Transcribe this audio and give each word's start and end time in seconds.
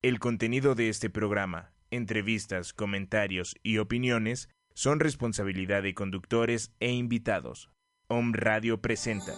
El 0.00 0.20
contenido 0.20 0.76
de 0.76 0.90
este 0.90 1.10
programa, 1.10 1.72
entrevistas, 1.90 2.72
comentarios 2.72 3.56
y 3.64 3.78
opiniones 3.78 4.48
son 4.72 5.00
responsabilidad 5.00 5.82
de 5.82 5.92
conductores 5.92 6.72
e 6.78 6.92
invitados. 6.92 7.68
Om 8.06 8.32
Radio 8.32 8.80
presenta. 8.80 9.32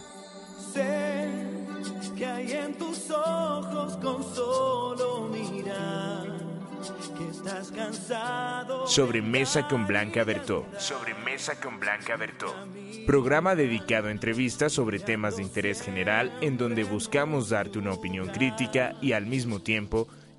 Sé 0.75 1.57
que 2.15 2.27
hay 2.27 2.53
en 2.53 2.75
tus 2.75 3.11
ojos 3.11 3.97
con 4.03 4.23
solo 4.23 5.31
mirar 5.33 6.27
que 7.17 7.29
estás 7.29 7.73
cansado. 7.73 8.87
Sobre 8.87 9.23
Mesa 9.23 9.67
con 9.67 9.87
Blanca 9.87 10.25
Bertó. 10.25 10.67
Sobre 10.79 11.15
Mesa 11.25 11.59
con 11.59 11.81
Blanca 11.81 12.17
Bertó. 12.17 12.55
Programa 13.07 13.55
dedicado 13.55 14.09
a 14.09 14.11
entrevistas 14.11 14.73
sobre 14.73 14.99
temas 14.99 15.39
de 15.39 15.43
interés 15.43 15.81
general 15.81 16.31
en 16.43 16.59
donde 16.59 16.85
buscamos 16.85 17.49
darte 17.49 17.79
una 17.79 17.95
opinión 17.95 18.29
crítica 18.29 18.95
y 19.01 19.13
al 19.13 19.25
mismo 19.25 19.63
tiempo 19.63 20.07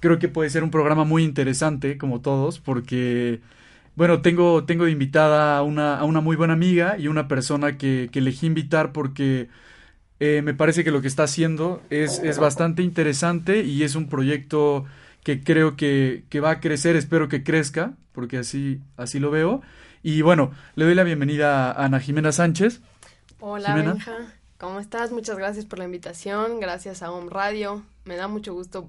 creo 0.00 0.18
que 0.18 0.28
puede 0.28 0.50
ser 0.50 0.62
un 0.62 0.70
programa 0.70 1.04
muy 1.04 1.24
interesante, 1.24 1.98
como 1.98 2.20
todos, 2.20 2.60
porque, 2.60 3.40
bueno, 3.96 4.22
tengo, 4.22 4.64
tengo 4.64 4.84
de 4.84 4.92
invitada 4.92 5.58
a 5.58 5.62
una, 5.62 5.98
a 5.98 6.04
una 6.04 6.20
muy 6.20 6.36
buena 6.36 6.52
amiga 6.52 6.96
y 6.98 7.08
una 7.08 7.28
persona 7.28 7.76
que, 7.76 8.08
que 8.12 8.20
elegí 8.20 8.46
invitar 8.46 8.92
porque 8.92 9.48
eh, 10.20 10.42
me 10.42 10.54
parece 10.54 10.84
que 10.84 10.90
lo 10.90 11.00
que 11.02 11.08
está 11.08 11.24
haciendo 11.24 11.82
es, 11.90 12.18
es 12.20 12.38
bastante 12.38 12.82
interesante 12.82 13.62
y 13.62 13.82
es 13.82 13.94
un 13.94 14.08
proyecto 14.08 14.84
que 15.22 15.42
creo 15.42 15.76
que, 15.76 16.24
que 16.28 16.40
va 16.40 16.50
a 16.52 16.60
crecer, 16.60 16.96
espero 16.96 17.28
que 17.28 17.42
crezca, 17.42 17.94
porque 18.12 18.38
así, 18.38 18.80
así 18.96 19.18
lo 19.18 19.30
veo. 19.30 19.60
Y 20.02 20.22
bueno, 20.22 20.52
le 20.76 20.84
doy 20.84 20.94
la 20.94 21.02
bienvenida 21.02 21.70
a 21.72 21.84
Ana 21.84 21.98
Jimena 22.00 22.32
Sánchez. 22.32 22.80
Hola, 23.40 23.70
Jimena. 23.70 23.92
Benja. 23.94 24.16
¿Cómo 24.58 24.80
estás? 24.80 25.10
Muchas 25.12 25.36
gracias 25.36 25.66
por 25.66 25.78
la 25.78 25.84
invitación. 25.84 26.60
Gracias 26.60 27.02
a 27.02 27.10
Home 27.10 27.28
Radio. 27.30 27.82
Me 28.04 28.16
da 28.16 28.26
mucho 28.28 28.54
gusto 28.54 28.88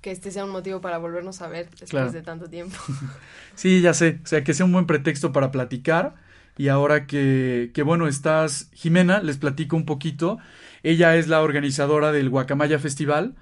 que 0.00 0.12
este 0.12 0.30
sea 0.30 0.44
un 0.44 0.50
motivo 0.50 0.80
para 0.80 0.96
volvernos 0.98 1.42
a 1.42 1.48
ver 1.48 1.66
después 1.70 1.90
Claro. 1.90 2.12
de 2.12 2.22
tanto 2.22 2.48
tiempo. 2.48 2.76
Sí, 3.56 3.80
ya 3.80 3.92
sé, 3.92 4.20
o 4.22 4.26
sea, 4.26 4.44
que 4.44 4.54
sea 4.54 4.64
un 4.64 4.72
buen 4.72 4.86
pretexto 4.86 5.32
para 5.32 5.50
platicar. 5.50 6.14
Y 6.58 6.68
ahora 6.68 7.06
que, 7.06 7.70
que 7.72 7.82
bueno, 7.82 8.08
estás, 8.08 8.68
Jimena, 8.74 9.22
les 9.22 9.38
platico 9.38 9.76
un 9.76 9.86
poquito. 9.86 10.38
Ella 10.82 11.16
es 11.16 11.28
la 11.28 11.40
organizadora 11.40 12.12
del 12.12 12.28
Guacamaya 12.28 12.78
Festival, 12.78 13.36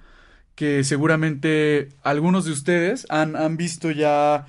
que 0.54 0.84
seguramente 0.84 1.88
algunos 2.02 2.44
de 2.44 2.52
ustedes 2.52 3.06
han, 3.08 3.34
han 3.34 3.56
visto 3.56 3.90
ya 3.90 4.46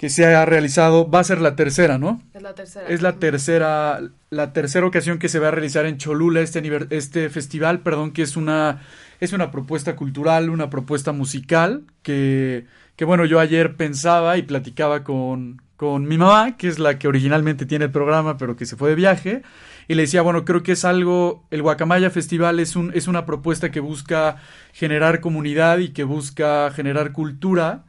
que 0.00 0.08
se 0.08 0.24
ha 0.24 0.46
realizado, 0.46 1.10
va 1.10 1.20
a 1.20 1.24
ser 1.24 1.42
la 1.42 1.56
tercera, 1.56 1.98
¿no? 1.98 2.22
Es 2.32 2.40
la 2.40 2.54
tercera. 2.54 2.88
Es 2.88 3.02
la 3.02 3.18
tercera, 3.18 4.00
la 4.30 4.54
tercera 4.54 4.86
ocasión 4.86 5.18
que 5.18 5.28
se 5.28 5.38
va 5.38 5.48
a 5.48 5.50
realizar 5.50 5.84
en 5.84 5.98
Cholula 5.98 6.40
este, 6.40 6.62
este 6.88 7.28
festival, 7.28 7.80
perdón, 7.80 8.12
que 8.12 8.22
es 8.22 8.34
una, 8.34 8.80
es 9.20 9.34
una 9.34 9.50
propuesta 9.50 9.96
cultural, 9.96 10.48
una 10.48 10.70
propuesta 10.70 11.12
musical, 11.12 11.84
que, 12.02 12.64
que 12.96 13.04
bueno, 13.04 13.26
yo 13.26 13.40
ayer 13.40 13.76
pensaba 13.76 14.38
y 14.38 14.42
platicaba 14.42 15.04
con, 15.04 15.60
con 15.80 16.06
mi 16.06 16.18
mamá, 16.18 16.58
que 16.58 16.68
es 16.68 16.78
la 16.78 16.98
que 16.98 17.08
originalmente 17.08 17.64
tiene 17.64 17.86
el 17.86 17.90
programa, 17.90 18.36
pero 18.36 18.54
que 18.54 18.66
se 18.66 18.76
fue 18.76 18.90
de 18.90 18.96
viaje, 18.96 19.40
y 19.88 19.94
le 19.94 20.02
decía, 20.02 20.20
bueno, 20.20 20.44
creo 20.44 20.62
que 20.62 20.72
es 20.72 20.84
algo, 20.84 21.46
el 21.50 21.62
Guacamaya 21.62 22.10
Festival 22.10 22.60
es, 22.60 22.76
un, 22.76 22.92
es 22.94 23.08
una 23.08 23.24
propuesta 23.24 23.70
que 23.70 23.80
busca 23.80 24.36
generar 24.74 25.20
comunidad 25.20 25.78
y 25.78 25.94
que 25.94 26.04
busca 26.04 26.70
generar 26.70 27.12
cultura 27.12 27.86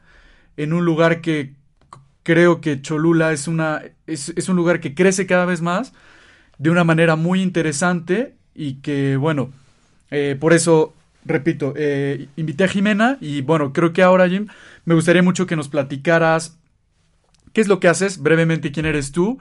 en 0.56 0.72
un 0.72 0.86
lugar 0.86 1.20
que 1.20 1.52
creo 2.22 2.62
que 2.62 2.80
Cholula 2.80 3.30
es 3.30 3.46
una 3.46 3.82
es, 4.06 4.30
es 4.36 4.48
un 4.48 4.56
lugar 4.56 4.80
que 4.80 4.94
crece 4.94 5.26
cada 5.26 5.44
vez 5.44 5.60
más 5.60 5.92
de 6.56 6.70
una 6.70 6.84
manera 6.84 7.14
muy 7.16 7.42
interesante 7.42 8.36
y 8.54 8.76
que 8.76 9.18
bueno 9.18 9.50
eh, 10.10 10.34
por 10.40 10.54
eso 10.54 10.94
repito 11.26 11.74
eh, 11.76 12.28
invité 12.36 12.64
a 12.64 12.68
Jimena 12.68 13.18
y 13.20 13.42
bueno 13.42 13.74
creo 13.74 13.92
que 13.92 14.02
ahora 14.02 14.28
Jim 14.30 14.46
me 14.86 14.94
gustaría 14.94 15.22
mucho 15.22 15.46
que 15.46 15.56
nos 15.56 15.68
platicaras 15.68 16.58
qué 17.52 17.60
es 17.60 17.68
lo 17.68 17.80
que 17.80 17.88
haces 17.88 18.18
brevemente 18.18 18.72
quién 18.72 18.86
eres 18.86 19.12
tú 19.12 19.38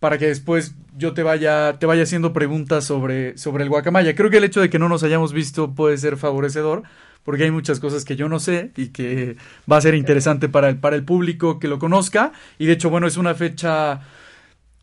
para 0.00 0.18
que 0.18 0.26
después 0.26 0.74
yo 0.96 1.14
te 1.14 1.22
vaya 1.22 1.78
te 1.78 1.86
vaya 1.86 2.02
haciendo 2.02 2.32
preguntas 2.32 2.84
sobre 2.84 3.36
sobre 3.38 3.64
el 3.64 3.70
guacamaya 3.70 4.14
creo 4.14 4.30
que 4.30 4.38
el 4.38 4.44
hecho 4.44 4.60
de 4.60 4.70
que 4.70 4.78
no 4.78 4.88
nos 4.88 5.02
hayamos 5.02 5.32
visto 5.32 5.74
puede 5.74 5.96
ser 5.98 6.16
favorecedor 6.16 6.84
porque 7.28 7.44
hay 7.44 7.50
muchas 7.50 7.78
cosas 7.78 8.06
que 8.06 8.16
yo 8.16 8.26
no 8.28 8.40
sé 8.40 8.70
y 8.74 8.88
que 8.88 9.36
va 9.70 9.76
a 9.76 9.80
ser 9.82 9.94
interesante 9.94 10.48
para 10.48 10.70
el, 10.70 10.78
para 10.78 10.96
el 10.96 11.04
público 11.04 11.58
que 11.58 11.68
lo 11.68 11.78
conozca. 11.78 12.32
Y 12.58 12.64
de 12.64 12.72
hecho, 12.72 12.88
bueno, 12.88 13.06
es 13.06 13.18
una 13.18 13.34
fecha 13.34 14.00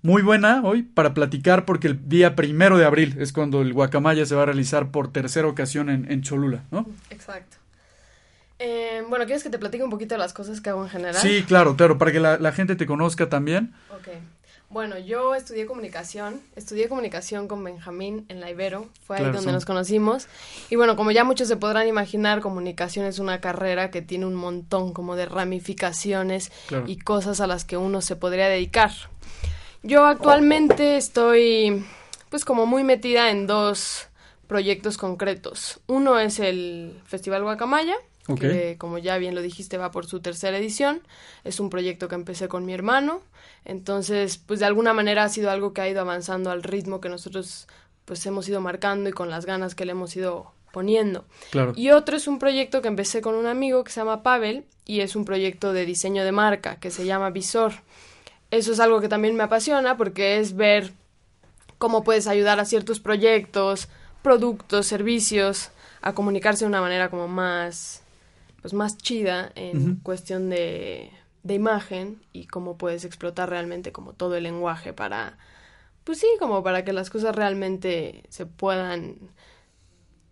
muy 0.04 0.22
buena 0.22 0.62
hoy 0.64 0.84
para 0.84 1.16
platicar 1.16 1.66
porque 1.66 1.88
el 1.88 2.08
día 2.08 2.36
primero 2.36 2.78
de 2.78 2.86
abril 2.86 3.16
es 3.18 3.34
cuando 3.34 3.64
el 3.64 3.74
Guacamaya 3.74 4.28
se 4.28 4.36
va 4.36 4.44
a 4.44 4.46
realizar 4.46 4.92
por 4.92 5.12
tercera 5.12 5.48
ocasión 5.48 5.90
en, 5.90 6.12
en 6.12 6.22
Cholula, 6.22 6.64
¿no? 6.70 6.86
Exacto. 7.10 7.58
Eh, 8.60 9.04
bueno, 9.10 9.26
¿quieres 9.26 9.44
que 9.44 9.50
te 9.50 9.60
platique 9.60 9.84
un 9.84 9.90
poquito 9.90 10.16
de 10.16 10.20
las 10.20 10.34
cosas 10.34 10.62
que 10.62 10.70
hago 10.70 10.84
en 10.84 10.90
general? 10.90 11.16
Sí, 11.22 11.44
claro, 11.44 11.76
claro, 11.76 11.98
para 11.98 12.12
que 12.12 12.20
la, 12.20 12.38
la 12.38 12.52
gente 12.52 12.76
te 12.76 12.86
conozca 12.86 13.28
también. 13.30 13.74
Ok. 13.92 14.08
Bueno, 14.70 14.98
yo 14.98 15.36
estudié 15.36 15.68
comunicación, 15.68 16.42
estudié 16.56 16.90
comunicación 16.90 17.48
con 17.48 17.64
Benjamín 17.64 18.26
en 18.30 18.40
la 18.42 18.50
Ibero, 18.50 18.90
fue 19.06 19.18
ahí 19.18 19.24
Claro, 19.24 19.38
donde 19.38 19.52
nos 19.52 19.64
conocimos. 19.64 20.28
Y 20.70 20.76
bueno, 20.76 20.96
como 20.96 21.12
ya 21.12 21.24
muchos 21.24 21.48
se 21.48 21.56
podrán 21.56 21.88
imaginar, 21.88 22.42
comunicación 22.42 23.06
es 23.06 23.20
una 23.20 23.40
carrera 23.42 23.92
que 23.92 24.02
tiene 24.02 24.26
un 24.26 24.36
montón 24.36 24.92
como 24.92 25.16
de 25.16 25.28
ramificaciones 25.28 26.52
Claro. 26.68 26.86
y 26.88 26.98
cosas 26.98 27.42
a 27.42 27.48
las 27.48 27.64
que 27.64 27.78
uno 27.78 28.02
se 28.02 28.16
podría 28.16 28.48
dedicar. 28.48 28.92
Yo 29.84 30.06
actualmente 30.06 30.98
estoy 30.98 31.86
pues 32.30 32.44
como 32.44 32.66
muy 32.66 32.84
metida 32.84 33.30
en 33.30 33.46
dos 33.48 34.08
proyectos 34.48 34.98
concretos. 34.98 35.80
Uno 35.86 36.20
es 36.20 36.40
el 36.40 37.00
Festival 37.06 37.44
Guacamaya, 37.44 37.96
Que 38.34 38.76
como 38.80 38.98
ya 38.98 39.18
bien 39.20 39.36
lo 39.36 39.42
dijiste 39.42 39.78
va 39.78 39.92
por 39.92 40.08
su 40.08 40.20
tercera 40.20 40.58
edición. 40.58 41.02
Es 41.44 41.60
un 41.60 41.70
proyecto 41.70 42.08
que 42.08 42.16
empecé 42.16 42.48
con 42.48 42.66
mi 42.66 42.74
hermano. 42.74 43.22
Entonces, 43.66 44.38
pues 44.38 44.60
de 44.60 44.66
alguna 44.66 44.94
manera 44.94 45.24
ha 45.24 45.30
sido 45.30 45.52
algo 45.52 45.74
que 45.74 45.82
ha 45.82 45.90
ido 45.90 46.02
avanzando 46.02 46.50
al 46.50 46.64
ritmo 46.64 47.02
que 47.02 47.10
nosotros 47.10 47.68
pues 48.06 48.26
hemos 48.26 48.48
ido 48.50 48.62
marcando 48.62 49.10
y 49.10 49.14
con 49.14 49.30
las 49.30 49.46
ganas 49.46 49.76
que 49.76 49.86
le 49.86 49.92
hemos 49.92 50.16
ido 50.16 50.52
poniendo. 50.72 51.26
Claro. 51.52 51.74
Y 51.76 51.92
otro 51.92 52.18
es 52.18 52.28
un 52.28 52.40
proyecto 52.40 52.82
que 52.82 52.88
empecé 52.88 53.22
con 53.22 53.36
un 53.36 53.46
amigo 53.46 53.84
que 53.84 53.92
se 53.92 54.02
llama 54.02 54.24
Pavel 54.24 54.66
y 54.86 55.02
es 55.02 55.16
un 55.16 55.26
proyecto 55.26 55.74
de 55.74 55.86
diseño 55.86 56.24
de 56.24 56.32
marca 56.32 56.78
que 56.80 56.92
se 56.92 57.06
llama 57.06 57.30
Visor. 57.30 57.74
Eso 58.52 58.72
es 58.72 58.80
algo 58.80 59.02
que 59.02 59.10
también 59.10 59.36
me 59.36 59.44
apasiona 59.44 59.98
porque 59.98 60.40
es 60.40 60.56
ver 60.56 60.94
cómo 61.78 62.04
puedes 62.04 62.28
ayudar 62.28 62.60
a 62.60 62.66
ciertos 62.66 63.00
proyectos, 63.00 63.88
productos, 64.22 64.86
servicios 64.86 65.70
a 66.02 66.14
comunicarse 66.14 66.66
de 66.66 66.70
una 66.70 66.82
manera 66.82 67.10
como 67.10 67.28
más 67.28 68.04
pues 68.66 68.74
más 68.74 68.98
chida 68.98 69.52
en 69.54 69.98
cuestión 69.98 70.50
de, 70.50 71.12
de 71.44 71.54
imagen 71.54 72.20
y 72.34 72.48
cómo 72.48 72.80
puedes 72.80 73.06
explotar 73.06 73.48
realmente 73.48 73.92
como 73.92 74.14
todo 74.14 74.36
el 74.38 74.42
lenguaje 74.42 74.92
para 74.92 75.38
pues 76.04 76.18
sí, 76.18 76.26
como 76.40 76.64
para 76.64 76.84
que 76.84 76.92
las 76.92 77.12
cosas 77.12 77.36
realmente 77.36 78.24
se 78.30 78.48
puedan 78.48 79.18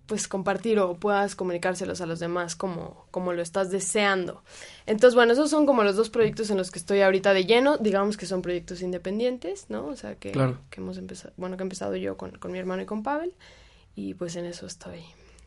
pues 0.07 0.27
compartir 0.27 0.80
o 0.80 0.95
puedas 0.95 1.35
comunicárselos 1.35 2.01
a 2.01 2.07
los 2.07 2.19
demás 2.19 2.56
como, 2.56 3.06
como 3.12 3.33
lo 3.33 3.44
estás 3.44 3.69
deseando. 3.69 4.41
Entonces, 4.88 5.13
bueno, 5.13 5.33
esos 5.33 5.51
son 5.51 5.68
como 5.68 5.83
los 5.83 5.95
dos 5.95 6.09
proyectos 6.09 6.50
en 6.50 6.57
los 6.57 6.71
que 6.71 6.80
estoy 6.80 7.01
ahorita 7.01 7.35
de 7.35 7.45
lleno, 7.45 7.77
digamos 7.77 8.18
que 8.18 8.25
son 8.25 8.41
proyectos 8.41 8.81
independientes, 8.81 9.68
¿no? 9.69 9.85
O 9.85 9.95
sea, 9.95 10.15
que, 10.15 10.31
Claro. 10.31 10.57
que 10.71 10.81
hemos 10.81 10.97
empezado, 10.97 11.35
bueno, 11.38 11.56
que 11.56 11.62
he 11.62 11.65
empezado 11.65 11.95
yo 11.97 12.18
con, 12.18 12.31
con 12.31 12.51
mi 12.51 12.57
hermano 12.57 12.81
y 12.81 12.88
con 12.88 13.03
Pavel, 13.03 13.35
y 13.94 14.15
pues 14.15 14.35
en 14.38 14.45
eso 14.45 14.65
estoy. 14.65 15.03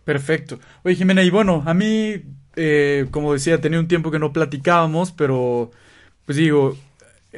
Perfecto. 0.06 0.60
Oye, 0.84 0.94
Jimena, 0.94 1.24
y 1.24 1.30
bueno, 1.30 1.64
a 1.66 1.74
mí, 1.74 2.22
eh, 2.56 3.06
como 3.10 3.32
decía, 3.32 3.60
tenía 3.60 3.80
un 3.80 3.88
tiempo 3.88 4.12
que 4.12 4.20
no 4.20 4.32
platicábamos, 4.32 5.10
pero 5.12 5.72
pues 6.26 6.38
digo, 6.38 6.76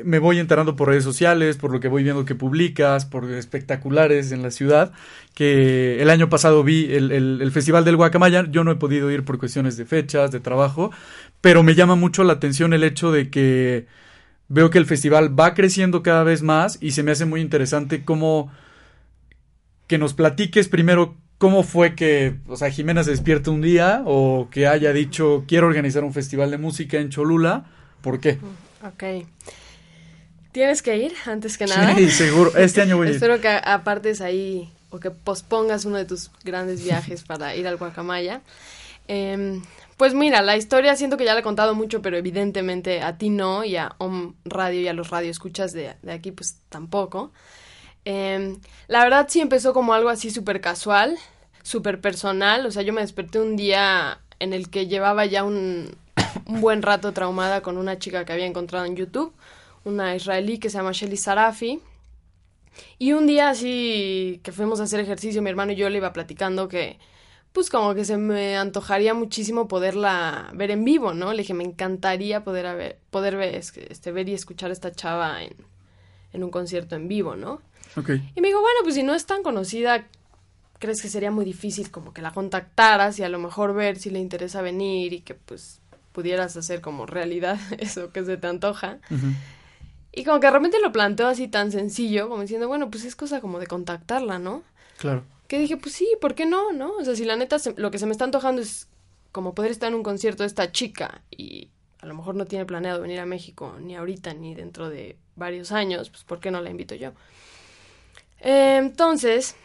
me 0.04 0.18
voy 0.18 0.38
enterando 0.40 0.76
por 0.76 0.88
redes 0.88 1.04
sociales, 1.04 1.56
por 1.58 1.72
lo 1.72 1.80
que 1.80 1.88
voy 1.88 2.04
viendo 2.04 2.24
que 2.26 2.34
publicas, 2.34 3.06
por 3.06 3.30
espectaculares 3.32 4.32
en 4.32 4.42
la 4.42 4.50
ciudad, 4.50 4.92
que 5.34 6.02
el 6.02 6.10
año 6.10 6.28
pasado 6.30 6.64
vi 6.64 6.92
el, 6.94 7.12
el- 7.12 7.40
el 7.42 7.52
Festival 7.52 7.84
del 7.86 7.96
Guacamaya, 7.96 8.46
yo 8.50 8.64
no 8.64 8.72
he 8.72 8.76
podido 8.76 9.10
ir 9.12 9.24
por 9.24 9.38
cuestiones 9.38 9.76
de 9.78 9.86
fechas, 9.86 10.32
de 10.32 10.40
trabajo, 10.40 10.92
pero 11.42 11.62
me 11.62 11.76
llama 11.76 11.96
mucho 11.96 12.24
la 12.24 12.34
atención 12.34 12.74
el 12.74 12.84
hecho 12.84 13.12
de 13.12 13.30
que 13.30 13.86
veo 14.48 14.70
que 14.70 14.78
el 14.78 14.86
festival 14.86 15.38
va 15.38 15.54
creciendo 15.54 16.02
cada 16.02 16.24
vez 16.24 16.42
más 16.42 16.78
y 16.82 16.92
se 16.92 17.02
me 17.04 17.12
hace 17.12 17.26
muy 17.26 17.40
interesante 17.42 18.04
cómo 18.04 18.50
que 19.86 19.98
nos 19.98 20.14
platiques 20.14 20.68
primero 20.68 21.16
cómo 21.38 21.62
fue 21.62 21.94
que, 21.94 22.36
o 22.48 22.56
sea, 22.56 22.70
Jimena 22.70 23.04
se 23.04 23.12
despierta 23.12 23.50
un 23.50 23.62
día 23.62 24.02
o 24.04 24.48
que 24.50 24.66
haya 24.66 24.92
dicho 24.92 25.44
quiero 25.46 25.68
organizar 25.68 26.04
un 26.04 26.12
festival 26.12 26.50
de 26.50 26.58
música 26.58 26.98
en 26.98 27.08
Cholula, 27.08 27.64
¿por 28.02 28.20
qué? 28.20 28.38
Ok. 28.84 29.26
¿Tienes 30.52 30.82
que 30.82 30.96
ir 30.96 31.14
antes 31.26 31.56
que 31.56 31.66
nada? 31.66 31.94
Sí, 31.94 32.10
seguro. 32.10 32.56
Este 32.56 32.82
año 32.82 32.96
voy 32.96 33.06
a 33.06 33.10
ir. 33.10 33.16
Espero 33.16 33.40
que 33.40 33.48
apartes 33.48 34.20
ahí 34.20 34.72
o 34.90 34.98
que 34.98 35.10
pospongas 35.10 35.84
uno 35.84 35.96
de 35.96 36.04
tus 36.04 36.30
grandes 36.42 36.82
viajes 36.82 37.22
para 37.22 37.54
ir 37.54 37.68
al 37.68 37.76
Guacamaya. 37.76 38.42
Em, 39.06 39.62
pues 39.96 40.14
mira, 40.14 40.42
la 40.42 40.56
historia 40.56 40.96
siento 40.96 41.16
que 41.16 41.24
ya 41.24 41.34
la 41.34 41.40
he 41.40 41.42
contado 41.42 41.74
mucho, 41.74 42.02
pero 42.02 42.16
evidentemente 42.16 43.02
a 43.02 43.18
ti 43.18 43.30
no, 43.30 43.64
y 43.64 43.76
a 43.76 43.94
Om 43.98 44.34
Radio 44.44 44.80
y 44.80 44.88
a 44.88 44.92
los 44.92 45.10
radioescuchas 45.10 45.72
de, 45.72 45.94
de 46.02 46.12
aquí 46.12 46.32
pues 46.32 46.58
tampoco. 46.68 47.32
Em, 48.10 48.58
la 48.86 49.04
verdad 49.04 49.26
sí 49.28 49.38
empezó 49.38 49.74
como 49.74 49.92
algo 49.92 50.08
así 50.08 50.30
súper 50.30 50.62
casual, 50.62 51.18
súper 51.62 52.00
personal, 52.00 52.64
o 52.64 52.70
sea, 52.70 52.82
yo 52.82 52.94
me 52.94 53.02
desperté 53.02 53.38
un 53.38 53.54
día 53.54 54.20
en 54.38 54.54
el 54.54 54.70
que 54.70 54.86
llevaba 54.86 55.26
ya 55.26 55.44
un, 55.44 55.94
buen 56.46 56.80
rato 56.80 57.12
traumada 57.12 57.60
con 57.60 57.76
una 57.76 57.98
chica 57.98 58.24
que 58.24 58.32
había 58.32 58.46
encontrado 58.46 58.86
en 58.86 58.96
YouTube, 58.96 59.34
una 59.84 60.16
israelí 60.16 60.58
que 60.58 60.70
se 60.70 60.78
llama 60.78 60.92
Shelly 60.92 61.18
Sarafi. 61.18 61.82
Y 62.98 63.12
un 63.12 63.26
día 63.26 63.50
así 63.50 64.40
que 64.42 64.52
fuimos 64.52 64.80
a 64.80 64.84
hacer 64.84 65.00
ejercicio, 65.00 65.42
mi 65.42 65.50
hermano 65.50 65.72
y 65.72 65.76
yo 65.76 65.90
le 65.90 65.98
iba 65.98 66.14
platicando 66.14 66.66
que 66.66 66.98
pues 67.52 67.68
como 67.68 67.94
que 67.94 68.06
se 68.06 68.16
me 68.16 68.56
antojaría 68.56 69.12
muchísimo 69.12 69.68
poderla 69.68 70.50
ver 70.54 70.70
en 70.70 70.82
vivo, 70.84 71.12
¿no? 71.12 71.32
Le 71.32 71.42
dije, 71.42 71.52
me 71.52 71.64
encantaría 71.64 72.42
poder, 72.42 72.66
haber, 72.66 72.98
poder 73.10 73.36
ver, 73.36 73.54
este, 73.54 74.12
ver 74.12 74.30
y 74.30 74.34
escuchar 74.34 74.70
a 74.70 74.72
esta 74.72 74.92
chava 74.92 75.42
en, 75.42 75.54
en 76.32 76.44
un 76.44 76.50
concierto 76.50 76.96
en 76.96 77.08
vivo, 77.08 77.36
¿no? 77.36 77.60
Y 78.34 78.40
me 78.40 78.48
dijo, 78.48 78.60
bueno, 78.60 78.80
pues 78.82 78.94
si 78.94 79.02
no 79.02 79.14
es 79.14 79.26
tan 79.26 79.42
conocida, 79.42 80.06
¿crees 80.78 81.02
que 81.02 81.08
sería 81.08 81.30
muy 81.30 81.44
difícil 81.44 81.90
como 81.90 82.12
que 82.12 82.22
la 82.22 82.32
contactaras 82.32 83.18
y 83.18 83.22
a 83.24 83.28
lo 83.28 83.38
mejor 83.38 83.74
ver 83.74 83.98
si 83.98 84.10
le 84.10 84.18
interesa 84.20 84.62
venir 84.62 85.12
y 85.12 85.20
que 85.20 85.34
pues 85.34 85.80
pudieras 86.12 86.56
hacer 86.56 86.80
como 86.80 87.06
realidad 87.06 87.58
eso 87.78 88.12
que 88.12 88.24
se 88.24 88.36
te 88.36 88.46
antoja? 88.46 88.98
Y 90.12 90.24
como 90.24 90.40
que 90.40 90.46
de 90.46 90.52
repente 90.52 90.78
lo 90.80 90.90
planteó 90.92 91.26
así 91.28 91.48
tan 91.48 91.70
sencillo, 91.70 92.28
como 92.28 92.42
diciendo, 92.42 92.66
bueno, 92.68 92.90
pues 92.90 93.04
es 93.04 93.14
cosa 93.14 93.40
como 93.40 93.58
de 93.60 93.66
contactarla, 93.66 94.38
¿no? 94.38 94.62
Claro. 94.98 95.22
Que 95.46 95.58
dije, 95.58 95.76
pues 95.76 95.94
sí, 95.94 96.08
¿por 96.20 96.34
qué 96.34 96.44
no, 96.46 96.72
no? 96.72 96.92
O 96.92 97.04
sea, 97.04 97.14
si 97.14 97.24
la 97.24 97.36
neta 97.36 97.58
se- 97.58 97.74
lo 97.76 97.90
que 97.90 97.98
se 97.98 98.06
me 98.06 98.12
está 98.12 98.24
antojando 98.24 98.60
es 98.60 98.88
como 99.32 99.54
poder 99.54 99.70
estar 99.70 99.88
en 99.88 99.94
un 99.94 100.02
concierto 100.02 100.42
de 100.42 100.46
esta 100.48 100.72
chica 100.72 101.20
y 101.30 101.68
a 102.00 102.06
lo 102.06 102.14
mejor 102.14 102.34
no 102.34 102.46
tiene 102.46 102.64
planeado 102.64 103.00
venir 103.00 103.20
a 103.20 103.26
México 103.26 103.76
ni 103.80 103.94
ahorita 103.96 104.34
ni 104.34 104.54
dentro 104.54 104.88
de 104.88 105.16
varios 105.36 105.70
años, 105.72 106.10
pues 106.10 106.24
¿por 106.24 106.40
qué 106.40 106.50
no 106.50 106.60
la 106.60 106.70
invito 106.70 106.94
yo? 106.94 107.12
Eh, 108.40 108.76
entonces, 108.78 109.56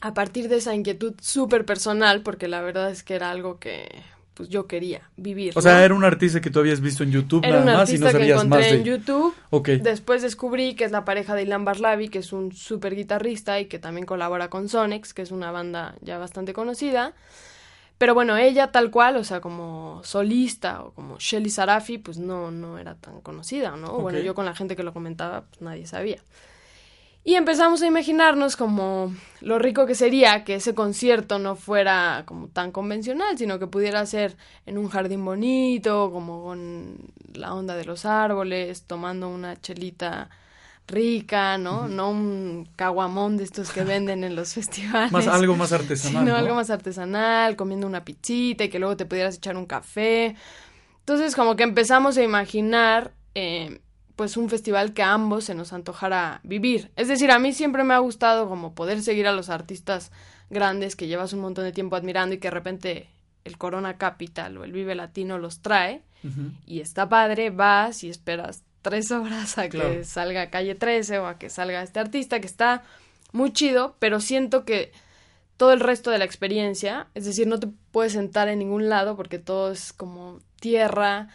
a 0.00 0.14
partir 0.14 0.48
de 0.48 0.56
esa 0.56 0.74
inquietud 0.74 1.14
súper 1.20 1.64
personal, 1.64 2.22
porque 2.22 2.48
la 2.48 2.60
verdad 2.60 2.90
es 2.90 3.02
que 3.02 3.14
era 3.14 3.30
algo 3.30 3.58
que 3.58 3.88
pues 4.36 4.50
yo 4.50 4.66
quería 4.66 5.00
vivir. 5.16 5.54
O 5.56 5.62
sea, 5.62 5.82
era 5.82 5.94
un 5.94 6.04
artista 6.04 6.42
que 6.42 6.50
tú 6.50 6.58
habías 6.58 6.82
visto 6.82 7.02
en 7.02 7.10
YouTube 7.10 7.42
Era 7.42 7.60
un 7.60 7.64
nada 7.64 7.78
más 7.78 7.90
y 7.90 7.96
no 7.96 8.04
que 8.04 8.12
sabías 8.12 8.36
encontré 8.36 8.58
más 8.58 8.70
de... 8.70 8.76
en 8.76 8.84
YouTube. 8.84 9.34
Ok. 9.48 9.68
Después 9.68 10.20
descubrí 10.20 10.74
que 10.74 10.84
es 10.84 10.92
la 10.92 11.06
pareja 11.06 11.34
de 11.34 11.44
Ilan 11.44 11.64
Barlavi, 11.64 12.10
que 12.10 12.18
es 12.18 12.34
un 12.34 12.52
súper 12.52 12.94
guitarrista 12.94 13.58
y 13.60 13.64
que 13.64 13.78
también 13.78 14.04
colabora 14.04 14.50
con 14.50 14.68
Sonex, 14.68 15.14
que 15.14 15.22
es 15.22 15.30
una 15.30 15.52
banda 15.52 15.94
ya 16.02 16.18
bastante 16.18 16.52
conocida. 16.52 17.14
Pero 17.96 18.12
bueno, 18.12 18.36
ella 18.36 18.72
tal 18.72 18.90
cual, 18.90 19.16
o 19.16 19.24
sea, 19.24 19.40
como 19.40 20.02
solista 20.04 20.82
o 20.82 20.90
como 20.90 21.16
Shelly 21.18 21.48
Sarafi, 21.48 21.96
pues 21.96 22.18
no, 22.18 22.50
no 22.50 22.76
era 22.76 22.94
tan 22.94 23.22
conocida, 23.22 23.74
¿no? 23.76 23.92
Bueno, 24.00 24.18
yo 24.18 24.34
con 24.34 24.44
la 24.44 24.54
gente 24.54 24.76
que 24.76 24.82
lo 24.82 24.92
comentaba, 24.92 25.46
pues 25.46 25.62
nadie 25.62 25.86
sabía. 25.86 26.22
Y 27.26 27.34
empezamos 27.34 27.82
a 27.82 27.88
imaginarnos 27.88 28.54
como 28.54 29.12
lo 29.40 29.58
rico 29.58 29.84
que 29.84 29.96
sería 29.96 30.44
que 30.44 30.54
ese 30.54 30.76
concierto 30.76 31.40
no 31.40 31.56
fuera 31.56 32.22
como 32.24 32.46
tan 32.46 32.70
convencional, 32.70 33.36
sino 33.36 33.58
que 33.58 33.66
pudiera 33.66 34.06
ser 34.06 34.36
en 34.64 34.78
un 34.78 34.88
jardín 34.88 35.24
bonito, 35.24 36.12
como 36.12 36.44
con 36.44 36.98
la 37.34 37.52
onda 37.52 37.74
de 37.74 37.84
los 37.84 38.04
árboles, 38.04 38.84
tomando 38.84 39.28
una 39.28 39.60
chelita 39.60 40.30
rica, 40.86 41.58
¿no? 41.58 41.88
No 41.88 42.10
un 42.10 42.68
caguamón 42.76 43.38
de 43.38 43.42
estos 43.42 43.72
que 43.72 43.82
venden 43.82 44.22
en 44.22 44.36
los 44.36 44.54
festivales. 44.54 45.10
Más, 45.10 45.26
algo 45.26 45.56
más 45.56 45.72
artesanal, 45.72 46.22
sino 46.22 46.30
¿no? 46.30 46.38
algo 46.38 46.54
más 46.54 46.70
artesanal, 46.70 47.56
comiendo 47.56 47.88
una 47.88 48.04
pizzita 48.04 48.62
y 48.62 48.68
que 48.68 48.78
luego 48.78 48.96
te 48.96 49.04
pudieras 49.04 49.38
echar 49.38 49.56
un 49.56 49.66
café. 49.66 50.36
Entonces, 51.00 51.34
como 51.34 51.56
que 51.56 51.64
empezamos 51.64 52.18
a 52.18 52.22
imaginar, 52.22 53.10
eh, 53.34 53.80
pues, 54.16 54.36
un 54.36 54.48
festival 54.48 54.92
que 54.94 55.02
a 55.02 55.12
ambos 55.12 55.44
se 55.44 55.54
nos 55.54 55.72
antojara 55.72 56.40
vivir. 56.42 56.90
Es 56.96 57.08
decir, 57.08 57.30
a 57.30 57.38
mí 57.38 57.52
siempre 57.52 57.84
me 57.84 57.94
ha 57.94 57.98
gustado 57.98 58.48
como 58.48 58.74
poder 58.74 59.02
seguir 59.02 59.26
a 59.28 59.32
los 59.32 59.50
artistas 59.50 60.10
grandes 60.50 60.96
que 60.96 61.06
llevas 61.06 61.32
un 61.32 61.40
montón 61.40 61.64
de 61.64 61.72
tiempo 61.72 61.96
admirando 61.96 62.34
y 62.34 62.38
que 62.38 62.48
de 62.48 62.54
repente 62.54 63.08
el 63.44 63.58
Corona 63.58 63.98
Capital 63.98 64.56
o 64.58 64.64
el 64.64 64.72
Vive 64.72 64.94
Latino 64.94 65.38
los 65.38 65.60
trae 65.60 66.02
y 66.66 66.80
está 66.80 67.08
padre, 67.08 67.50
vas 67.50 68.02
y 68.02 68.08
esperas 68.08 68.64
tres 68.82 69.12
horas 69.12 69.58
a 69.58 69.68
que 69.68 70.04
salga 70.04 70.50
Calle 70.50 70.74
13 70.74 71.20
o 71.20 71.26
a 71.26 71.38
que 71.38 71.50
salga 71.50 71.82
este 71.82 72.00
artista 72.00 72.40
que 72.40 72.46
está 72.46 72.82
muy 73.32 73.52
chido, 73.52 73.94
pero 74.00 74.18
siento 74.18 74.64
que 74.64 74.90
todo 75.56 75.72
el 75.72 75.80
resto 75.80 76.10
de 76.10 76.18
la 76.18 76.24
experiencia, 76.24 77.06
es 77.14 77.24
decir, 77.24 77.46
no 77.46 77.60
te 77.60 77.68
puedes 77.92 78.12
sentar 78.12 78.48
en 78.48 78.58
ningún 78.58 78.88
lado 78.88 79.16
porque 79.16 79.38
todo 79.38 79.70
es 79.70 79.92
como 79.92 80.40
tierra, 80.60 81.28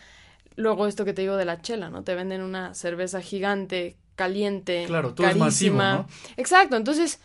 luego 0.62 0.88
esto 0.88 1.04
que 1.06 1.14
te 1.14 1.22
digo 1.22 1.36
de 1.36 1.46
la 1.46 1.62
chela, 1.62 1.90
¿no? 1.90 2.04
Te 2.04 2.16
venden 2.16 2.42
una 2.42 2.74
cerveza 2.74 3.22
gigante, 3.22 3.98
caliente, 4.16 4.86
Claro, 4.88 5.14
todo 5.14 5.28
es 5.28 5.36
masivo. 5.36 6.06
Exacto, 6.38 6.76
entonces 6.76 7.20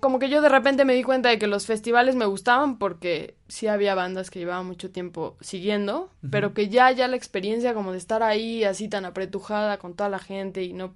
como 0.00 0.18
que 0.18 0.28
yo 0.28 0.42
de 0.42 0.48
repente 0.48 0.84
me 0.84 0.94
di 0.94 1.02
cuenta 1.02 1.28
de 1.28 1.38
que 1.38 1.46
los 1.46 1.66
festivales 1.66 2.14
me 2.16 2.26
gustaban 2.26 2.78
porque 2.78 3.36
sí 3.48 3.66
había 3.66 3.94
bandas 3.94 4.30
que 4.30 4.38
llevaba 4.38 4.62
mucho 4.62 4.90
tiempo 4.90 5.36
siguiendo, 5.40 6.10
pero 6.30 6.54
que 6.54 6.68
ya 6.68 6.90
ya 6.90 7.08
la 7.08 7.16
experiencia 7.16 7.74
como 7.74 7.92
de 7.92 7.98
estar 7.98 8.22
ahí 8.22 8.64
así 8.64 8.88
tan 8.88 9.04
apretujada 9.04 9.78
con 9.78 9.94
toda 9.94 10.10
la 10.10 10.18
gente 10.18 10.62
y 10.62 10.72
no 10.72 10.94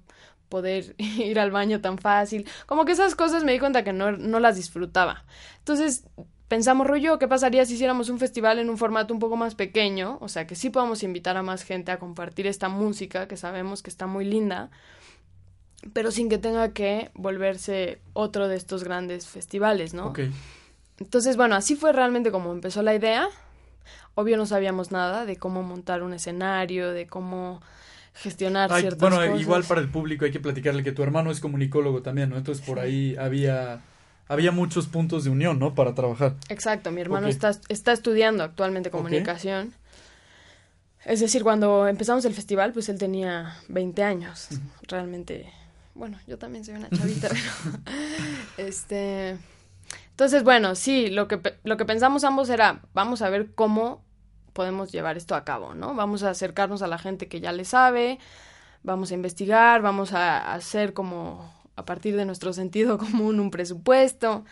poder 0.49 0.95
ir 0.97 1.39
al 1.39 1.51
baño 1.51 1.81
tan 1.81 1.97
fácil, 1.97 2.47
como 2.65 2.85
que 2.85 2.91
esas 2.91 3.15
cosas 3.15 3.43
me 3.43 3.53
di 3.53 3.59
cuenta 3.59 3.83
que 3.83 3.93
no, 3.93 4.11
no 4.11 4.39
las 4.39 4.55
disfrutaba. 4.55 5.25
Entonces 5.59 6.05
pensamos, 6.51 6.85
rollo, 6.85 7.17
¿qué 7.17 7.29
pasaría 7.29 7.63
si 7.63 7.75
hiciéramos 7.75 8.09
un 8.09 8.19
festival 8.19 8.59
en 8.59 8.69
un 8.69 8.77
formato 8.77 9.13
un 9.13 9.21
poco 9.21 9.37
más 9.37 9.55
pequeño? 9.55 10.17
O 10.19 10.27
sea, 10.27 10.47
que 10.47 10.55
sí 10.55 10.69
podamos 10.69 11.01
invitar 11.01 11.37
a 11.37 11.43
más 11.43 11.63
gente 11.63 11.93
a 11.93 11.97
compartir 11.97 12.45
esta 12.45 12.67
música 12.67 13.29
que 13.29 13.37
sabemos 13.37 13.81
que 13.81 13.89
está 13.89 14.05
muy 14.05 14.25
linda, 14.25 14.69
pero 15.93 16.11
sin 16.11 16.27
que 16.27 16.37
tenga 16.37 16.73
que 16.73 17.09
volverse 17.13 18.01
otro 18.11 18.49
de 18.49 18.57
estos 18.57 18.83
grandes 18.83 19.27
festivales, 19.27 19.93
¿no? 19.93 20.07
Ok. 20.07 20.19
Entonces, 20.99 21.37
bueno, 21.37 21.55
así 21.55 21.77
fue 21.77 21.93
realmente 21.93 22.31
como 22.31 22.51
empezó 22.51 22.81
la 22.81 22.95
idea. 22.95 23.29
Obvio 24.15 24.35
no 24.35 24.45
sabíamos 24.45 24.91
nada 24.91 25.25
de 25.25 25.37
cómo 25.37 25.63
montar 25.63 26.03
un 26.03 26.13
escenario, 26.13 26.91
de 26.91 27.07
cómo 27.07 27.61
gestionar 28.13 28.73
Ay, 28.73 28.81
ciertas 28.81 28.99
bueno, 28.99 29.25
cosas. 29.25 29.39
igual 29.39 29.63
para 29.63 29.79
el 29.79 29.87
público 29.87 30.25
hay 30.25 30.31
que 30.31 30.41
platicarle 30.41 30.83
que 30.83 30.91
tu 30.91 31.01
hermano 31.01 31.31
es 31.31 31.39
comunicólogo 31.39 32.01
también, 32.01 32.29
¿no? 32.29 32.35
Entonces 32.35 32.65
por 32.65 32.77
ahí 32.77 33.15
había 33.17 33.81
había 34.27 34.51
muchos 34.51 34.87
puntos 34.87 35.23
de 35.23 35.29
unión, 35.29 35.59
¿no? 35.59 35.75
Para 35.75 35.93
trabajar. 35.93 36.35
Exacto, 36.49 36.91
mi 36.91 37.01
hermano 37.01 37.27
está, 37.27 37.51
está 37.69 37.91
estudiando 37.91 38.43
actualmente 38.43 38.89
comunicación. 38.91 39.73
Es 41.05 41.19
decir, 41.19 41.43
cuando 41.43 41.87
empezamos 41.87 42.25
el 42.25 42.33
festival, 42.33 42.73
pues 42.73 42.87
él 42.89 42.97
tenía 42.97 43.55
20 43.69 44.03
años. 44.03 44.49
Realmente, 44.87 45.51
bueno, 45.95 46.19
yo 46.27 46.37
también 46.37 46.63
soy 46.63 46.75
una 46.75 46.89
chavita, 46.95 47.29
pero 47.29 47.77
este 48.57 49.37
entonces, 50.11 50.43
bueno, 50.43 50.75
sí, 50.75 51.09
lo 51.09 51.27
que 51.27 51.41
lo 51.63 51.77
que 51.77 51.85
pensamos 51.85 52.23
ambos 52.23 52.49
era 52.49 52.81
vamos 52.93 53.23
a 53.23 53.29
ver 53.29 53.55
cómo 53.55 54.03
podemos 54.53 54.91
llevar 54.91 55.17
esto 55.17 55.35
a 55.35 55.43
cabo, 55.43 55.73
¿no? 55.73 55.95
Vamos 55.95 56.23
a 56.23 56.29
acercarnos 56.29 56.81
a 56.81 56.87
la 56.87 56.97
gente 56.97 57.27
que 57.27 57.39
ya 57.39 57.51
le 57.51 57.65
sabe, 57.65 58.19
vamos 58.83 59.11
a 59.11 59.15
investigar, 59.15 59.81
vamos 59.81 60.13
a 60.13 60.53
hacer 60.53 60.93
como 60.93 61.51
a 61.75 61.85
partir 61.85 62.15
de 62.15 62.25
nuestro 62.25 62.53
sentido 62.53 62.97
común 62.99 63.39
un 63.39 63.51
presupuesto 63.51 64.45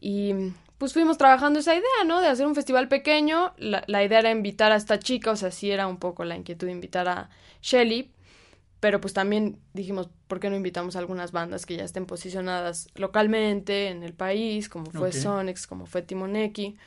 y 0.00 0.34
pues 0.78 0.94
fuimos 0.94 1.18
trabajando 1.18 1.60
esa 1.60 1.74
idea, 1.74 2.04
¿no? 2.06 2.22
De 2.22 2.28
hacer 2.28 2.46
un 2.46 2.54
festival 2.54 2.88
pequeño. 2.88 3.52
La, 3.58 3.84
la 3.86 4.02
idea 4.02 4.20
era 4.20 4.30
invitar 4.30 4.72
a 4.72 4.76
esta 4.76 4.98
chica, 4.98 5.30
o 5.30 5.36
sea, 5.36 5.50
sí 5.50 5.70
era 5.70 5.86
un 5.86 5.98
poco 5.98 6.24
la 6.24 6.36
inquietud 6.36 6.66
de 6.66 6.72
invitar 6.72 7.06
a 7.06 7.28
Shelly, 7.60 8.10
pero 8.80 8.98
pues 8.98 9.12
también 9.12 9.58
dijimos, 9.74 10.08
¿por 10.26 10.40
qué 10.40 10.48
no 10.48 10.56
invitamos 10.56 10.96
a 10.96 11.00
algunas 11.00 11.32
bandas 11.32 11.66
que 11.66 11.76
ya 11.76 11.84
estén 11.84 12.06
posicionadas 12.06 12.88
localmente 12.94 13.88
en 13.88 14.02
el 14.02 14.14
país, 14.14 14.70
como 14.70 14.90
fue 14.90 15.08
Ok. 15.08 15.14
Sonex, 15.14 15.66
como 15.66 15.84
fue 15.84 16.00
Timoneki, 16.00 16.78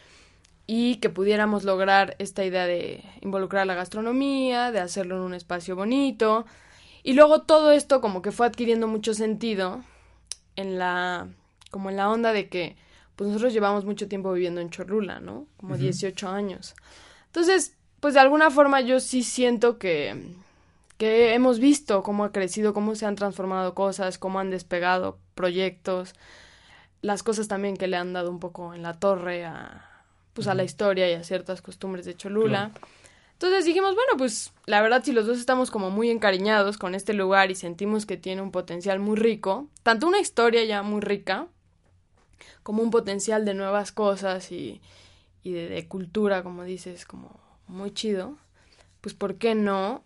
y 0.66 0.96
que 0.96 1.10
pudiéramos 1.12 1.64
lograr 1.64 2.16
esta 2.18 2.44
idea 2.44 2.66
de 2.66 3.04
involucrar 3.22 3.68
la 3.68 3.76
gastronomía, 3.76 4.72
de 4.72 4.80
hacerlo 4.80 5.18
en 5.18 5.22
un 5.22 5.34
espacio 5.36 5.76
bonito, 5.76 6.48
y 7.04 7.14
luego 7.14 7.42
todo 7.42 7.72
esto 7.72 8.02
como 8.02 8.22
que 8.22 8.32
fue 8.32 8.48
adquiriendo 8.48 8.88
mucho 8.88 9.14
sentido 9.14 9.84
en 10.56 10.80
la, 10.80 11.28
como 11.72 11.90
en 11.90 11.98
la 11.98 12.10
onda 12.10 12.32
de 12.34 12.50
que, 12.50 12.78
pues 13.16 13.28
nosotros 13.28 13.54
llevamos 13.54 13.86
mucho 13.86 14.08
tiempo 14.08 14.32
viviendo 14.32 14.62
en 14.62 14.70
Cholula, 14.70 15.20
¿no? 15.20 15.46
Como 15.58 15.78
18 15.78 16.30
años. 16.30 16.76
Entonces, 17.28 17.76
pues 18.00 18.14
de 18.14 18.20
alguna 18.20 18.50
forma 18.50 18.82
yo 18.82 19.00
sí 19.00 19.24
siento 19.24 19.78
que, 19.78 20.36
que 20.98 21.34
hemos 21.34 21.60
visto 21.60 22.04
cómo 22.04 22.24
ha 22.24 22.32
crecido, 22.32 22.74
cómo 22.74 22.96
se 22.96 23.06
han 23.06 23.16
transformado 23.16 23.76
cosas, 23.76 24.18
cómo 24.18 24.40
han 24.40 24.50
despegado 24.50 25.20
proyectos, 25.36 26.16
las 27.02 27.22
cosas 27.22 27.48
también 27.48 27.76
que 27.76 27.88
le 27.88 27.98
han 27.98 28.14
dado 28.14 28.30
un 28.30 28.40
poco 28.40 28.74
en 28.74 28.82
la 28.82 28.94
torre 29.00 29.46
a, 29.46 29.90
pues 30.34 30.48
a 30.48 30.54
la 30.54 30.64
historia 30.64 31.10
y 31.10 31.14
a 31.14 31.24
ciertas 31.24 31.62
costumbres 31.62 32.06
de 32.06 32.16
Cholula. 32.16 32.72
Entonces 33.44 33.66
dijimos, 33.66 33.94
bueno, 33.94 34.14
pues 34.18 34.54
la 34.68 34.82
verdad 34.82 35.04
si 35.04 35.12
los 35.12 35.28
dos 35.28 35.38
estamos 35.38 35.70
como 35.70 35.90
muy 35.90 36.10
encariñados 36.10 36.78
con 36.78 36.96
este 36.96 37.12
lugar 37.12 37.52
y 37.52 37.56
sentimos 37.56 38.06
que 38.06 38.16
tiene 38.16 38.42
un 38.42 38.52
potencial 38.52 39.00
muy 39.00 39.18
rico, 39.18 39.68
tanto 39.84 40.08
una 40.08 40.22
historia 40.22 40.64
ya 40.64 40.82
muy 40.82 41.02
rica, 41.02 41.48
como 42.64 42.82
un 42.82 42.90
potencial 42.90 43.44
de 43.44 43.54
nuevas 43.54 43.92
cosas 43.92 44.50
y, 44.54 44.80
y 45.44 45.52
de, 45.52 45.68
de 45.68 45.88
cultura, 45.90 46.42
como 46.42 46.64
dices, 46.64 47.06
como 47.06 47.38
muy 47.68 47.92
chido, 47.94 48.38
pues 49.02 49.14
¿por 49.14 49.36
qué 49.36 49.56
no 49.56 50.06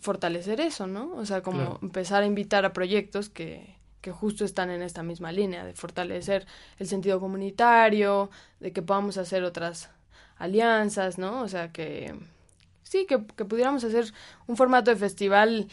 fortalecer 0.00 0.60
eso, 0.60 0.88
no? 0.88 1.14
O 1.14 1.24
sea, 1.24 1.40
como 1.40 1.58
Claro. 1.58 1.78
empezar 1.82 2.24
a 2.24 2.26
invitar 2.26 2.64
a 2.64 2.72
proyectos 2.72 3.28
que, 3.28 3.76
que 4.00 4.10
justo 4.10 4.44
están 4.44 4.70
en 4.70 4.82
esta 4.82 5.04
misma 5.04 5.30
línea, 5.30 5.64
de 5.64 5.74
fortalecer 5.74 6.46
el 6.80 6.88
sentido 6.88 7.20
comunitario, 7.20 8.28
de 8.58 8.72
que 8.72 8.82
podamos 8.82 9.18
hacer 9.18 9.44
otras 9.44 9.88
alianzas, 10.36 11.18
¿no? 11.18 11.42
O 11.42 11.48
sea, 11.48 11.70
que 11.70 12.12
sí, 12.82 13.06
que, 13.08 13.24
que 13.36 13.44
pudiéramos 13.44 13.84
hacer 13.84 14.12
un 14.46 14.56
formato 14.56 14.90
de 14.90 14.96
festival 14.96 15.68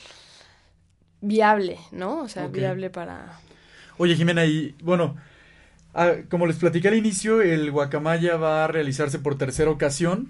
viable, 1.21 1.77
¿no? 1.91 2.21
O 2.21 2.27
sea, 2.27 2.47
viable 2.47 2.89
para... 2.89 3.39
Oye, 3.97 4.15
Jimena, 4.15 4.45
y 4.45 4.75
bueno, 4.81 5.17
ah, 5.93 6.13
como 6.29 6.47
les 6.47 6.55
platiqué 6.55 6.87
al 6.87 6.95
inicio, 6.95 7.41
el 7.41 7.69
Guacamaya 7.71 8.37
va 8.37 8.63
a 8.63 8.67
realizarse 8.67 9.19
por 9.19 9.37
tercera 9.37 9.69
ocasión. 9.69 10.29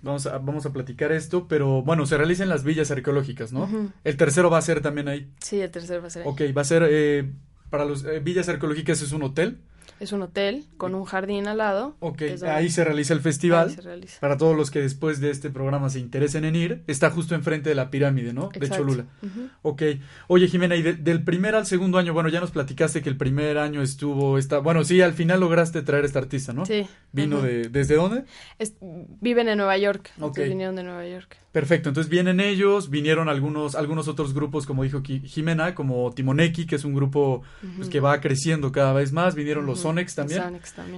Vamos 0.00 0.26
a, 0.26 0.38
vamos 0.38 0.64
a 0.64 0.72
platicar 0.72 1.12
esto, 1.12 1.46
pero 1.46 1.82
bueno, 1.82 2.06
se 2.06 2.16
realiza 2.16 2.42
en 2.42 2.48
las 2.48 2.64
villas 2.64 2.90
arqueológicas, 2.90 3.52
¿no? 3.52 3.92
El 4.04 4.16
tercero 4.16 4.48
va 4.48 4.58
a 4.58 4.62
ser 4.62 4.80
también 4.80 5.08
ahí. 5.08 5.30
Sí, 5.40 5.60
el 5.60 5.70
tercero 5.70 6.00
va 6.00 6.06
a 6.06 6.10
ser 6.10 6.22
ahí. 6.22 6.28
Ok, 6.28 6.56
va 6.56 6.62
a 6.62 6.64
ser, 6.64 6.86
eh, 6.88 7.30
para 7.68 7.84
los 7.84 8.04
eh, 8.04 8.20
villas 8.20 8.48
arqueológicas 8.48 9.02
es 9.02 9.12
un 9.12 9.22
hotel. 9.24 9.58
Es 10.00 10.12
un 10.12 10.22
hotel 10.22 10.64
con 10.78 10.94
un 10.94 11.04
jardín 11.04 11.46
al 11.46 11.58
lado. 11.58 11.94
Ok, 12.00 12.22
ahí 12.48 12.70
se 12.70 12.82
realiza 12.84 13.12
el 13.12 13.20
festival. 13.20 13.68
ahí 13.68 13.74
se 13.74 13.82
realiza. 13.82 14.18
Para 14.18 14.36
todos 14.38 14.56
los 14.56 14.70
que 14.70 14.80
después 14.80 15.20
de 15.20 15.30
este 15.30 15.50
programa 15.50 15.90
se 15.90 16.00
interesen 16.00 16.44
en 16.46 16.56
ir, 16.56 16.82
está 16.86 17.10
justo 17.10 17.34
enfrente 17.34 17.68
de 17.68 17.74
la 17.74 17.90
pirámide, 17.90 18.32
¿no? 18.32 18.48
De. 18.48 18.68
Cholula. 18.70 19.04
Ujú. 19.22 19.48
Ok. 19.62 19.82
Oye, 20.28 20.48
Jimena, 20.48 20.74
y 20.76 20.82
de- 20.82 20.94
del 20.94 21.22
primer 21.22 21.54
al 21.54 21.66
segundo 21.66 21.98
año, 21.98 22.14
bueno, 22.14 22.30
ya 22.30 22.40
nos 22.40 22.50
platicaste 22.50 23.02
que 23.02 23.10
el 23.10 23.16
primer 23.18 23.58
año 23.58 23.82
estuvo 23.82 24.38
esta, 24.38 24.58
bueno, 24.58 24.84
sí, 24.84 25.02
al 25.02 25.12
final 25.12 25.40
lograste 25.40 25.82
traer 25.82 26.04
esta 26.06 26.18
artista, 26.18 26.52
¿no? 26.54 26.64
Sí. 26.64 26.86
Vino 27.12 27.42
de, 27.42 27.68
¿desde 27.68 27.96
dónde? 27.96 28.24
Es- 28.58 28.74
viven 28.80 29.48
en 29.48 29.58
Nueva 29.58 29.76
York. 29.76 30.10
Ok. 30.20 30.38
vinieron 30.38 30.76
de 30.76 30.82
Nueva 30.84 31.06
York. 31.06 31.36
Perfecto, 31.52 31.88
entonces 31.88 32.08
vienen 32.08 32.38
ellos, 32.38 32.90
vinieron 32.90 33.28
algunos, 33.28 33.74
algunos 33.74 34.06
otros 34.06 34.34
grupos, 34.34 34.66
como 34.66 34.84
dijo 34.84 35.02
Jimena, 35.02 35.74
como 35.74 36.12
Timoneki, 36.12 36.64
que 36.66 36.76
es 36.76 36.84
un 36.84 36.94
grupo 36.94 37.42
pues, 37.76 37.88
que 37.88 37.98
va 37.98 38.20
creciendo 38.20 38.70
cada 38.70 38.92
vez 38.92 39.12
más, 39.12 39.34
vinieron 39.34 39.66
los. 39.66 39.80
Sonex 39.80 40.14
también. 40.14 40.40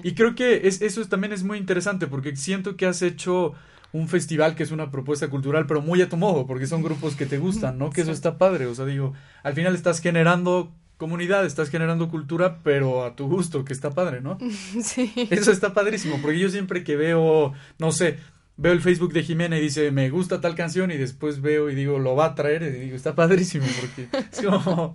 Y 0.05 0.13
creo 0.13 0.35
que 0.35 0.69
es, 0.69 0.83
eso 0.83 1.01
es- 1.01 1.09
también 1.09 1.33
es 1.33 1.43
muy 1.43 1.57
interesante 1.57 2.07
porque 2.07 2.37
siento 2.37 2.77
que 2.77 2.85
has 2.85 3.01
hecho 3.01 3.55
un 3.93 4.09
festival 4.09 4.55
que 4.55 4.63
es 4.63 4.71
una 4.73 4.91
propuesta 4.91 5.29
cultural, 5.31 5.67
pero 5.67 5.81
muy 5.81 6.03
a 6.03 6.09
tu 6.11 6.17
modo, 6.19 6.47
porque 6.47 6.67
son 6.67 6.83
grupos 6.83 7.15
que 7.17 7.25
te 7.27 7.39
gustan, 7.39 7.79
¿no? 7.79 7.89
Que 7.91 8.03
eso 8.03 8.13
está 8.13 8.37
padre, 8.37 8.67
o 8.67 8.75
sea, 8.75 8.85
digo, 8.85 9.15
al 9.43 9.55
final 9.55 9.75
estás 9.75 10.01
generando 10.01 10.71
comunidad, 10.99 11.45
estás 11.47 11.69
generando 11.71 12.09
cultura, 12.11 12.59
pero 12.63 13.05
a 13.05 13.17
tu 13.17 13.27
gusto, 13.27 13.65
que 13.65 13.73
está 13.73 13.91
padre, 13.91 14.21
¿no? 14.21 14.39
sí. 14.83 15.13
Eso 15.31 15.51
está 15.51 15.73
padrísimo, 15.75 16.19
porque 16.23 16.39
yo 16.39 16.49
siempre 16.51 16.85
que 16.85 16.97
veo, 16.97 17.53
no 17.79 17.91
sé, 17.93 18.19
veo 18.57 18.73
el 18.73 18.81
Facebook 18.81 19.13
de 19.13 19.23
Jimena 19.23 19.59
y 19.59 19.63
dice, 19.63 19.91
me 19.91 20.11
gusta 20.11 20.41
tal 20.41 20.55
canción, 20.55 20.91
y 20.91 20.97
después 20.97 21.41
veo 21.41 21.71
y 21.71 21.75
digo, 21.75 21.99
lo 21.99 22.15
va 22.15 22.27
a 22.27 22.35
traer, 22.35 22.63
y 22.63 22.71
digo, 22.71 22.97
está 22.97 23.15
padrísimo, 23.15 23.67
porque 23.81 24.09
es 24.33 24.41
como, 24.43 24.95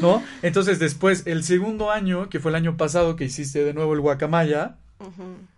¿no? 0.00 0.22
Entonces 0.42 0.78
después, 0.78 1.26
el 1.26 1.42
segundo 1.42 1.90
año, 1.90 2.28
que 2.28 2.38
fue 2.40 2.50
el 2.50 2.56
año 2.56 2.76
pasado 2.76 3.16
que 3.16 3.24
hiciste 3.24 3.64
de 3.64 3.74
nuevo 3.74 3.94
el 3.94 4.00
Guacamaya, 4.00 4.76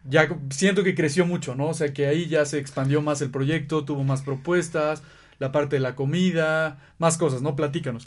ya 0.04 0.28
siento 0.50 0.84
que 0.84 0.94
creció 0.94 1.24
mucho, 1.26 1.54
¿no? 1.54 1.68
O 1.68 1.74
sea, 1.74 1.92
que 1.94 2.06
ahí 2.06 2.26
ya 2.28 2.44
se 2.44 2.58
expandió 2.58 3.00
más 3.02 3.22
el 3.22 3.30
proyecto, 3.30 3.84
tuvo 3.84 4.04
más 4.04 4.22
propuestas, 4.22 5.02
la 5.38 5.50
parte 5.50 5.76
de 5.76 5.80
la 5.80 5.94
comida, 5.96 6.78
más 6.98 7.16
cosas, 7.16 7.40
¿no? 7.40 7.56
Platícanos. 7.56 8.06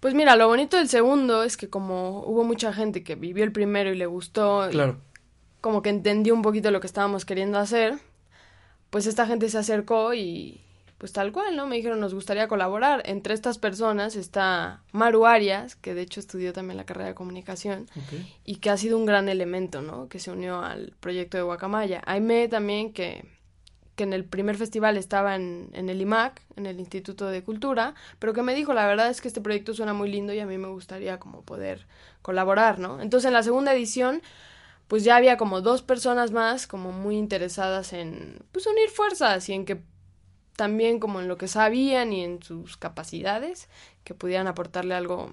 Pues 0.00 0.14
mira, 0.14 0.36
lo 0.36 0.48
bonito 0.48 0.76
del 0.78 0.88
segundo 0.88 1.42
es 1.42 1.56
que 1.56 1.68
como 1.68 2.20
hubo 2.26 2.44
mucha 2.44 2.72
gente 2.72 3.02
que 3.02 3.14
vivió 3.14 3.44
el 3.44 3.52
primero 3.52 3.92
y 3.92 3.96
le 3.96 4.06
gustó, 4.06 4.66
y 4.68 4.72
Claro. 4.72 4.98
como 5.60 5.82
que 5.82 5.90
entendió 5.90 6.32
un 6.34 6.42
poquito 6.42 6.70
lo 6.70 6.80
que 6.80 6.86
estábamos 6.86 7.24
queriendo 7.24 7.58
hacer, 7.58 7.94
pues 8.96 9.06
esta 9.06 9.26
gente 9.26 9.50
se 9.50 9.58
acercó 9.58 10.14
y 10.14 10.62
pues 10.96 11.12
tal 11.12 11.30
cual, 11.30 11.54
¿no? 11.54 11.66
Me 11.66 11.76
dijeron, 11.76 12.00
nos 12.00 12.14
gustaría 12.14 12.48
colaborar. 12.48 13.02
Entre 13.04 13.34
estas 13.34 13.58
personas 13.58 14.16
está 14.16 14.80
Maru 14.90 15.26
Arias, 15.26 15.76
que 15.76 15.92
de 15.92 16.00
hecho 16.00 16.18
estudió 16.18 16.54
también 16.54 16.78
la 16.78 16.86
carrera 16.86 17.08
de 17.08 17.14
comunicación, 17.14 17.90
y 18.46 18.56
que 18.56 18.70
ha 18.70 18.78
sido 18.78 18.96
un 18.96 19.04
gran 19.04 19.28
elemento, 19.28 19.82
¿no? 19.82 20.08
Que 20.08 20.18
se 20.18 20.30
unió 20.30 20.62
al 20.62 20.94
proyecto 20.98 21.36
de 21.36 21.42
Guacamaya. 21.42 22.00
Aime 22.06 22.48
también, 22.48 22.94
que, 22.94 23.28
que 23.96 24.04
en 24.04 24.14
el 24.14 24.24
primer 24.24 24.56
festival 24.56 24.96
estaba 24.96 25.36
en, 25.36 25.68
en 25.74 25.90
el 25.90 26.00
IMAC, 26.00 26.40
en 26.56 26.64
el 26.64 26.80
Instituto 26.80 27.26
de 27.26 27.44
Cultura, 27.44 27.92
pero 28.18 28.32
que 28.32 28.40
me 28.40 28.54
dijo, 28.54 28.72
la 28.72 28.86
verdad 28.86 29.10
es 29.10 29.20
que 29.20 29.28
este 29.28 29.42
proyecto 29.42 29.74
suena 29.74 29.92
muy 29.92 30.10
lindo 30.10 30.32
y 30.32 30.40
a 30.40 30.46
mí 30.46 30.56
me 30.56 30.68
gustaría 30.68 31.18
como 31.18 31.42
poder 31.42 31.86
colaborar, 32.22 32.78
¿no? 32.78 33.02
Entonces 33.02 33.28
en 33.28 33.34
la 33.34 33.42
segunda 33.42 33.74
edición, 33.74 34.22
pues 34.88 35.04
ya 35.04 35.16
había 35.16 35.36
como 35.36 35.60
dos 35.60 35.82
personas 35.82 36.30
más 36.30 36.66
como 36.66 36.92
muy 36.92 37.16
interesadas 37.16 37.92
en, 37.92 38.38
pues 38.52 38.66
unir 38.66 38.88
fuerzas 38.90 39.48
y 39.48 39.52
en 39.52 39.64
que 39.64 39.82
también 40.56 41.00
como 41.00 41.20
en 41.20 41.28
lo 41.28 41.36
que 41.36 41.48
sabían 41.48 42.12
y 42.12 42.24
en 42.24 42.42
sus 42.42 42.76
capacidades, 42.76 43.68
que 44.04 44.14
pudieran 44.14 44.46
aportarle 44.46 44.94
algo 44.94 45.30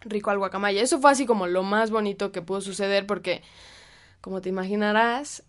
rico 0.00 0.30
al 0.30 0.38
guacamaya. 0.38 0.82
Eso 0.82 1.00
fue 1.00 1.10
así 1.10 1.24
como 1.24 1.46
lo 1.46 1.62
más 1.62 1.90
bonito 1.90 2.30
que 2.30 2.42
pudo 2.42 2.60
suceder 2.60 3.06
porque, 3.06 3.42
como 4.20 4.40
te 4.40 4.50
imaginarás, 4.50 5.44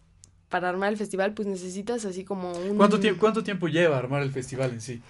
para 0.50 0.70
armar 0.70 0.90
el 0.90 0.98
festival 0.98 1.34
pues 1.34 1.48
necesitas 1.48 2.06
así 2.06 2.24
como 2.24 2.54
un... 2.54 2.78
¿Cuánto, 2.78 3.00
tiempo 3.00 3.20
¿Cuánto 3.20 3.44
tiempo 3.44 3.68
lleva 3.68 3.98
armar 3.98 4.22
el 4.22 4.32
festival 4.32 4.72
en 4.72 4.82
sí? 4.82 5.02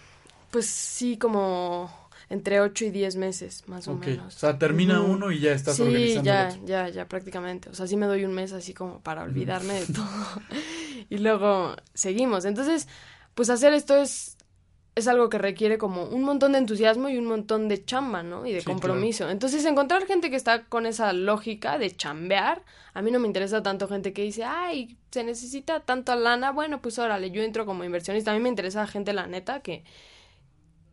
Pues 0.50 0.66
sí, 0.66 1.18
como 1.18 2.05
entre 2.30 2.60
8 2.62 2.86
y 2.86 2.90
10 2.92 3.16
meses, 3.18 3.64
más 3.68 3.88
o 3.88 3.96
menos. 3.96 4.36
o 4.36 4.40
sea, 4.40 4.58
termina 4.58 5.02
uno 5.02 5.32
y 5.32 5.40
ya 5.40 5.52
estás 5.54 5.76
sí, 5.76 5.84
organizando 5.84 6.20
el 6.20 6.26
ya, 6.26 6.48
otro. 6.50 6.62
ya, 6.66 6.90
ya 6.90 7.08
prácticamente. 7.08 7.70
O 7.70 7.76
sea, 7.76 7.88
sí 7.88 7.98
me 7.98 8.06
doy 8.08 8.26
un 8.26 8.34
mes 8.34 8.52
así 8.54 8.74
como 8.74 9.02
para 9.02 9.24
olvidarme 9.24 9.74
de 9.76 9.86
todo. 9.88 10.06
y 11.10 11.18
luego 11.20 11.76
seguimos. 11.94 12.46
Entonces, 12.46 12.88
pues 13.36 13.50
hacer 13.50 13.74
esto 13.74 13.96
es, 13.96 14.38
es 14.96 15.08
algo 15.08 15.30
que 15.30 15.38
requiere 15.38 15.78
como 15.78 16.06
un 16.06 16.24
montón 16.24 16.54
de 16.54 16.58
entusiasmo 16.60 17.10
y 17.10 17.18
un 17.18 17.26
montón 17.26 17.68
de 17.68 17.84
chamba, 17.84 18.24
¿no? 18.24 18.46
Y 18.46 18.54
de 18.54 18.60
Sí, 18.60 18.66
claro. 18.66 18.80
compromiso. 18.80 19.30
Entonces, 19.30 19.66
encontrar 19.66 20.06
gente 20.08 20.30
que 20.30 20.38
está 20.38 20.64
con 20.66 20.86
esa 20.86 21.12
lógica 21.14 21.78
de 21.78 21.92
chambear, 21.96 22.64
a 22.94 23.02
mí 23.02 23.12
no 23.12 23.20
me 23.20 23.28
interesa 23.28 23.62
tanto 23.62 23.88
gente 23.90 24.14
que 24.14 24.22
dice, 24.24 24.46
ay, 24.46 24.98
se 25.12 25.24
necesita 25.26 25.82
tanta 25.82 26.16
lana, 26.16 26.52
bueno, 26.52 26.82
pues 26.82 26.98
órale, 26.98 27.30
yo 27.32 27.42
entro 27.44 27.66
como 27.66 27.84
inversionista. 27.84 28.32
A 28.32 28.34
mí 28.36 28.40
me 28.40 28.48
interesa 28.50 28.88
gente, 28.88 29.12
la 29.12 29.28
neta, 29.28 29.60
que, 29.60 29.84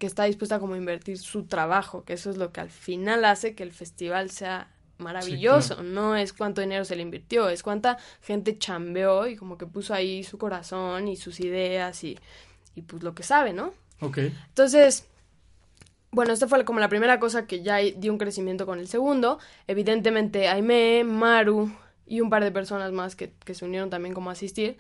que 0.03 0.07
está 0.09 0.25
dispuesta 0.25 0.59
como 0.59 0.75
a 0.75 0.77
invertir 0.77 1.17
su 1.17 1.45
trabajo, 1.45 2.03
que 2.03 2.15
eso 2.15 2.29
es 2.29 2.37
lo 2.37 2.51
que 2.51 2.61
al 2.61 2.71
final 2.71 3.25
hace 3.25 3.55
que 3.55 3.63
el 3.63 3.71
festival 3.71 4.33
sea 4.33 4.69
maravilloso. 4.99 5.85
No 5.85 6.17
es 6.17 6.33
cuánto 6.33 6.61
dinero 6.61 6.85
se 6.85 6.97
le 6.97 7.03
invirtió, 7.03 7.49
es 7.49 7.63
cuánta 7.63 7.99
gente 8.21 8.59
chambeó 8.59 9.29
y 9.29 9.37
como 9.37 9.57
que 9.57 9.65
puso 9.65 9.95
ahí 9.95 10.25
su 10.25 10.39
corazón 10.39 11.07
y 11.07 11.15
sus 11.15 11.39
ideas 11.39 12.03
y, 12.03 12.19
y 12.75 12.83
pues 12.83 13.05
lo 13.05 13.15
que 13.15 13.23
sabe, 13.23 13.53
¿no? 13.53 13.75
Ok. 14.01 14.19
Entonces, 14.49 15.07
bueno, 16.11 16.33
esta 16.33 16.49
fue 16.49 16.65
como 16.65 16.81
la 16.81 16.89
primera 16.89 17.21
cosa 17.21 17.47
que 17.47 17.63
ya 17.63 17.77
dio 17.77 18.11
un 18.11 18.19
crecimiento 18.19 18.67
con 18.67 18.81
el 18.81 18.89
segundo. 18.89 19.39
Evidentemente, 19.69 20.49
Aime, 20.49 21.05
Maru 21.05 21.71
y 22.09 22.23
un 22.23 22.29
par 22.29 22.43
de 22.43 22.51
personas 22.51 22.91
más 22.91 23.15
que, 23.15 23.33
que 23.45 23.55
se 23.55 23.65
unieron 23.65 23.89
también 23.89 24.17
como 24.17 24.31
a 24.31 24.33
asistir, 24.33 24.79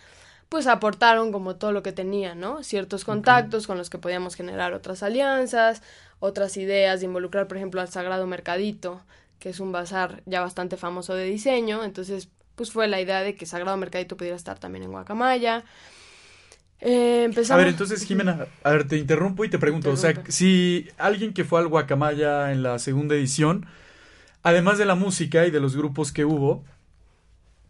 pues 0.52 0.66
aportaron 0.66 1.32
como 1.32 1.56
todo 1.56 1.72
lo 1.72 1.82
que 1.82 1.92
tenían, 1.92 2.38
¿no? 2.38 2.62
Ciertos 2.62 3.06
contactos 3.06 3.66
con 3.66 3.78
los 3.78 3.88
que 3.88 3.96
podíamos 3.96 4.34
generar 4.34 4.74
otras 4.74 5.02
alianzas, 5.02 5.80
otras 6.20 6.58
ideas 6.58 7.00
de 7.00 7.06
involucrar, 7.06 7.48
por 7.48 7.56
ejemplo, 7.56 7.80
al 7.80 7.88
Sagrado 7.88 8.26
Mercadito, 8.26 9.00
que 9.38 9.48
es 9.48 9.60
un 9.60 9.72
bazar 9.72 10.22
ya 10.26 10.42
bastante 10.42 10.76
famoso 10.76 11.14
de 11.14 11.24
diseño. 11.24 11.82
Entonces, 11.84 12.28
pues 12.54 12.70
fue 12.70 12.86
la 12.86 13.00
idea 13.00 13.22
de 13.22 13.34
que 13.34 13.46
Sagrado 13.46 13.78
Mercadito 13.78 14.18
pudiera 14.18 14.36
estar 14.36 14.58
también 14.58 14.84
en 14.84 14.90
Guacamaya. 14.90 15.64
Eh, 16.80 17.22
empezamos... 17.24 17.52
A 17.52 17.64
ver, 17.64 17.68
entonces, 17.68 18.04
Jimena, 18.04 18.46
a 18.62 18.72
ver, 18.72 18.86
te 18.86 18.98
interrumpo 18.98 19.46
y 19.46 19.48
te 19.48 19.58
pregunto, 19.58 19.88
o 19.88 19.96
sea, 19.96 20.22
si 20.28 20.86
alguien 20.98 21.32
que 21.32 21.44
fue 21.44 21.60
al 21.60 21.68
Guacamaya 21.68 22.52
en 22.52 22.62
la 22.62 22.78
segunda 22.78 23.14
edición, 23.14 23.64
además 24.42 24.76
de 24.76 24.84
la 24.84 24.96
música 24.96 25.46
y 25.46 25.50
de 25.50 25.60
los 25.60 25.74
grupos 25.74 26.12
que 26.12 26.26
hubo, 26.26 26.62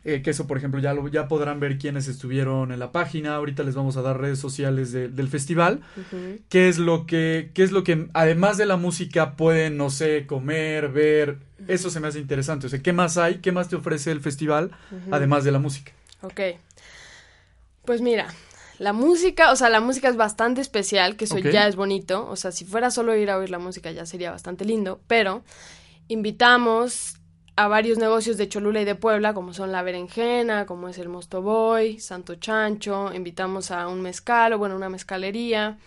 eh, 0.05 0.23
que 0.23 0.31
eso, 0.31 0.47
por 0.47 0.59
ejemplo, 0.59 0.81
ya, 0.81 0.95
lo, 0.95 1.07
ya 1.09 1.29
podrán 1.29 1.61
ver 1.61 1.79
quiénes 1.79 2.09
estuvieron 2.09 2.73
en 2.73 2.79
la 2.79 2.91
página. 2.91 3.37
Ahorita 3.37 3.63
les 3.63 3.75
vamos 3.75 3.97
a 3.97 4.03
dar 4.03 4.21
redes 4.21 4.39
sociales 4.39 4.91
de, 4.91 5.09
del 5.09 5.29
festival. 5.29 5.81
¿Qué 6.49 6.69
es 6.69 6.79
lo 6.79 7.07
que, 7.07 7.51
qué 7.55 7.63
es 7.63 7.71
lo 7.71 7.85
que, 7.85 8.09
además 8.13 8.59
de 8.59 8.67
la 8.67 8.77
música, 8.77 9.37
pueden, 9.37 9.77
no 9.77 9.91
sé, 9.91 10.27
comer, 10.27 10.89
ver? 10.89 11.39
Eso 11.69 11.91
se 11.91 12.01
me 12.01 12.09
hace 12.09 12.19
interesante. 12.19 12.67
O 12.67 12.71
sea, 12.71 12.83
¿qué 12.83 12.93
más 12.93 13.17
hay? 13.17 13.37
¿Qué 13.37 13.53
más 13.53 13.69
te 13.69 13.77
ofrece 13.77 14.11
el 14.11 14.21
festival, 14.21 14.73
además 15.11 15.45
de 15.45 15.53
la 15.53 15.61
música? 15.61 15.93
Ok. 16.23 16.41
Pues 17.85 18.01
mira, 18.01 18.29
la 18.79 18.93
música, 18.93 19.53
o 19.53 19.57
sea, 19.57 19.69
la 19.71 19.81
música 19.81 20.09
es 20.09 20.17
bastante 20.17 20.61
especial, 20.61 21.17
que 21.17 21.27
eso 21.27 21.39
ya 21.39 21.69
es 21.69 21.77
bonito. 21.77 22.29
O 22.29 22.35
sea, 22.35 22.51
si 22.51 22.65
fuera 22.65 22.91
solo 22.91 23.17
ir 23.17 23.31
a 23.31 23.39
oír 23.39 23.51
la 23.51 23.61
música 23.61 23.93
ya 23.93 24.07
sería 24.07 24.33
bastante 24.33 24.65
lindo, 24.65 25.01
pero 25.07 25.45
invitamos 26.09 27.17
a 27.57 27.69
varios 27.69 27.99
negocios 27.99 28.37
de 28.39 28.49
Cholula 28.49 28.81
y 28.81 28.85
de 28.85 28.95
Puebla, 28.95 29.35
como 29.35 29.53
son 29.53 29.73
La 29.73 29.83
Berenjena, 29.83 30.67
como 30.67 30.89
es 30.89 30.99
el 30.99 31.09
Mosto 31.09 31.43
Boy, 31.43 32.01
Santo 32.01 32.37
Chancho, 32.37 33.13
invitamos 33.13 33.71
a 33.71 33.89
un 33.89 34.01
mezcal, 34.01 34.55
o 34.55 34.59
bueno, 34.59 34.75
una 34.75 34.89
mezcalería. 34.89 35.79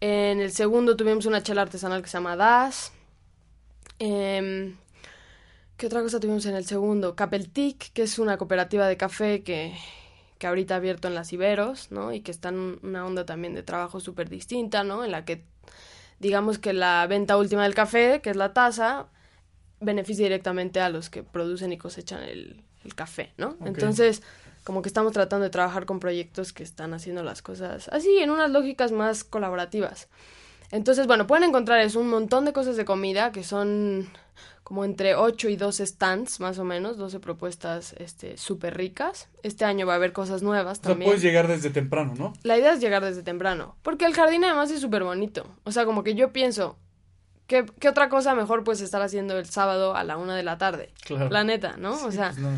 En 0.00 0.40
el 0.40 0.52
segundo 0.52 0.96
tuvimos 0.96 1.26
una 1.26 1.42
chela 1.42 1.62
artesanal 1.62 2.02
que 2.02 2.08
se 2.08 2.16
llama 2.16 2.36
Das. 2.36 2.92
Em, 3.98 4.76
¿Qué 5.76 5.86
otra 5.86 6.02
cosa 6.02 6.20
tuvimos 6.20 6.46
en 6.46 6.56
el 6.56 6.64
segundo? 6.64 7.14
Capeltic, 7.14 7.92
que 7.92 8.02
es 8.02 8.18
una 8.18 8.38
cooperativa 8.38 8.86
de 8.88 8.96
café 8.96 9.42
que, 9.42 9.74
que 10.38 10.46
ahorita 10.46 10.74
ha 10.74 10.76
abierto 10.78 11.08
en 11.08 11.14
las 11.14 11.32
Iberos, 11.32 11.90
¿no? 11.92 12.12
Y 12.12 12.20
que 12.20 12.30
está 12.30 12.48
en 12.50 12.78
una 12.82 13.04
onda 13.04 13.26
también 13.26 13.54
de 13.54 13.62
trabajo 13.62 14.00
súper 14.00 14.30
distinta, 14.30 14.84
¿no? 14.84 15.04
En 15.04 15.10
la 15.12 15.26
que, 15.26 15.44
digamos 16.20 16.58
que 16.58 16.72
la 16.72 17.06
venta 17.06 17.36
última 17.36 17.64
del 17.64 17.74
café, 17.74 18.20
que 18.22 18.30
es 18.30 18.36
la 18.36 18.54
taza, 18.54 19.08
beneficia 19.80 20.24
directamente 20.24 20.80
a 20.80 20.88
los 20.88 21.10
que 21.10 21.22
producen 21.22 21.72
y 21.72 21.78
cosechan 21.78 22.22
el, 22.22 22.62
el 22.84 22.94
café, 22.94 23.32
¿no? 23.36 23.56
Entonces, 23.64 24.22
como 24.64 24.82
que 24.82 24.88
estamos 24.88 25.12
tratando 25.12 25.44
de 25.44 25.50
trabajar 25.50 25.86
con 25.86 26.00
proyectos 26.00 26.52
que 26.52 26.62
están 26.62 26.94
haciendo 26.94 27.22
las 27.22 27.42
cosas 27.42 27.88
así, 27.92 28.18
en 28.18 28.30
unas 28.30 28.50
lógicas 28.50 28.92
más 28.92 29.24
colaborativas. 29.24 30.08
Entonces, 30.72 31.06
bueno, 31.06 31.26
pueden 31.26 31.44
encontrar 31.44 31.80
eso, 31.80 32.00
un 32.00 32.10
montón 32.10 32.44
de 32.44 32.52
cosas 32.52 32.76
de 32.76 32.84
comida 32.84 33.30
que 33.30 33.44
son 33.44 34.08
como 34.64 34.84
entre 34.84 35.14
8 35.14 35.48
y 35.50 35.56
12 35.56 35.86
stands, 35.86 36.40
más 36.40 36.58
o 36.58 36.64
menos, 36.64 36.96
12 36.96 37.20
propuestas 37.20 37.94
este, 37.98 38.36
súper 38.36 38.76
ricas. 38.76 39.28
Este 39.44 39.64
año 39.64 39.86
va 39.86 39.92
a 39.92 39.96
haber 39.96 40.12
cosas 40.12 40.42
nuevas 40.42 40.80
O 40.80 40.82
sea, 40.82 40.90
también. 40.90 41.08
puedes 41.08 41.22
llegar 41.22 41.46
desde 41.46 41.70
temprano, 41.70 42.14
¿no? 42.18 42.32
La 42.42 42.58
idea 42.58 42.72
es 42.72 42.80
llegar 42.80 43.04
desde 43.04 43.22
temprano, 43.22 43.76
porque 43.82 44.06
el 44.06 44.14
jardín 44.14 44.42
además 44.44 44.72
es 44.72 44.80
súper 44.80 45.04
bonito. 45.04 45.46
O 45.62 45.70
sea, 45.70 45.84
como 45.84 46.02
que 46.02 46.16
yo 46.16 46.32
pienso, 46.32 46.76
¿qué, 47.46 47.66
¿qué 47.80 47.88
otra 47.88 48.08
cosa 48.08 48.34
mejor 48.34 48.64
puedes 48.64 48.80
estar 48.80 49.02
haciendo 49.02 49.38
el 49.38 49.46
sábado 49.46 49.94
a 49.96 50.04
la 50.04 50.16
una 50.16 50.36
de 50.36 50.42
la 50.42 50.58
tarde? 50.58 50.90
Claro. 51.04 51.30
La 51.30 51.44
neta, 51.44 51.76
¿no? 51.76 51.92
o 52.04 52.12
sea, 52.12 52.28
Pues 52.30 52.38
no. 52.38 52.50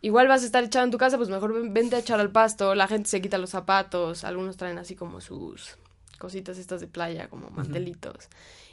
igual 0.00 0.28
vas 0.28 0.42
a 0.42 0.46
estar 0.46 0.64
echado 0.64 0.84
en 0.84 0.90
tu 0.90 0.98
casa, 0.98 1.16
pues 1.16 1.28
mejor 1.28 1.52
ven- 1.52 1.72
vente 1.74 1.96
a 1.96 2.00
echar 2.00 2.20
al 2.20 2.30
pasto, 2.30 2.74
la 2.74 2.88
gente 2.88 3.08
se 3.08 3.20
quita 3.20 3.38
los 3.38 3.50
zapatos, 3.50 4.24
algunos 4.24 4.56
traen 4.56 4.78
así 4.78 4.94
como 4.96 5.20
sus 5.20 5.76
cositas 6.18 6.58
estas 6.58 6.80
de 6.80 6.86
playa, 6.86 7.28
como 7.28 7.50
mantelitos, 7.50 8.28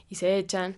y 0.09 0.15
se 0.15 0.37
echan. 0.37 0.77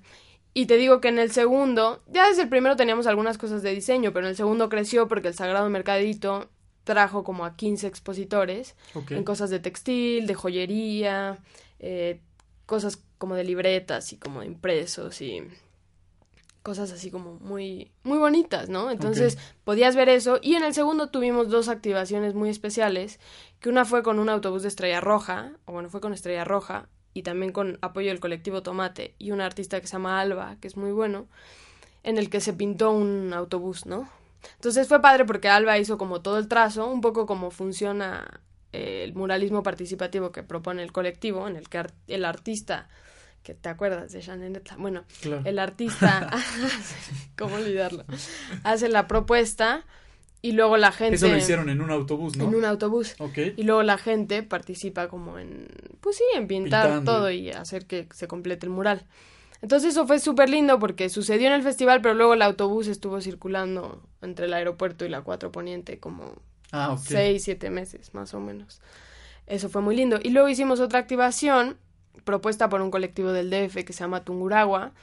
Y 0.53 0.65
te 0.65 0.77
digo 0.77 0.99
que 1.01 1.07
en 1.09 1.19
el 1.19 1.31
segundo, 1.31 2.01
ya 2.07 2.27
desde 2.27 2.41
el 2.43 2.49
primero 2.49 2.75
teníamos 2.75 3.05
algunas 3.07 3.37
cosas 3.37 3.61
de 3.63 3.73
diseño, 3.73 4.11
pero 4.13 4.25
en 4.25 4.31
el 4.31 4.35
segundo 4.35 4.67
creció 4.69 5.07
porque 5.07 5.27
el 5.29 5.33
Sagrado 5.35 5.69
Mercadito 5.69 6.49
trajo 6.83 7.23
como 7.23 7.45
a 7.45 7.55
15 7.55 7.85
expositores 7.87 8.75
en 9.11 9.23
cosas 9.23 9.51
de 9.51 9.59
textil, 9.59 10.25
de 10.25 10.33
joyería, 10.33 11.37
eh, 11.79 12.19
cosas 12.65 12.99
como 13.19 13.35
de 13.35 13.43
libretas 13.43 14.11
y 14.13 14.17
como 14.17 14.39
de 14.39 14.47
impresos 14.47 15.21
y 15.21 15.43
cosas 16.63 16.91
así 16.91 17.11
como 17.11 17.35
muy 17.35 17.91
muy 18.03 18.17
bonitas, 18.17 18.69
¿no? 18.69 18.89
Entonces 18.89 19.37
podías 19.63 19.95
ver 19.95 20.09
eso 20.09 20.39
y 20.41 20.55
en 20.55 20.63
el 20.63 20.73
segundo 20.73 21.09
tuvimos 21.09 21.49
dos 21.49 21.69
activaciones 21.69 22.33
muy 22.33 22.49
especiales, 22.49 23.19
que 23.59 23.69
una 23.69 23.85
fue 23.85 24.01
con 24.01 24.17
un 24.17 24.29
autobús 24.29 24.63
de 24.63 24.69
Estrella 24.69 25.01
Roja, 25.01 25.51
o 25.65 25.73
bueno, 25.73 25.89
fue 25.89 26.01
con 26.01 26.13
Estrella 26.13 26.45
Roja 26.45 26.89
y 27.13 27.23
también 27.23 27.51
con 27.51 27.77
apoyo 27.81 28.09
del 28.09 28.19
colectivo 28.19 28.63
Tomate 28.63 29.15
y 29.19 29.31
un 29.31 29.41
artista 29.41 29.79
que 29.79 29.87
se 29.87 29.93
llama 29.93 30.19
Alba, 30.19 30.57
que 30.59 30.67
es 30.67 30.77
muy 30.77 30.91
bueno, 30.91 31.27
en 32.03 32.17
el 32.17 32.29
que 32.29 32.41
se 32.41 32.53
pintó 32.53 32.91
un 32.91 33.33
autobús, 33.33 33.85
¿no? 33.85 34.09
Entonces 34.55 34.87
fue 34.87 35.01
padre 35.01 35.25
porque 35.25 35.49
Alba 35.49 35.77
hizo 35.77 35.97
como 35.97 36.21
todo 36.21 36.37
el 36.37 36.47
trazo, 36.47 36.87
un 36.87 37.01
poco 37.01 37.25
como 37.25 37.51
funciona 37.51 38.41
eh, 38.71 39.01
el 39.03 39.13
muralismo 39.15 39.63
participativo 39.63 40.31
que 40.31 40.43
propone 40.43 40.83
el 40.83 40.91
colectivo, 40.91 41.47
en 41.47 41.55
el 41.55 41.67
que 41.69 41.85
el 42.07 42.25
artista, 42.25 42.87
que 43.43 43.53
te 43.53 43.69
acuerdas 43.69 44.11
de 44.11 44.21
Shannon, 44.21 44.61
bueno, 44.77 45.03
Claro. 45.21 45.41
el 45.45 45.59
artista, 45.59 46.29
¿cómo 47.37 47.55
olvidarlo? 47.55 48.05
Hace 48.63 48.89
la 48.89 49.07
propuesta 49.07 49.85
y 50.41 50.53
luego 50.53 50.77
la 50.77 50.91
gente... 50.91 51.15
Eso 51.15 51.27
lo 51.27 51.37
hicieron 51.37 51.69
en 51.69 51.81
un 51.81 51.91
autobús, 51.91 52.37
¿no? 52.37 52.45
en 52.45 52.55
un 52.55 52.65
autobús. 52.65 53.15
Ok. 53.19 53.37
Y 53.57 53.63
luego 53.63 53.83
la 53.83 53.97
gente 53.97 54.43
participa 54.43 55.07
como 55.07 55.37
en, 55.39 55.67
pues 56.01 56.17
sí, 56.17 56.23
en 56.35 56.47
pintar 56.47 56.85
Pintando. 56.85 57.11
todo 57.11 57.31
y 57.31 57.49
hacer 57.51 57.85
que 57.85 58.07
se 58.13 58.27
complete 58.27 58.65
el 58.65 58.71
mural. 58.71 59.05
Entonces 59.61 59.89
eso 59.91 60.07
fue 60.07 60.19
súper 60.19 60.49
lindo 60.49 60.79
porque 60.79 61.09
sucedió 61.09 61.47
en 61.47 61.53
el 61.53 61.63
festival, 61.63 62.01
pero 62.01 62.13
luego 62.15 62.33
el 62.33 62.41
autobús 62.41 62.87
estuvo 62.87 63.19
circulando 63.19 64.01
entre 64.21 64.45
el 64.45 64.53
aeropuerto 64.53 65.03
y 65.05 65.09
la 65.09 65.21
4 65.21 65.51
Poniente 65.51 65.99
como 65.99 66.35
Ah, 66.71 66.95
seis, 67.03 67.43
siete 67.43 67.69
meses 67.69 68.13
más 68.13 68.33
o 68.33 68.39
menos. 68.39 68.79
Eso 69.47 69.67
fue 69.69 69.81
muy 69.81 69.95
lindo. 69.95 70.19
Y 70.21 70.29
luego 70.29 70.47
hicimos 70.47 70.79
otra 70.79 70.99
activación 70.99 71.77
propuesta 72.23 72.69
por 72.69 72.81
un 72.81 72.91
colectivo 72.91 73.31
del 73.31 73.49
DF 73.49 73.83
que 73.85 73.93
se 73.93 73.99
llama 73.99 74.23
Tunguragua, 74.23 74.93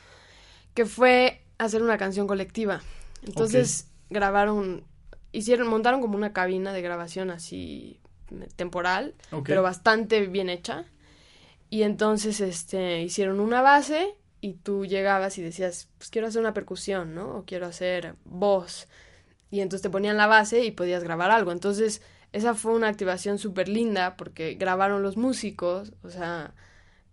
que 0.75 0.87
fue 0.87 1.43
hacer 1.59 1.83
una 1.83 1.99
canción 1.99 2.27
colectiva. 2.27 2.83
Entonces 3.23 3.89
grabaron, 4.11 4.85
hicieron, 5.33 5.69
montaron 5.69 6.01
como 6.01 6.17
una 6.17 6.33
cabina 6.33 6.73
de 6.73 6.83
grabación 6.83 7.31
así 7.31 8.01
eh, 8.31 8.49
temporal, 8.57 9.15
pero 9.45 9.63
bastante 9.63 10.27
bien 10.27 10.49
hecha. 10.49 10.85
Y 11.71 11.83
entonces 11.83 12.41
este 12.41 13.03
hicieron 13.03 13.41
una 13.41 13.61
base 13.63 14.15
y 14.41 14.55
tú 14.55 14.87
llegabas 14.87 15.39
y 15.39 15.43
decías, 15.43 15.89
pues 15.99 16.11
quiero 16.11 16.29
hacer 16.29 16.41
una 16.41 16.55
percusión, 16.55 17.15
¿no? 17.15 17.39
O 17.39 17.45
quiero 17.45 17.67
hacer 17.67 18.15
voz. 18.25 18.87
Y 19.51 19.61
entonces 19.61 19.83
te 19.83 19.91
ponían 19.91 20.17
la 20.17 20.27
base 20.27 20.65
y 20.65 20.71
podías 20.71 21.03
grabar 21.03 21.31
algo. 21.31 21.53
Entonces, 21.53 22.03
esa 22.33 22.55
fue 22.55 22.73
una 22.73 22.89
activación 22.89 23.39
súper 23.39 23.69
linda 23.69 24.17
porque 24.17 24.55
grabaron 24.55 25.03
los 25.03 25.17
músicos, 25.17 25.93
o 26.03 26.11
sea, 26.11 26.55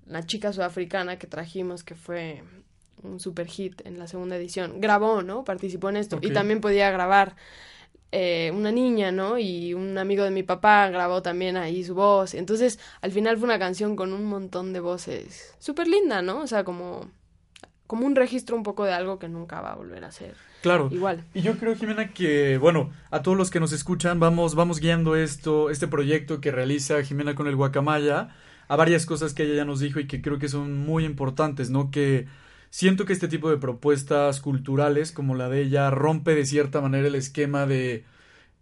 la 0.07 0.25
chica 0.25 0.51
sudafricana 0.53 1.17
que 1.17 1.27
trajimos, 1.27 1.83
que 1.83 1.95
fue 1.95 2.43
un 3.03 3.19
super 3.19 3.47
hit 3.47 3.81
en 3.85 3.99
la 3.99 4.07
segunda 4.07 4.35
edición, 4.37 4.79
grabó, 4.79 5.21
¿no? 5.21 5.43
Participó 5.43 5.89
en 5.89 5.97
esto. 5.97 6.19
Y 6.21 6.31
también 6.31 6.61
podía 6.61 6.89
grabar 6.91 7.35
eh, 8.11 8.51
una 8.53 8.71
niña, 8.71 9.11
¿no? 9.11 9.37
Y 9.39 9.73
un 9.73 9.97
amigo 9.97 10.23
de 10.23 10.31
mi 10.31 10.43
papá 10.43 10.87
grabó 10.89 11.21
también 11.21 11.57
ahí 11.57 11.83
su 11.83 11.95
voz. 11.95 12.33
Entonces, 12.33 12.79
al 13.01 13.11
final 13.11 13.37
fue 13.37 13.45
una 13.45 13.59
canción 13.59 13.95
con 13.95 14.13
un 14.13 14.25
montón 14.25 14.71
de 14.71 14.79
voces. 14.79 15.55
Súper 15.59 15.87
linda, 15.87 16.21
¿no? 16.21 16.41
O 16.41 16.47
sea, 16.47 16.63
como, 16.63 17.09
como 17.87 18.05
un 18.05 18.15
registro 18.15 18.55
un 18.55 18.63
poco 18.63 18.85
de 18.85 18.93
algo 18.93 19.19
que 19.19 19.27
nunca 19.29 19.61
va 19.61 19.71
a 19.71 19.75
volver 19.75 20.05
a 20.05 20.11
ser 20.11 20.35
Claro. 20.61 20.87
igual. 20.91 21.23
Y 21.33 21.41
yo 21.41 21.57
creo, 21.57 21.75
Jimena, 21.75 22.13
que, 22.13 22.57
bueno, 22.57 22.91
a 23.11 23.21
todos 23.21 23.35
los 23.37 23.49
que 23.51 23.59
nos 23.59 23.73
escuchan, 23.73 24.19
vamos, 24.19 24.55
vamos 24.55 24.79
guiando 24.79 25.15
esto, 25.17 25.69
este 25.69 25.87
proyecto 25.87 26.39
que 26.39 26.51
realiza 26.51 27.03
Jimena 27.03 27.35
con 27.35 27.47
el 27.47 27.55
Guacamaya, 27.57 28.29
a 28.67 28.76
varias 28.76 29.06
cosas 29.06 29.34
que 29.34 29.43
ella 29.43 29.56
ya 29.56 29.65
nos 29.65 29.80
dijo 29.80 29.99
y 29.99 30.08
que 30.08 30.21
creo 30.21 30.39
que 30.39 30.49
son 30.49 30.78
muy 30.78 31.06
importantes, 31.06 31.69
¿no? 31.69 31.91
Que 31.91 32.28
siento 32.69 33.06
que 33.06 33.13
este 33.13 33.28
tipo 33.28 33.49
de 33.49 33.58
propuestas 33.58 34.39
culturales, 34.41 35.12
como 35.12 35.36
la 35.36 35.49
de 35.49 35.62
ella, 35.62 35.89
rompe 35.91 36.36
de 36.36 36.45
cierta 36.45 36.82
manera 36.82 37.08
el 37.08 37.15
esquema 37.15 37.65
de, 37.65 38.06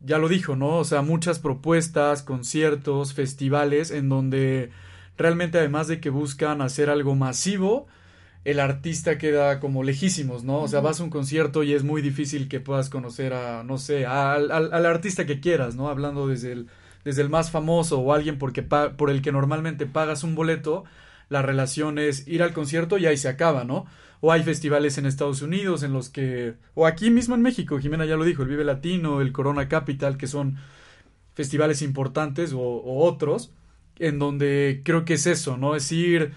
ya 0.02 0.18
lo 0.18 0.28
dijo, 0.28 0.56
¿no? 0.56 0.78
O 0.78 0.84
sea, 0.84 1.02
muchas 1.02 1.40
propuestas, 1.40 2.24
conciertos, 2.24 3.14
festivales, 3.14 3.92
en 3.92 4.10
donde 4.10 4.72
realmente 5.18 5.60
además 5.60 5.88
de 5.88 6.00
que 6.00 6.10
buscan 6.10 6.62
hacer 6.62 6.90
algo 6.90 7.16
masivo, 7.16 7.88
el 8.44 8.60
artista 8.60 9.18
queda 9.18 9.60
como 9.60 9.84
lejísimos, 9.84 10.44
¿no? 10.44 10.62
O 10.62 10.68
sea, 10.68 10.80
vas 10.82 11.00
a 11.00 11.04
un 11.04 11.10
concierto 11.12 11.64
y 11.64 11.74
es 11.74 11.84
muy 11.84 12.02
difícil 12.02 12.48
que 12.50 12.60
puedas 12.60 12.90
conocer 12.90 13.34
a, 13.34 13.64
no 13.64 13.78
sé, 13.78 14.06
al, 14.06 14.52
al, 14.52 14.74
al 14.74 14.86
artista 14.86 15.26
que 15.26 15.40
quieras, 15.40 15.76
¿no? 15.76 15.90
Hablando 15.90 16.28
desde 16.28 16.54
el, 16.54 16.68
desde 17.04 17.22
el 17.22 17.30
más 17.30 17.52
famoso 17.52 18.00
o 18.00 18.14
alguien 18.14 18.38
porque 18.38 18.64
por 18.64 19.10
el 19.10 19.22
que 19.22 19.32
normalmente 19.32 19.86
pagas 19.86 20.24
un 20.24 20.36
boleto, 20.36 20.84
la 21.30 21.42
relación 21.42 21.98
es 21.98 22.28
ir 22.28 22.44
al 22.44 22.54
concierto 22.54 22.98
y 22.98 23.06
ahí 23.06 23.18
se 23.18 23.30
acaba, 23.30 23.64
¿no? 23.64 23.86
O 24.20 24.32
hay 24.32 24.44
festivales 24.44 24.98
en 24.98 25.06
Estados 25.06 25.42
Unidos 25.42 25.84
en 25.84 25.94
los 25.94 26.10
que, 26.10 26.56
o 26.76 26.86
aquí 26.86 27.10
mismo 27.10 27.36
en 27.36 27.42
México, 27.42 27.80
Jimena 27.80 28.06
ya 28.06 28.18
lo 28.18 28.24
dijo, 28.26 28.44
el 28.44 28.50
Vive 28.50 28.64
Latino, 28.64 29.22
el 29.22 29.32
Corona 29.32 29.68
Capital, 29.68 30.18
que 30.18 30.28
son 30.28 30.58
festivales 31.34 31.82
importantes 31.82 32.54
o, 32.54 32.60
o 32.60 33.06
otros, 33.06 33.52
en 33.98 34.20
donde 34.20 34.82
creo 34.84 35.06
que 35.06 35.16
es 35.16 35.26
eso, 35.26 35.58
¿no? 35.58 35.76
Es 35.76 35.92
ir 35.92 36.34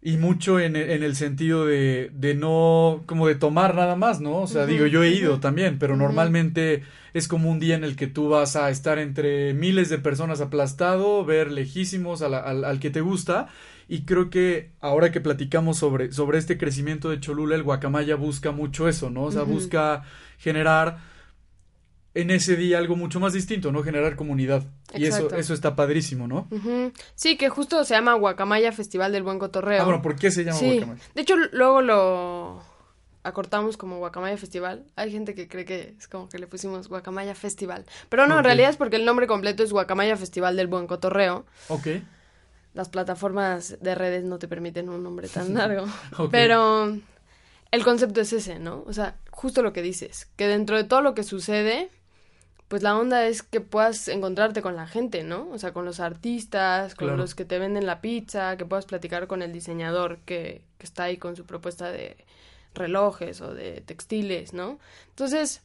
y 0.00 0.16
mucho 0.16 0.60
en, 0.60 0.76
en 0.76 1.02
el 1.02 1.16
sentido 1.16 1.66
de, 1.66 2.10
de, 2.14 2.34
no, 2.34 3.02
como 3.06 3.26
de 3.26 3.34
tomar 3.34 3.74
nada 3.74 3.96
más, 3.96 4.20
¿no? 4.20 4.36
O 4.38 4.46
sea, 4.46 4.64
digo, 4.64 4.86
yo 4.86 5.02
he 5.02 5.10
ido 5.10 5.40
también, 5.40 5.78
pero 5.78 5.96
normalmente 5.96 6.84
es 7.14 7.26
como 7.26 7.50
un 7.50 7.58
día 7.58 7.74
en 7.74 7.82
el 7.82 7.96
que 7.96 8.06
tú 8.06 8.28
vas 8.28 8.54
a 8.54 8.70
estar 8.70 8.98
entre 8.98 9.54
miles 9.54 9.88
de 9.88 9.98
personas 9.98 10.40
aplastado, 10.40 11.24
ver 11.24 11.50
lejísimos 11.50 12.22
al, 12.22 12.34
al, 12.34 12.64
al, 12.64 12.78
que 12.80 12.90
te 12.90 13.00
gusta. 13.00 13.48
Y 13.88 14.02
creo 14.02 14.30
que 14.30 14.70
ahora 14.80 15.10
que 15.10 15.20
platicamos 15.20 15.78
sobre, 15.78 16.12
sobre 16.12 16.38
este 16.38 16.58
crecimiento 16.58 17.10
de 17.10 17.20
Cholula, 17.20 17.56
el 17.56 17.62
Guacamaya 17.62 18.16
busca 18.16 18.52
mucho 18.52 18.86
eso, 18.86 19.10
¿no? 19.10 19.24
O 19.24 19.32
sea, 19.32 19.42
busca 19.42 20.04
generar 20.38 20.98
en 22.14 22.30
ese 22.30 22.56
día 22.56 22.78
algo 22.78 22.96
mucho 22.96 23.20
más 23.20 23.32
distinto, 23.32 23.70
¿no? 23.70 23.82
Generar 23.82 24.16
comunidad. 24.16 24.64
Y 24.94 25.06
eso, 25.06 25.34
eso 25.34 25.54
está 25.54 25.76
padrísimo, 25.76 26.26
¿no? 26.26 26.48
Sí, 27.14 27.36
que 27.36 27.48
justo 27.48 27.84
se 27.84 27.94
llama 27.94 28.14
Guacamaya 28.14 28.72
Festival 28.72 29.12
del 29.12 29.22
Buen 29.22 29.38
Cotorreo. 29.38 29.82
Ah, 29.82 29.84
bueno, 29.84 30.02
¿por 30.02 30.16
qué 30.16 30.30
se 30.30 30.44
llama 30.44 30.58
sí. 30.58 30.76
Guacamaya? 30.76 31.00
De 31.14 31.22
hecho, 31.22 31.36
luego 31.52 31.82
lo 31.82 32.62
acortamos 33.22 33.76
como 33.76 33.98
Guacamaya 33.98 34.36
Festival. 34.36 34.86
Hay 34.96 35.12
gente 35.12 35.34
que 35.34 35.48
cree 35.48 35.64
que 35.64 35.94
es 35.98 36.08
como 36.08 36.28
que 36.28 36.38
le 36.38 36.46
pusimos 36.46 36.88
Guacamaya 36.88 37.34
Festival. 37.34 37.84
Pero 38.08 38.26
no, 38.26 38.34
okay. 38.34 38.38
en 38.38 38.44
realidad 38.44 38.70
es 38.70 38.76
porque 38.76 38.96
el 38.96 39.04
nombre 39.04 39.26
completo 39.26 39.62
es 39.62 39.72
Guacamaya 39.72 40.16
Festival 40.16 40.56
del 40.56 40.66
Buen 40.66 40.86
Cotorreo. 40.86 41.44
Ok. 41.68 41.88
Las 42.74 42.88
plataformas 42.88 43.78
de 43.80 43.94
redes 43.94 44.24
no 44.24 44.38
te 44.38 44.48
permiten 44.48 44.88
un 44.88 45.02
nombre 45.02 45.28
tan 45.28 45.54
largo. 45.54 45.86
okay. 46.12 46.28
Pero 46.30 46.96
el 47.70 47.84
concepto 47.84 48.20
es 48.20 48.32
ese, 48.32 48.58
¿no? 48.58 48.82
O 48.86 48.92
sea, 48.92 49.16
justo 49.30 49.62
lo 49.62 49.72
que 49.72 49.82
dices, 49.82 50.28
que 50.36 50.46
dentro 50.46 50.76
de 50.76 50.84
todo 50.84 51.02
lo 51.02 51.14
que 51.14 51.22
sucede 51.22 51.90
pues 52.68 52.82
la 52.82 52.96
onda 52.96 53.26
es 53.26 53.42
que 53.42 53.60
puedas 53.60 54.08
encontrarte 54.08 54.60
con 54.62 54.76
la 54.76 54.86
gente, 54.86 55.24
¿no? 55.24 55.48
O 55.50 55.58
sea, 55.58 55.72
con 55.72 55.84
los 55.84 56.00
artistas, 56.00 56.94
con 56.94 57.08
Claro. 57.08 57.16
los 57.22 57.34
que 57.34 57.44
te 57.44 57.58
venden 57.58 57.86
la 57.86 58.00
pizza, 58.00 58.56
que 58.56 58.66
puedas 58.66 58.84
platicar 58.86 59.26
con 59.26 59.40
el 59.42 59.52
diseñador 59.52 60.18
que, 60.26 60.62
que 60.78 60.86
está 60.86 61.04
ahí 61.04 61.16
con 61.16 61.34
su 61.34 61.44
propuesta 61.46 61.90
de 61.90 62.16
relojes 62.74 63.40
o 63.40 63.54
de 63.54 63.80
textiles, 63.80 64.52
¿no? 64.52 64.78
Entonces, 65.08 65.62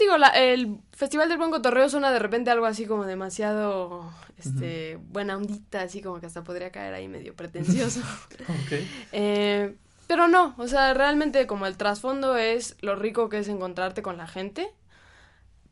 digo, 0.00 0.16
la, 0.16 0.28
el 0.28 0.78
Festival 0.92 1.28
del 1.28 1.36
Buen 1.38 1.50
Cotorreo 1.50 1.88
suena 1.88 2.10
de 2.10 2.18
repente 2.18 2.50
algo 2.50 2.64
así 2.66 2.86
como 2.86 3.04
demasiado, 3.04 4.10
este, 4.38 4.96
buena 5.10 5.36
ondita, 5.36 5.82
así 5.82 6.00
como 6.00 6.18
que 6.18 6.26
hasta 6.26 6.42
podría 6.42 6.70
caer 6.72 6.94
ahí 6.94 7.08
medio 7.08 7.34
pretencioso. 7.36 8.00
Eh, 9.12 9.74
pero 10.06 10.28
no, 10.28 10.54
o 10.58 10.66
sea, 10.66 10.94
realmente 10.94 11.46
como 11.46 11.66
el 11.66 11.76
trasfondo 11.76 12.36
es 12.36 12.76
lo 12.80 12.96
rico 12.96 13.28
que 13.28 13.38
es 13.38 13.48
encontrarte 13.48 14.02
con 14.02 14.16
la 14.16 14.26
gente. 14.26 14.70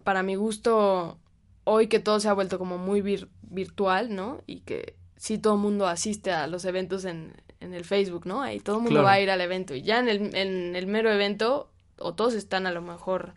Para 0.05 0.23
mi 0.23 0.35
gusto, 0.35 1.19
hoy 1.65 1.87
que 1.89 1.99
todo 2.01 2.21
se 2.21 2.29
ha 2.29 2.33
vuelto 2.33 2.59
como 2.59 2.79
muy 2.79 3.01
vir 3.03 3.29
virtual, 3.43 4.15
¿no? 4.15 4.41
Y 4.47 4.61
que 4.61 4.95
sí 5.17 5.39
todo 5.39 5.55
el 5.55 5.61
mundo 5.61 5.87
asiste 5.87 6.33
a 6.33 6.47
los 6.47 6.65
eventos 6.65 7.05
en, 7.05 7.35
en 7.61 7.75
el 7.75 7.85
Facebook, 7.85 8.27
¿no? 8.27 8.43
Ahí 8.43 8.61
todo 8.61 8.77
el 8.77 8.83
mundo 8.83 9.01
Claro. 9.01 9.07
va 9.07 9.13
a 9.13 9.21
ir 9.21 9.31
al 9.31 9.41
evento. 9.41 9.75
Y 9.75 9.83
ya 9.83 9.99
en 9.99 10.09
el, 10.09 10.35
en 10.35 10.77
el 10.77 10.87
mero 10.87 11.11
evento, 11.13 11.71
o 11.99 12.15
todos 12.15 12.35
están 12.35 12.67
a 12.67 12.73
lo 12.73 12.81
mejor 12.81 13.35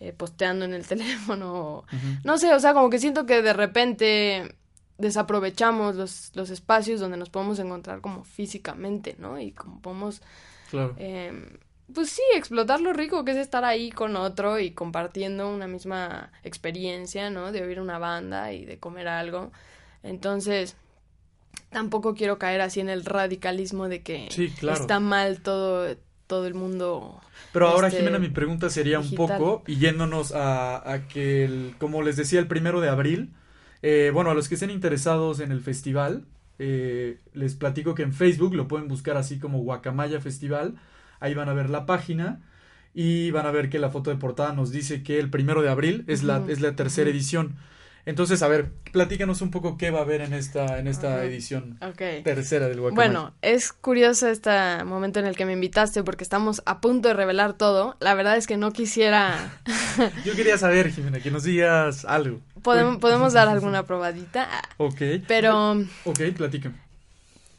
eh, 0.00 0.12
posteando 0.12 0.64
en 0.66 0.74
el 0.74 0.86
teléfono, 0.86 1.84
no 2.24 2.38
sé, 2.38 2.52
o 2.52 2.60
sea, 2.60 2.74
como 2.74 2.90
que 2.90 2.98
siento 2.98 3.24
que 3.26 3.40
de 3.42 3.52
repente 3.54 4.56
desaprovechamos 4.98 5.96
los, 5.96 6.30
los 6.34 6.50
espacios 6.50 7.00
donde 7.00 7.16
nos 7.16 7.30
podemos 7.30 7.58
encontrar 7.58 8.00
como 8.00 8.24
físicamente, 8.24 9.16
¿no? 9.18 9.40
Y 9.40 9.52
como 9.52 9.80
podemos, 9.80 10.20
Claro. 10.70 10.94
eh, 10.98 11.58
pues 11.92 12.10
sí, 12.10 12.22
explotar 12.34 12.80
lo 12.80 12.92
rico 12.92 13.24
que 13.24 13.32
es 13.32 13.36
estar 13.36 13.64
ahí 13.64 13.90
con 13.90 14.16
otro 14.16 14.58
y 14.58 14.70
compartiendo 14.72 15.52
una 15.52 15.66
misma 15.66 16.32
experiencia, 16.42 17.30
¿no? 17.30 17.52
De 17.52 17.62
oír 17.62 17.80
una 17.80 17.98
banda 17.98 18.52
y 18.52 18.64
de 18.64 18.78
comer 18.78 19.08
algo. 19.08 19.52
Entonces, 20.02 20.76
tampoco 21.70 22.14
quiero 22.14 22.38
caer 22.38 22.60
así 22.60 22.80
en 22.80 22.88
el 22.88 23.04
radicalismo 23.04 23.88
de 23.88 24.02
que 24.02 24.28
Sí, 24.30 24.50
claro. 24.50 24.80
está 24.80 25.00
mal 25.00 25.40
todo, 25.40 25.96
todo 26.26 26.46
el 26.46 26.54
mundo. 26.54 27.20
Pero 27.52 27.68
ahora, 27.68 27.88
este, 27.88 28.00
Jimena, 28.00 28.18
mi 28.18 28.28
pregunta 28.28 28.70
sería 28.70 28.98
un 28.98 29.14
poco, 29.14 29.62
y 29.66 29.76
yéndonos 29.76 30.32
a, 30.32 30.90
a 30.92 31.06
que, 31.08 31.44
el- 31.44 31.74
como 31.78 32.02
les 32.02 32.16
decía, 32.16 32.40
el 32.40 32.46
primero 32.48 32.80
de 32.80 32.88
abril, 32.88 33.32
eh, 33.82 34.10
bueno, 34.12 34.30
a 34.30 34.34
los 34.34 34.48
que 34.48 34.54
estén 34.54 34.70
interesados 34.70 35.40
en 35.40 35.52
el 35.52 35.60
festival, 35.60 36.24
eh, 36.58 37.18
les 37.32 37.54
platico 37.54 37.94
que 37.94 38.02
en 38.02 38.12
Facebook 38.12 38.54
lo 38.54 38.68
pueden 38.68 38.88
buscar 38.88 39.16
así 39.16 39.38
como 39.38 39.58
Guacamaya 39.58 40.20
Festival, 40.20 40.76
ahí 41.24 41.34
van 41.34 41.48
a 41.48 41.54
ver 41.54 41.70
la 41.70 41.86
página 41.86 42.40
y 42.94 43.30
van 43.32 43.46
a 43.46 43.50
ver 43.50 43.70
que 43.70 43.78
la 43.78 43.90
foto 43.90 44.10
de 44.10 44.16
portada 44.16 44.52
nos 44.52 44.70
dice 44.70 45.02
que 45.02 45.18
el 45.18 45.28
primero 45.30 45.62
de 45.62 45.68
abril 45.68 46.04
es 46.06 46.22
la, 46.22 46.42
es 46.48 46.60
la 46.60 46.76
tercera 46.76 47.10
edición. 47.10 47.56
Entonces, 48.06 48.42
a 48.42 48.48
ver, 48.48 48.70
platícanos 48.92 49.40
un 49.40 49.50
poco 49.50 49.78
qué 49.78 49.90
va 49.90 50.00
a 50.00 50.02
haber 50.02 50.20
en 50.20 50.34
esta, 50.34 50.78
en 50.78 50.86
esta 50.88 51.24
edición 51.24 51.78
tercera 52.22 52.68
del 52.68 52.78
Guacamaya. 52.80 53.08
Bueno, 53.08 53.34
es 53.40 53.72
curioso 53.72 54.28
este 54.28 54.50
momento 54.84 55.20
en 55.20 55.26
el 55.26 55.34
que 55.36 55.46
me 55.46 55.54
invitaste 55.54 56.04
porque 56.04 56.22
estamos 56.22 56.62
a 56.66 56.82
punto 56.82 57.08
de 57.08 57.14
revelar 57.14 57.54
todo. 57.54 57.96
La 58.00 58.12
verdad 58.14 58.36
es 58.36 58.46
que 58.46 58.58
no 58.58 58.72
quisiera... 58.72 59.58
Yo 60.26 60.34
quería 60.34 60.58
saber, 60.58 60.90
Jimena, 60.92 61.20
que 61.20 61.30
nos 61.30 61.44
digas 61.44 62.04
algo. 62.04 62.42
podemos, 62.62 62.98
podemos 62.98 63.32
dar 63.32 63.48
alguna 63.48 63.84
probadita, 63.84 64.48
Ok. 64.76 65.00
pero 65.26 65.72
Ok, 66.04 66.20
platícame. 66.36 66.83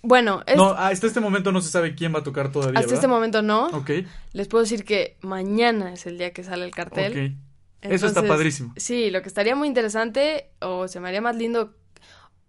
Bueno, 0.06 0.44
es- 0.46 0.56
No, 0.58 0.70
hasta 0.72 1.08
este 1.08 1.20
momento 1.20 1.52
no 1.52 1.62
se 1.62 1.70
sabe 1.70 1.96
quién 1.96 2.13
va 2.13 2.20
a 2.20 2.24
tocar 2.24 2.52
todavía, 2.52 2.80
hasta 2.80 2.94
este 2.94 3.08
momento 3.08 3.41
no. 3.41 3.68
Ok, 3.68 3.89
Les 4.34 4.48
puedo 4.48 4.63
decir 4.63 4.84
que 4.86 5.18
mañana 5.22 5.94
es 5.94 6.06
el 6.06 6.18
día 6.18 6.32
que 6.34 6.44
sale 6.44 6.65
el 6.65 6.72
cartel. 6.72 7.12
ok. 7.12 7.41
Eso 7.91 8.08
está 8.08 8.24
padrísimo. 8.24 8.74
Sí, 8.78 9.12
lo 9.12 9.22
que 9.22 9.28
estaría 9.28 9.56
muy 9.56 9.68
interesante 9.68 10.50
o 10.60 10.88
se 10.88 11.00
me 11.00 11.08
haría 11.10 11.22
más 11.22 11.36
lindo, 11.36 11.76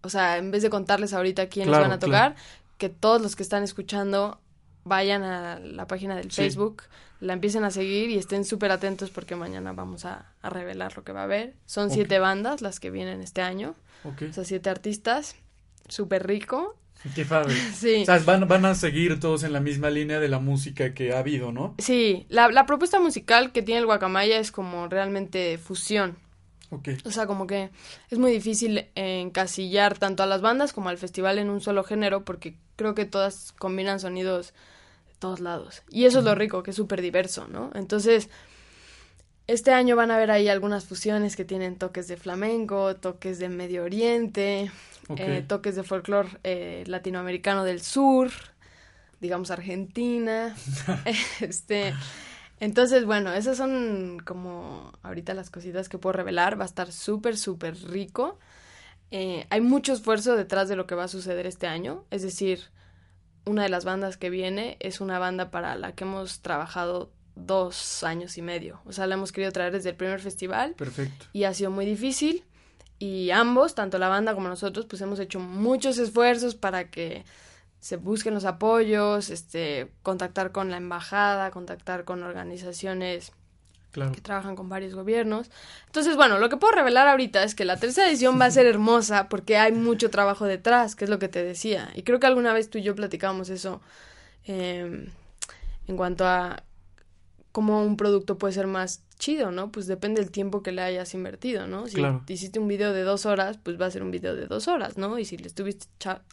o 0.03 0.09
sea, 0.09 0.39
en 0.39 0.51
vez 0.51 0.63
de 0.63 0.71
contarles 0.71 1.13
ahorita 1.13 1.49
quiénes 1.49 1.69
Claro, 1.69 1.83
van 1.85 1.93
a 1.93 1.99
tocar, 1.99 2.37
que 2.79 2.89
todos 2.89 3.21
los 3.21 3.37
que 3.37 3.43
están 3.43 3.63
escuchando 3.63 4.41
vayan 4.85 5.23
a 5.25 5.59
la 5.59 5.87
página 5.87 6.17
del 6.17 6.31
Sí. 6.31 6.41
Facebook, 6.43 6.85
la 7.21 7.33
empiecen 7.35 7.65
a 7.65 7.71
seguir 7.71 8.09
y 8.11 8.17
estén 8.19 8.45
súper 8.47 8.71
atentos 8.71 9.11
porque 9.11 9.37
mañana 9.37 9.73
vamos 9.73 10.05
a, 10.07 10.33
a 10.41 10.49
revelar 10.49 10.97
lo 10.97 11.05
que 11.05 11.13
va 11.13 11.21
a 11.21 11.25
haber. 11.25 11.55
Son 11.67 11.91
siete 11.91 12.19
bandas 12.19 12.63
las 12.63 12.81
que 12.81 12.91
vienen 12.91 13.21
este 13.21 13.43
año, 13.43 13.75
Ok, 14.05 14.23
o 14.31 14.33
sea, 14.33 14.45
siete 14.45 14.71
artistas, 14.71 15.35
súper 15.89 16.27
rico. 16.27 16.77
Qué 17.15 17.25
padre. 17.25 17.55
Sí. 17.75 18.03
O 18.03 18.05
sea, 18.05 18.19
van, 18.21 18.49
van 18.49 18.65
a 18.65 18.75
seguir 18.75 19.21
todos 19.21 19.43
en 19.43 19.53
la 19.53 19.61
misma 19.61 19.91
línea 19.91 20.21
de 20.21 20.29
la 20.29 20.39
música 20.39 20.95
que 20.95 21.13
ha 21.13 21.19
habido, 21.19 21.53
¿no? 21.53 21.75
Sí, 21.79 22.27
la, 22.29 22.49
la 22.49 22.67
propuesta 22.67 23.01
musical 23.01 23.53
que 23.53 23.63
tiene 23.63 23.81
el 23.81 23.87
Guacamaya 23.87 24.39
es 24.39 24.53
como 24.53 24.89
realmente 24.89 25.59
fusión. 25.59 26.17
Ok, 26.71 26.89
O 27.05 27.11
sea, 27.13 27.27
como 27.27 27.47
que 27.47 27.71
es 28.11 28.19
muy 28.19 28.33
difícil 28.33 28.87
encasillar 28.97 29.99
tanto 29.99 30.23
a 30.25 30.27
las 30.27 30.41
bandas 30.41 30.73
como 30.73 30.89
al 30.89 30.99
festival 30.99 31.39
en 31.39 31.49
un 31.49 31.61
solo 31.61 31.85
género 31.85 32.25
porque 32.25 32.57
creo 32.75 32.95
que 32.95 33.05
todas 33.05 33.53
combinan 33.53 34.01
sonidos 34.01 34.53
de 35.09 35.15
todos 35.21 35.41
lados. 35.41 35.83
Y 35.91 36.07
eso 36.07 36.19
es 36.19 36.25
lo 36.25 36.35
rico, 36.35 36.63
que 36.63 36.71
es 36.71 36.77
súper 36.77 37.03
diverso, 37.03 37.47
¿no? 37.47 37.71
Entonces, 37.75 38.29
este 39.47 39.73
año 39.73 39.95
van 39.95 40.11
a 40.11 40.19
ver 40.19 40.33
ahí 40.33 40.49
algunas 40.49 40.87
fusiones 40.87 41.37
que 41.37 41.45
tienen 41.45 41.77
toques 41.77 42.09
de 42.09 42.17
flamenco, 42.17 42.97
toques 42.97 43.39
de 43.39 43.49
Medio 43.49 43.85
Oriente, 43.85 44.71
eh, 45.17 45.45
toques 45.47 45.77
de 45.77 45.83
folclore 45.83 46.29
eh, 46.43 46.85
latinoamericano 46.87 47.65
del 47.65 47.81
sur, 47.81 48.31
digamos 49.21 49.51
Argentina. 49.51 50.55
este, 51.41 51.95
entonces, 52.59 53.05
bueno, 53.05 53.33
esas 53.33 53.57
son 53.57 54.19
como 54.25 54.93
ahorita 55.03 55.35
las 55.35 55.51
cositas 55.51 55.89
que 55.89 55.99
puedo 55.99 56.15
revelar. 56.15 56.59
Va 56.59 56.65
a 56.65 56.67
estar 56.67 56.91
súper, 56.91 57.37
súper 57.37 57.77
rico. 57.77 58.39
Eh, 59.11 59.47
hay 59.51 59.61
mucho 59.61 59.93
esfuerzo 59.93 60.37
detrás 60.37 60.69
de 60.69 60.77
lo 60.77 60.87
que 60.87 60.95
va 60.95 61.05
a 61.05 61.09
suceder 61.09 61.47
este 61.47 61.67
año. 61.67 62.05
Es 62.11 62.23
decir, 62.23 62.61
una 63.45 63.63
de 63.63 63.69
las 63.69 63.85
bandas 63.85 64.17
que 64.17 64.31
viene 64.31 64.77
es 64.81 65.01
una 65.01 65.19
banda 65.19 65.51
para 65.51 65.77
la 65.77 65.93
que 65.93 66.05
hemos 66.05 66.41
trabajado 66.41 67.13
dos 67.37 68.03
años 68.03 68.39
y 68.39 68.43
medio. 68.43 68.81
O 68.87 68.93
sea, 68.93 69.07
la 69.07 69.15
hemos 69.15 69.31
querido 69.31 69.53
traer 69.53 69.73
desde 69.73 69.91
el 69.91 69.97
primer 69.97 70.21
festival 70.21 70.75
Perfecto. 70.75 71.27
y 71.33 71.45
ha 71.45 71.53
sido 71.55 71.71
muy 71.71 71.85
difícil 71.85 72.45
y 72.99 73.31
ambos, 73.31 73.75
tanto 73.75 73.99
la 73.99 74.09
banda 74.09 74.35
como 74.35 74.49
nosotros, 74.49 74.87
pues 74.87 75.03
hemos 75.03 75.19
hecho 75.21 75.39
muchos 75.41 75.99
esfuerzos 75.99 76.55
para 76.55 76.91
que 76.91 77.25
se 77.81 77.97
busquen 77.97 78.35
los 78.35 78.45
apoyos, 78.45 79.31
este, 79.31 79.93
contactar 80.03 80.51
con 80.51 80.71
la 80.71 80.79
embajada, 80.79 81.51
contactar 81.51 82.05
con 82.05 82.23
organizaciones 82.23 83.33
Claro. 83.93 84.13
que 84.13 84.21
trabajan 84.21 84.57
con 84.57 84.69
varios 84.69 84.95
gobiernos. 84.95 85.51
Entonces, 85.87 86.17
bueno, 86.17 86.39
lo 86.39 86.51
que 86.51 86.59
puedo 86.59 86.75
revelar 86.75 87.09
ahorita 87.09 87.43
es 87.43 87.55
que 87.55 87.65
la 87.65 87.79
tercera 87.79 88.09
edición 88.11 88.39
va 88.39 88.45
a 88.45 88.51
ser 88.51 88.67
hermosa 88.67 89.31
porque 89.31 89.57
hay 89.57 89.73
mucho 89.73 90.11
trabajo 90.11 90.45
detrás, 90.45 90.95
que 90.97 91.05
es 91.05 91.11
lo 91.11 91.19
que 91.19 91.29
te 91.29 91.43
decía. 91.43 91.91
Y 91.95 92.03
creo 92.03 92.21
que 92.21 92.27
alguna 92.27 92.53
vez 92.53 92.69
tú 92.69 92.77
y 92.77 92.83
yo 92.83 92.95
platicábamos 92.95 93.49
eso 93.49 93.81
em, 94.45 95.07
en 95.87 95.97
cuanto 95.97 96.27
a 96.27 96.63
cómo 97.57 97.83
un 97.83 97.97
producto 97.97 98.37
puede 98.37 98.53
ser 98.53 98.67
más 98.67 99.01
chido, 99.19 99.51
¿no? 99.51 99.73
Pues 99.73 99.87
depende 99.87 100.21
del 100.21 100.31
tiempo 100.31 100.63
que 100.63 100.73
le 100.73 100.83
hayas 100.83 101.15
invertido, 101.15 101.67
¿no? 101.67 101.87
Si 101.87 102.05
hiciste 102.29 102.59
un 102.59 102.69
video 102.69 102.93
de 102.93 103.01
dos 103.01 103.25
horas, 103.25 103.59
pues 103.63 103.81
va 103.81 103.87
a 103.87 103.91
ser 103.91 104.03
un 104.03 104.11
video 104.11 104.37
de 104.37 104.47
dos 104.47 104.69
horas, 104.69 104.99
¿no? 104.99 105.19
Y 105.19 105.25
si 105.25 105.39
le 105.39 105.47
estuviste 105.47 105.87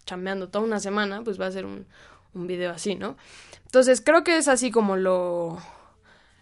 chambeando 0.05 0.49
toda 0.49 0.65
una 0.65 0.81
semana, 0.81 1.23
pues 1.23 1.39
va 1.39 1.45
a 1.45 1.51
ser 1.53 1.65
un, 1.65 1.85
un 2.33 2.45
video 2.45 2.73
así, 2.73 2.95
¿no? 2.95 3.15
Entonces 3.63 4.01
creo 4.01 4.25
que 4.25 4.35
es 4.35 4.49
así 4.49 4.69
como 4.69 4.97
lo, 4.97 5.59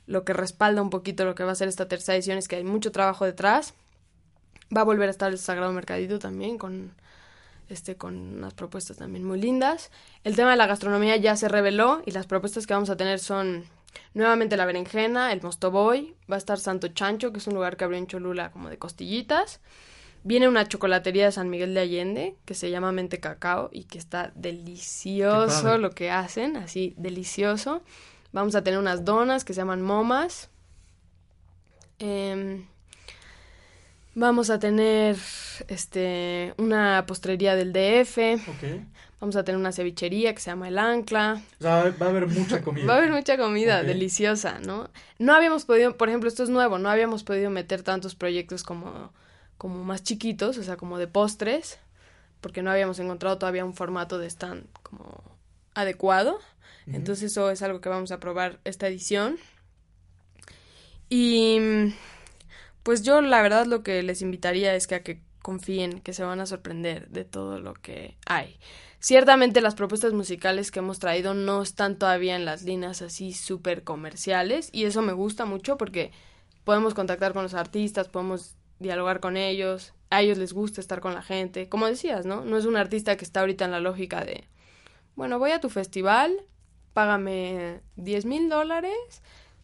lo 0.07 0.25
que 0.25 0.33
respalda 0.33 0.81
un 0.81 0.89
poquito 0.89 1.25
lo 1.25 1.35
que 1.35 1.43
va 1.43 1.51
a 1.51 1.55
ser 1.55 1.67
esta 1.67 1.87
tercera 1.87 2.15
edición, 2.15 2.39
es 2.39 2.47
que 2.47 2.55
hay 2.55 2.63
mucho 2.63 2.91
trabajo 2.91 3.23
detrás. 3.23 3.75
Va 4.75 4.81
a 4.81 4.85
volver 4.85 5.09
a 5.09 5.11
estar 5.11 5.31
el 5.31 5.37
Sagrado 5.37 5.71
Mercadito 5.73 6.17
también 6.17 6.57
con 6.57 6.95
este 7.69 7.97
con 7.97 8.17
unas 8.17 8.55
propuestas 8.55 8.97
también 8.97 9.25
muy 9.25 9.39
lindas. 9.39 9.91
El 10.23 10.35
tema 10.35 10.49
de 10.49 10.57
la 10.57 10.65
gastronomía 10.65 11.17
ya 11.17 11.35
se 11.35 11.49
reveló 11.49 12.01
y 12.03 12.11
las 12.13 12.25
propuestas 12.25 12.65
que 12.65 12.73
vamos 12.73 12.89
a 12.89 12.97
tener 12.97 13.19
son 13.19 13.63
nuevamente 14.13 14.57
la 14.57 14.65
berenjena, 14.65 15.31
el 15.31 15.41
mostoboy, 15.41 16.15
va 16.29 16.35
a 16.35 16.37
estar 16.37 16.59
Santo 16.59 16.87
Chancho, 16.89 17.31
que 17.31 17.39
es 17.39 17.47
un 17.47 17.55
lugar 17.55 17.77
que 17.77 17.83
abrió 17.83 17.97
en 17.97 18.07
Cholula 18.07 18.51
como 18.51 18.69
de 18.69 18.77
costillitas. 18.77 19.59
Viene 20.23 20.47
una 20.47 20.67
chocolatería 20.67 21.25
de 21.25 21.31
San 21.31 21.49
Miguel 21.49 21.73
de 21.73 21.79
Allende 21.79 22.35
que 22.45 22.53
se 22.53 22.69
llama 22.69 22.91
Mente 22.91 23.19
Cacao 23.19 23.69
y 23.71 23.85
que 23.85 23.97
está 23.97 24.31
delicioso 24.35 25.77
lo 25.79 25.91
que 25.91 26.11
hacen, 26.11 26.57
así 26.57 26.93
delicioso. 26.97 27.81
Vamos 28.31 28.55
a 28.55 28.63
tener 28.63 28.79
unas 28.79 29.03
donas 29.03 29.43
que 29.43 29.53
se 29.53 29.61
llaman 29.61 29.81
momas. 29.81 30.49
Em, 31.97 32.65
vamos 34.13 34.49
a 34.49 34.59
tener 34.59 35.17
este 35.67 36.53
una 36.57 37.05
postrería 37.07 37.55
del 37.55 37.73
DF. 37.73 38.17
Vamos 39.21 39.35
a 39.35 39.43
tener 39.43 39.59
una 39.59 39.71
cevichería 39.71 40.33
que 40.33 40.41
se 40.41 40.49
llama 40.49 40.67
El 40.67 40.79
Ancla. 40.79 41.41
O 41.59 41.61
sea, 41.61 41.93
va 42.01 42.07
a 42.07 42.09
haber 42.09 42.25
mucha 42.27 42.61
comida. 42.63 42.87
va 42.87 42.95
a 42.95 42.97
haber 42.97 43.11
mucha 43.11 43.37
comida, 43.37 43.83
deliciosa, 43.83 44.59
¿no? 44.59 44.89
No 45.19 45.35
habíamos 45.35 45.65
podido, 45.65 45.95
por 45.95 46.09
ejemplo, 46.09 46.27
esto 46.27 46.41
es 46.41 46.49
nuevo, 46.49 46.79
no 46.79 46.89
habíamos 46.89 47.23
podido 47.23 47.51
meter 47.51 47.83
tantos 47.83 48.15
proyectos 48.15 48.63
como, 48.63 49.13
como 49.59 49.83
más 49.83 50.01
chiquitos, 50.03 50.57
o 50.57 50.63
sea, 50.63 50.75
como 50.75 50.97
de 50.97 51.07
postres, 51.07 51.77
porque 52.41 52.63
no 52.63 52.71
habíamos 52.71 52.97
encontrado 52.97 53.37
todavía 53.37 53.63
un 53.63 53.75
formato 53.75 54.17
de 54.17 54.25
stand 54.25 54.65
como 54.81 55.23
adecuado. 55.75 56.39
Entonces 56.87 57.31
eso 57.31 57.51
es 57.51 57.61
algo 57.61 57.79
que 57.79 57.89
vamos 57.89 58.11
a 58.11 58.19
probar 58.19 58.59
esta 58.63 58.87
edición. 58.87 59.37
Y 61.09 61.93
pues 62.81 63.03
yo 63.03 63.21
la 63.21 63.41
verdad 63.43 63.67
lo 63.67 63.83
que 63.83 64.01
les 64.01 64.23
invitaría 64.23 64.73
es 64.73 64.87
que 64.87 64.95
a 64.95 65.03
que 65.03 65.21
confíen, 65.41 65.99
que 65.99 66.13
se 66.13 66.23
van 66.23 66.39
a 66.39 66.45
sorprender 66.45 67.09
de 67.09 67.25
todo 67.25 67.59
lo 67.59 67.73
que 67.73 68.17
hay. 68.25 68.57
Ciertamente 68.99 69.61
las 69.61 69.75
propuestas 69.75 70.13
musicales 70.13 70.71
que 70.71 70.79
hemos 70.79 70.99
traído 70.99 71.33
no 71.33 71.61
están 71.61 71.97
todavía 71.97 72.35
en 72.35 72.45
las 72.45 72.63
líneas 72.63 73.01
así 73.01 73.33
súper 73.33 73.83
comerciales 73.83 74.69
y 74.71 74.85
eso 74.85 75.01
me 75.01 75.13
gusta 75.13 75.45
mucho 75.45 75.77
porque 75.77 76.11
podemos 76.63 76.93
contactar 76.93 77.33
con 77.33 77.43
los 77.43 77.55
artistas, 77.55 78.09
podemos 78.09 78.55
dialogar 78.79 79.19
con 79.19 79.37
ellos, 79.37 79.93
a 80.09 80.21
ellos 80.21 80.37
les 80.37 80.53
gusta 80.53 80.81
estar 80.81 80.99
con 80.99 81.13
la 81.13 81.21
gente, 81.21 81.69
como 81.69 81.87
decías, 81.87 82.25
¿no? 82.25 82.43
No 82.43 82.57
es 82.57 82.65
un 82.65 82.77
artista 82.77 83.17
que 83.17 83.25
está 83.25 83.39
ahorita 83.39 83.65
en 83.65 83.71
la 83.71 83.79
lógica 83.79 84.23
de, 84.23 84.47
bueno, 85.15 85.39
voy 85.39 85.51
a 85.51 85.61
tu 85.61 85.69
festival, 85.69 86.35
págame 86.93 87.81
10 87.95 88.25
mil 88.25 88.49
dólares, 88.49 89.23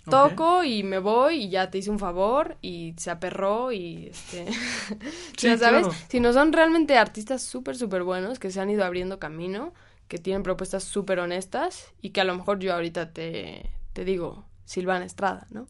toco 0.09 0.63
y 0.63 0.83
me 0.83 0.99
voy 0.99 1.43
y 1.43 1.49
ya 1.49 1.69
te 1.69 1.77
hice 1.77 1.89
un 1.89 1.99
favor 1.99 2.57
y 2.61 2.93
se 2.97 3.11
aperró 3.11 3.71
y 3.71 4.07
este 4.07 4.45
ya 5.37 5.57
sabes 5.57 5.87
si 6.09 6.19
no 6.19 6.33
son 6.33 6.53
realmente 6.53 6.97
artistas 6.97 7.43
súper 7.43 7.77
súper 7.77 8.03
buenos 8.03 8.39
que 8.39 8.51
se 8.51 8.59
han 8.59 8.69
ido 8.69 8.83
abriendo 8.83 9.19
camino 9.19 9.73
que 10.07 10.17
tienen 10.17 10.43
propuestas 10.43 10.83
súper 10.83 11.19
honestas 11.19 11.93
y 12.01 12.11
que 12.11 12.21
a 12.21 12.23
lo 12.23 12.35
mejor 12.35 12.59
yo 12.59 12.73
ahorita 12.73 13.11
te, 13.11 13.69
te 13.93 14.05
digo 14.05 14.45
Silvana 14.65 15.05
Estrada 15.05 15.47
no 15.49 15.67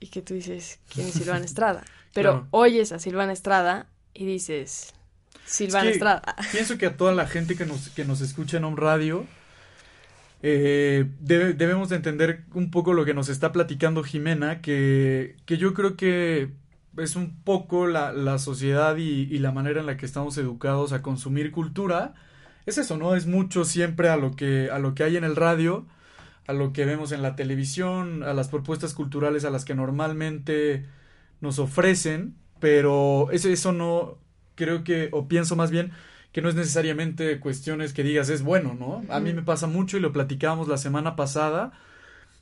y 0.00 0.08
que 0.08 0.22
tú 0.22 0.34
dices 0.34 0.80
quién 0.92 1.08
es 1.08 1.14
Silvana 1.14 1.44
Estrada 1.44 1.84
pero 2.14 2.46
oyes 2.50 2.92
a 2.92 2.98
Silvana 2.98 3.32
Estrada 3.32 3.86
y 4.12 4.26
dices 4.26 4.94
Silvana 5.44 5.90
Estrada. 5.90 6.36
pienso 6.52 6.78
que 6.78 6.86
a 6.86 6.96
toda 6.96 7.12
la 7.12 7.26
gente 7.26 7.56
que 7.56 7.66
nos 7.66 7.90
que 7.90 8.04
nos 8.04 8.20
escucha 8.20 8.56
en 8.56 8.64
un 8.64 8.76
radio 8.76 9.26
eh, 10.46 11.10
debemos 11.20 11.88
de 11.88 11.96
entender 11.96 12.44
un 12.52 12.70
poco 12.70 12.92
lo 12.92 13.06
que 13.06 13.14
nos 13.14 13.30
está 13.30 13.50
platicando 13.50 14.04
Jimena, 14.04 14.60
que, 14.60 15.36
que 15.46 15.56
yo 15.56 15.72
creo 15.72 15.96
que 15.96 16.52
es 16.98 17.16
un 17.16 17.42
poco 17.44 17.86
la, 17.86 18.12
la 18.12 18.38
sociedad 18.38 18.98
y, 18.98 19.22
y, 19.22 19.38
la 19.38 19.52
manera 19.52 19.80
en 19.80 19.86
la 19.86 19.96
que 19.96 20.04
estamos 20.04 20.36
educados 20.36 20.92
a 20.92 21.00
consumir 21.00 21.50
cultura. 21.50 22.12
Es 22.66 22.76
eso, 22.76 22.98
¿no? 22.98 23.14
Es 23.14 23.26
mucho 23.26 23.64
siempre 23.64 24.10
a 24.10 24.16
lo 24.18 24.36
que, 24.36 24.68
a 24.70 24.78
lo 24.78 24.94
que 24.94 25.04
hay 25.04 25.16
en 25.16 25.24
el 25.24 25.34
radio, 25.34 25.86
a 26.46 26.52
lo 26.52 26.74
que 26.74 26.84
vemos 26.84 27.12
en 27.12 27.22
la 27.22 27.36
televisión, 27.36 28.22
a 28.22 28.34
las 28.34 28.48
propuestas 28.48 28.92
culturales 28.92 29.46
a 29.46 29.50
las 29.50 29.64
que 29.64 29.74
normalmente 29.74 30.84
nos 31.40 31.58
ofrecen, 31.58 32.36
pero 32.60 33.30
eso, 33.30 33.48
eso 33.48 33.72
no, 33.72 34.18
creo 34.56 34.84
que, 34.84 35.08
o 35.12 35.26
pienso 35.26 35.56
más 35.56 35.70
bien, 35.70 35.92
que 36.34 36.42
no 36.42 36.48
es 36.48 36.56
necesariamente 36.56 37.38
cuestiones 37.38 37.92
que 37.92 38.02
digas 38.02 38.28
es 38.28 38.42
bueno, 38.42 38.74
¿no? 38.74 39.04
A 39.08 39.20
mí 39.20 39.32
me 39.32 39.42
pasa 39.42 39.68
mucho 39.68 39.96
y 39.96 40.00
lo 40.00 40.12
platicábamos 40.12 40.66
la 40.66 40.78
semana 40.78 41.14
pasada, 41.14 41.70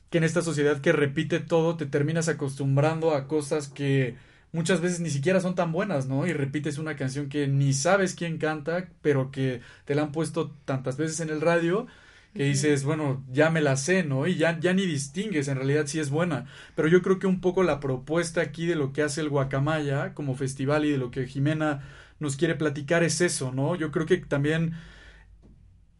que 0.09 0.17
en 0.17 0.23
esta 0.23 0.41
sociedad 0.41 0.81
que 0.81 0.91
repite 0.91 1.39
todo 1.39 1.77
te 1.77 1.85
terminas 1.85 2.27
acostumbrando 2.27 3.13
a 3.13 3.27
cosas 3.27 3.67
que 3.67 4.15
muchas 4.51 4.81
veces 4.81 4.99
ni 4.99 5.11
siquiera 5.11 5.41
son 5.41 5.53
tan 5.53 5.71
buenas, 5.71 6.07
¿no? 6.07 6.25
Y 6.25 6.33
repites 6.33 6.79
una 6.79 6.95
canción 6.95 7.29
que 7.29 7.47
ni 7.47 7.71
sabes 7.71 8.15
quién 8.15 8.39
canta, 8.39 8.89
pero 9.03 9.29
que 9.29 9.61
te 9.85 9.93
la 9.93 10.01
han 10.01 10.11
puesto 10.11 10.49
tantas 10.65 10.97
veces 10.97 11.19
en 11.19 11.29
el 11.29 11.39
radio 11.39 11.85
que 12.33 12.45
dices, 12.45 12.83
bueno, 12.83 13.23
ya 13.31 13.51
me 13.51 13.61
la 13.61 13.77
sé, 13.77 14.03
¿no? 14.03 14.25
Y 14.25 14.37
ya, 14.37 14.59
ya 14.59 14.73
ni 14.73 14.87
distingues 14.87 15.47
en 15.49 15.57
realidad 15.57 15.85
si 15.85 15.99
es 15.99 16.09
buena. 16.09 16.47
Pero 16.75 16.87
yo 16.87 17.03
creo 17.03 17.19
que 17.19 17.27
un 17.27 17.41
poco 17.41 17.61
la 17.61 17.79
propuesta 17.79 18.41
aquí 18.41 18.65
de 18.65 18.75
lo 18.75 18.91
que 18.91 19.03
hace 19.03 19.21
el 19.21 19.29
Guacamaya 19.29 20.15
como 20.15 20.33
festival 20.33 20.83
y 20.85 20.89
de 20.89 20.97
lo 20.97 21.11
que 21.11 21.27
Jimena 21.27 21.83
nos 22.23 22.35
quiere 22.35 22.55
platicar 22.55 23.03
es 23.03 23.21
eso, 23.21 23.51
¿no? 23.51 23.75
Yo 23.75 23.91
creo 23.91 24.07
que 24.07 24.17
también 24.17 24.73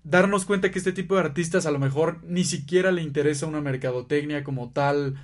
darnos 0.03 0.45
cuenta 0.45 0.71
que 0.71 0.79
este 0.79 0.91
tipo 0.91 1.15
de 1.15 1.21
artistas 1.21 1.65
a 1.65 1.71
lo 1.71 1.79
mejor 1.79 2.23
ni 2.23 2.43
siquiera 2.43 2.91
le 2.91 3.03
interesa 3.03 3.45
una 3.45 3.61
mercadotecnia 3.61 4.43
como 4.43 4.71
tal 4.71 5.15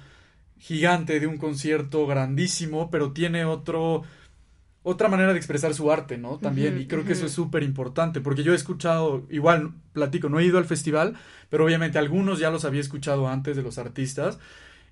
gigante 0.59 1.19
de 1.19 1.27
un 1.27 1.37
concierto 1.37 2.05
grandísimo, 2.05 2.91
pero 2.91 3.11
tiene 3.11 3.45
otro 3.45 4.03
otra 4.81 5.09
manera 5.09 5.33
de 5.33 5.37
expresar 5.37 5.73
su 5.73 5.91
arte, 5.91 6.17
¿no? 6.17 6.37
También, 6.37 6.79
y 6.79 6.87
creo 6.87 7.03
que 7.03 7.13
eso 7.13 7.25
es 7.25 7.33
súper 7.33 7.63
importante, 7.63 8.21
porque 8.21 8.43
yo 8.43 8.53
he 8.53 8.55
escuchado, 8.55 9.27
igual 9.29 9.73
platico, 9.91 10.29
no 10.29 10.39
he 10.39 10.45
ido 10.45 10.57
al 10.57 10.65
festival, 10.65 11.15
pero 11.49 11.65
obviamente 11.65 11.99
algunos 11.99 12.39
ya 12.39 12.49
los 12.49 12.63
había 12.63 12.79
escuchado 12.79 13.27
antes 13.27 13.57
de 13.57 13.61
los 13.61 13.77
artistas, 13.77 14.39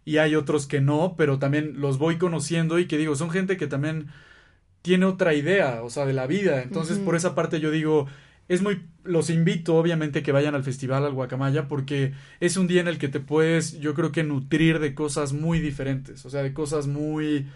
y 0.03 0.17
hay 0.17 0.35
otros 0.35 0.67
que 0.67 0.81
no, 0.81 1.15
pero 1.17 1.39
también 1.39 1.79
los 1.79 1.97
voy 1.97 2.17
conociendo 2.17 2.79
y 2.79 2.87
que 2.87 2.97
digo, 2.97 3.15
son 3.15 3.29
gente 3.29 3.57
que 3.57 3.67
también 3.67 4.07
tiene 4.81 5.05
otra 5.05 5.33
idea, 5.33 5.81
o 5.83 5.89
sea, 5.89 6.05
de 6.05 6.13
la 6.13 6.27
vida. 6.27 6.61
Entonces, 6.61 6.97
por 6.99 7.15
esa 7.15 7.35
parte 7.35 7.59
yo 7.59 7.71
digo, 7.71 8.07
es 8.47 8.61
muy, 8.61 8.81
los 9.03 9.29
invito 9.29 9.75
obviamente 9.75 10.23
que 10.23 10.31
vayan 10.31 10.55
al 10.55 10.63
festival 10.63 11.05
al 11.05 11.13
Guacamaya 11.13 11.67
porque 11.67 12.13
es 12.39 12.57
un 12.57 12.67
día 12.67 12.81
en 12.81 12.87
el 12.87 12.97
que 12.97 13.09
te 13.09 13.19
puedes, 13.19 13.79
yo 13.79 13.93
creo 13.93 14.11
que 14.11 14.23
nutrir 14.23 14.79
de 14.79 14.95
cosas 14.95 15.33
muy 15.33 15.59
diferentes, 15.59 16.25
o 16.25 16.29
sea, 16.29 16.43
de 16.43 16.53
cosas 16.53 16.87
muy 16.87 17.47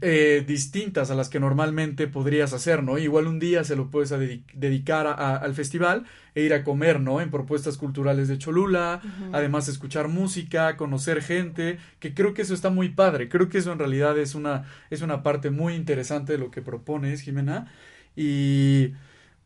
eh, 0.00 0.44
distintas 0.46 1.10
a 1.10 1.14
las 1.14 1.28
que 1.28 1.40
normalmente 1.40 2.06
podrías 2.06 2.52
hacer, 2.52 2.82
¿no? 2.82 2.98
Igual 2.98 3.26
un 3.26 3.38
día 3.38 3.64
se 3.64 3.76
lo 3.76 3.90
puedes 3.90 4.10
dedicar 4.54 5.06
al 5.06 5.54
festival 5.54 6.04
e 6.34 6.42
ir 6.42 6.54
a 6.54 6.64
comer, 6.64 7.00
¿no? 7.00 7.20
En 7.20 7.30
propuestas 7.30 7.76
culturales 7.76 8.28
de 8.28 8.38
Cholula, 8.38 9.02
además 9.32 9.68
escuchar 9.68 10.08
música, 10.08 10.76
conocer 10.76 11.22
gente, 11.22 11.78
que 11.98 12.14
creo 12.14 12.34
que 12.34 12.42
eso 12.42 12.54
está 12.54 12.70
muy 12.70 12.90
padre, 12.90 13.28
creo 13.28 13.48
que 13.48 13.58
eso 13.58 13.72
en 13.72 13.78
realidad 13.78 14.18
es 14.18 14.34
una, 14.34 14.64
es 14.90 15.02
una 15.02 15.22
parte 15.22 15.50
muy 15.50 15.74
interesante 15.74 16.32
de 16.32 16.38
lo 16.38 16.50
que 16.50 16.62
propones, 16.62 17.20
Jimena, 17.20 17.72
y... 18.16 18.92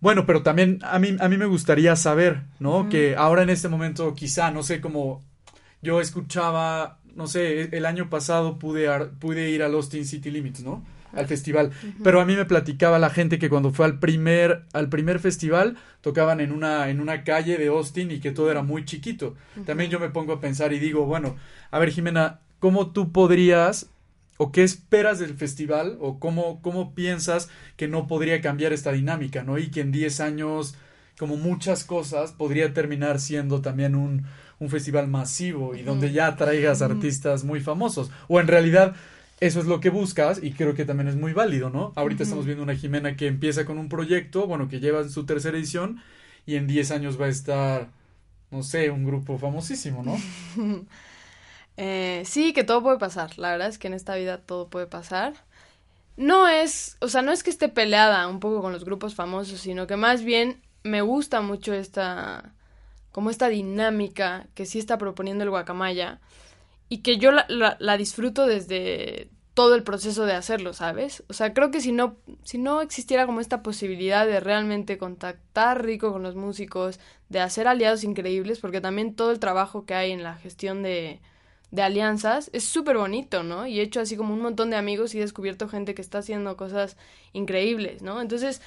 Bueno, 0.00 0.26
pero 0.26 0.44
también 0.44 0.78
a 0.82 1.00
mí, 1.00 1.16
a 1.18 1.28
mí 1.28 1.36
me 1.36 1.46
gustaría 1.46 1.96
saber, 1.96 2.44
¿no? 2.60 2.88
Que 2.88 3.16
ahora 3.16 3.42
en 3.42 3.50
este 3.50 3.66
momento 3.66 4.14
quizá, 4.14 4.52
no 4.52 4.62
sé, 4.62 4.80
cómo 4.80 5.24
yo 5.82 6.00
escuchaba 6.00 6.97
no 7.18 7.26
sé, 7.26 7.76
el 7.76 7.84
año 7.84 8.08
pasado 8.08 8.60
pude, 8.60 8.88
pude 9.18 9.50
ir 9.50 9.64
al 9.64 9.74
Austin 9.74 10.06
City 10.06 10.30
Limits, 10.30 10.62
¿no? 10.62 10.84
Al 11.12 11.26
festival. 11.26 11.72
Pero 12.04 12.20
a 12.20 12.24
mí 12.24 12.36
me 12.36 12.44
platicaba 12.44 13.00
la 13.00 13.10
gente 13.10 13.40
que 13.40 13.48
cuando 13.48 13.72
fue 13.72 13.86
al 13.86 13.98
primer, 13.98 14.62
al 14.72 14.88
primer 14.88 15.18
festival 15.18 15.76
tocaban 16.00 16.40
en 16.40 16.52
una, 16.52 16.90
en 16.90 17.00
una 17.00 17.24
calle 17.24 17.58
de 17.58 17.66
Austin 17.66 18.12
y 18.12 18.20
que 18.20 18.30
todo 18.30 18.52
era 18.52 18.62
muy 18.62 18.84
chiquito. 18.84 19.34
También 19.66 19.90
yo 19.90 19.98
me 19.98 20.10
pongo 20.10 20.34
a 20.34 20.40
pensar 20.40 20.72
y 20.72 20.78
digo, 20.78 21.06
bueno, 21.06 21.34
a 21.72 21.80
ver 21.80 21.90
Jimena, 21.90 22.38
¿cómo 22.60 22.92
tú 22.92 23.10
podrías 23.10 23.90
o 24.36 24.52
qué 24.52 24.62
esperas 24.62 25.18
del 25.18 25.34
festival 25.34 25.98
o 26.00 26.20
cómo, 26.20 26.62
cómo 26.62 26.94
piensas 26.94 27.48
que 27.76 27.88
no 27.88 28.06
podría 28.06 28.40
cambiar 28.40 28.72
esta 28.72 28.92
dinámica, 28.92 29.42
¿no? 29.42 29.58
Y 29.58 29.72
que 29.72 29.80
en 29.80 29.90
10 29.90 30.20
años, 30.20 30.76
como 31.18 31.36
muchas 31.36 31.82
cosas, 31.82 32.30
podría 32.30 32.72
terminar 32.72 33.18
siendo 33.18 33.60
también 33.60 33.96
un, 33.96 34.26
un 34.60 34.70
festival 34.70 35.08
masivo 35.08 35.74
y 35.74 35.82
donde 35.82 36.12
ya 36.12 36.36
traigas 36.36 36.82
artistas 36.82 37.44
muy 37.44 37.60
famosos. 37.60 38.10
O 38.26 38.40
en 38.40 38.48
realidad 38.48 38.94
eso 39.40 39.60
es 39.60 39.66
lo 39.66 39.80
que 39.80 39.90
buscas 39.90 40.42
y 40.42 40.52
creo 40.52 40.74
que 40.74 40.84
también 40.84 41.08
es 41.08 41.16
muy 41.16 41.32
válido, 41.32 41.70
¿no? 41.70 41.92
Ahorita 41.94 42.24
estamos 42.24 42.44
viendo 42.44 42.64
una 42.64 42.74
Jimena 42.74 43.16
que 43.16 43.28
empieza 43.28 43.64
con 43.64 43.78
un 43.78 43.88
proyecto, 43.88 44.46
bueno, 44.46 44.68
que 44.68 44.80
lleva 44.80 45.08
su 45.08 45.26
tercera 45.26 45.56
edición 45.56 46.02
y 46.44 46.56
en 46.56 46.66
10 46.66 46.90
años 46.90 47.20
va 47.20 47.26
a 47.26 47.28
estar, 47.28 47.88
no 48.50 48.62
sé, 48.64 48.90
un 48.90 49.04
grupo 49.04 49.38
famosísimo, 49.38 50.02
¿no? 50.02 50.16
eh, 51.76 52.22
sí, 52.24 52.52
que 52.52 52.64
todo 52.64 52.82
puede 52.82 52.98
pasar. 52.98 53.38
La 53.38 53.52
verdad 53.52 53.68
es 53.68 53.78
que 53.78 53.86
en 53.86 53.94
esta 53.94 54.16
vida 54.16 54.38
todo 54.38 54.68
puede 54.68 54.86
pasar. 54.86 55.34
No 56.16 56.48
es, 56.48 56.96
o 57.00 57.08
sea, 57.08 57.22
no 57.22 57.30
es 57.30 57.44
que 57.44 57.50
esté 57.50 57.68
peleada 57.68 58.26
un 58.26 58.40
poco 58.40 58.60
con 58.60 58.72
los 58.72 58.84
grupos 58.84 59.14
famosos, 59.14 59.60
sino 59.60 59.86
que 59.86 59.96
más 59.96 60.24
bien 60.24 60.60
me 60.82 61.00
gusta 61.00 61.42
mucho 61.42 61.72
esta, 61.74 62.54
como 63.18 63.30
esta 63.30 63.48
dinámica 63.48 64.46
que 64.54 64.64
sí 64.64 64.78
está 64.78 64.96
proponiendo 64.96 65.42
el 65.42 65.50
guacamaya 65.50 66.20
y 66.88 66.98
que 66.98 67.16
yo 67.16 67.32
la, 67.32 67.96
disfruto 67.96 68.46
desde 68.46 69.28
todo 69.54 69.74
el 69.74 69.82
proceso 69.82 70.24
de 70.24 70.34
hacerlo, 70.34 70.72
¿sabes? 70.72 71.24
O 71.28 71.32
sea, 71.32 71.52
creo 71.52 71.72
que 71.72 71.80
si 71.80 71.90
no, 71.90 72.14
si 72.44 72.58
no 72.58 72.80
existiera 72.80 73.26
como 73.26 73.40
esta 73.40 73.60
posibilidad 73.60 74.24
de 74.24 74.38
realmente 74.38 74.98
contactar 74.98 75.84
rico 75.84 76.12
con 76.12 76.22
los 76.22 76.36
músicos, 76.36 77.00
de 77.28 77.40
hacer 77.40 77.66
aliados 77.66 78.04
increíbles, 78.04 78.60
porque 78.60 78.80
también 78.80 79.16
todo 79.16 79.32
el 79.32 79.40
trabajo 79.40 79.84
que 79.84 79.94
hay 79.94 80.12
en 80.12 80.22
la 80.22 80.36
gestión 80.36 80.84
de, 80.84 81.20
de 81.72 81.82
alianzas 81.82 82.50
es 82.52 82.62
súper 82.62 82.98
bonito, 82.98 83.42
¿no? 83.42 83.66
Y 83.66 83.80
he 83.80 83.82
hecho 83.82 84.00
así 84.00 84.16
como 84.16 84.32
un 84.32 84.42
montón 84.42 84.70
de 84.70 84.76
amigos 84.76 85.12
y 85.12 85.18
he 85.18 85.22
descubierto 85.22 85.68
gente 85.68 85.96
que 85.96 86.02
está 86.02 86.18
haciendo 86.18 86.56
cosas 86.56 86.96
increíbles, 87.32 88.00
¿no? 88.00 88.20
Entonces, 88.20 88.62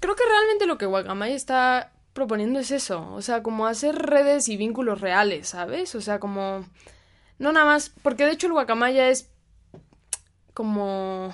creo 0.00 0.16
que 0.16 0.24
realmente 0.28 0.66
lo 0.66 0.76
que 0.76 0.86
Guacamaya 0.86 1.36
está 1.36 1.92
proponiendo 2.12 2.58
es 2.58 2.70
eso, 2.70 3.12
o 3.12 3.22
sea, 3.22 3.42
como 3.42 3.66
hacer 3.66 3.94
redes 3.94 4.48
y 4.48 4.56
vínculos 4.56 5.00
reales, 5.00 5.48
¿sabes? 5.48 5.94
O 5.94 6.00
sea, 6.00 6.18
como... 6.18 6.66
No 7.38 7.52
nada 7.52 7.64
más, 7.64 7.90
porque 8.02 8.26
de 8.26 8.32
hecho 8.32 8.46
el 8.46 8.52
Guacamaya 8.52 9.08
es 9.08 9.30
como... 10.54 11.32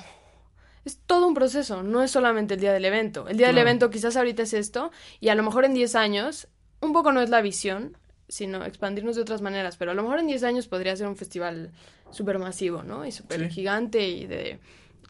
Es 0.85 1.01
todo 1.05 1.27
un 1.27 1.35
proceso, 1.35 1.83
no 1.83 2.03
es 2.03 2.12
solamente 2.12 2.55
el 2.55 2.61
día 2.61 2.73
del 2.73 2.85
evento. 2.85 3.27
El 3.27 3.39
día 3.39 3.49
del 3.49 3.59
evento 3.59 3.91
quizás 3.91 4.17
ahorita 4.17 4.45
es 4.45 4.53
esto 4.53 4.93
y 5.19 5.31
a 5.31 5.35
lo 5.35 5.43
mejor 5.43 5.65
en 5.65 5.75
10 5.75 5.97
años, 5.97 6.47
un 6.81 6.93
poco 6.93 7.11
no 7.11 7.21
es 7.21 7.29
la 7.29 7.41
visión, 7.41 7.97
sino 8.29 8.65
expandirnos 8.65 9.17
de 9.17 9.23
otras 9.23 9.43
maneras, 9.43 9.77
pero 9.77 9.91
a 9.91 9.95
lo 9.95 10.05
mejor 10.05 10.21
en 10.21 10.29
10 10.29 10.45
años 10.45 10.69
podría 10.69 10.95
ser 10.95 11.09
un 11.09 11.17
festival 11.17 11.73
súper 12.11 12.39
masivo, 12.39 12.85
¿no? 12.85 13.05
Y 13.05 13.11
súper 13.11 13.41
sí. 13.41 13.51
gigante 13.51 14.09
y 14.09 14.27
de 14.27 14.61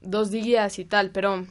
dos 0.01 0.31
días 0.31 0.79
y 0.79 0.87
tal, 0.87 1.11
pero 1.11 1.47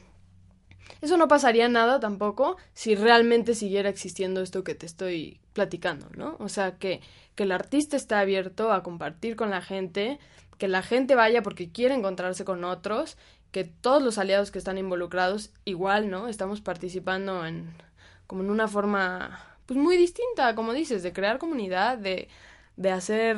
eso 1.00 1.16
no 1.16 1.28
pasaría 1.28 1.68
nada 1.68 2.00
tampoco 2.00 2.56
si 2.74 2.94
realmente 2.94 3.54
siguiera 3.54 3.88
existiendo 3.88 4.42
esto 4.42 4.64
que 4.64 4.74
te 4.74 4.86
estoy 4.86 5.40
platicando, 5.52 6.08
¿no? 6.16 6.36
O 6.38 6.48
sea, 6.48 6.78
que, 6.78 7.00
que 7.34 7.44
el 7.44 7.52
artista 7.52 7.96
está 7.96 8.20
abierto 8.20 8.72
a 8.72 8.82
compartir 8.82 9.36
con 9.36 9.50
la 9.50 9.62
gente, 9.62 10.18
que 10.58 10.68
la 10.68 10.82
gente 10.82 11.14
vaya 11.14 11.42
porque 11.42 11.70
quiere 11.70 11.94
encontrarse 11.94 12.44
con 12.44 12.64
otros, 12.64 13.16
que 13.50 13.64
todos 13.64 14.02
los 14.02 14.18
aliados 14.18 14.50
que 14.50 14.58
están 14.58 14.78
involucrados 14.78 15.50
igual, 15.64 16.10
¿no? 16.10 16.28
Estamos 16.28 16.60
participando 16.60 17.46
en 17.46 17.74
como 18.26 18.42
en 18.42 18.50
una 18.50 18.68
forma 18.68 19.56
pues 19.66 19.78
muy 19.78 19.96
distinta, 19.96 20.54
como 20.54 20.72
dices, 20.72 21.02
de 21.02 21.12
crear 21.12 21.38
comunidad, 21.38 21.98
de, 21.98 22.28
de 22.76 22.90
hacer 22.90 23.36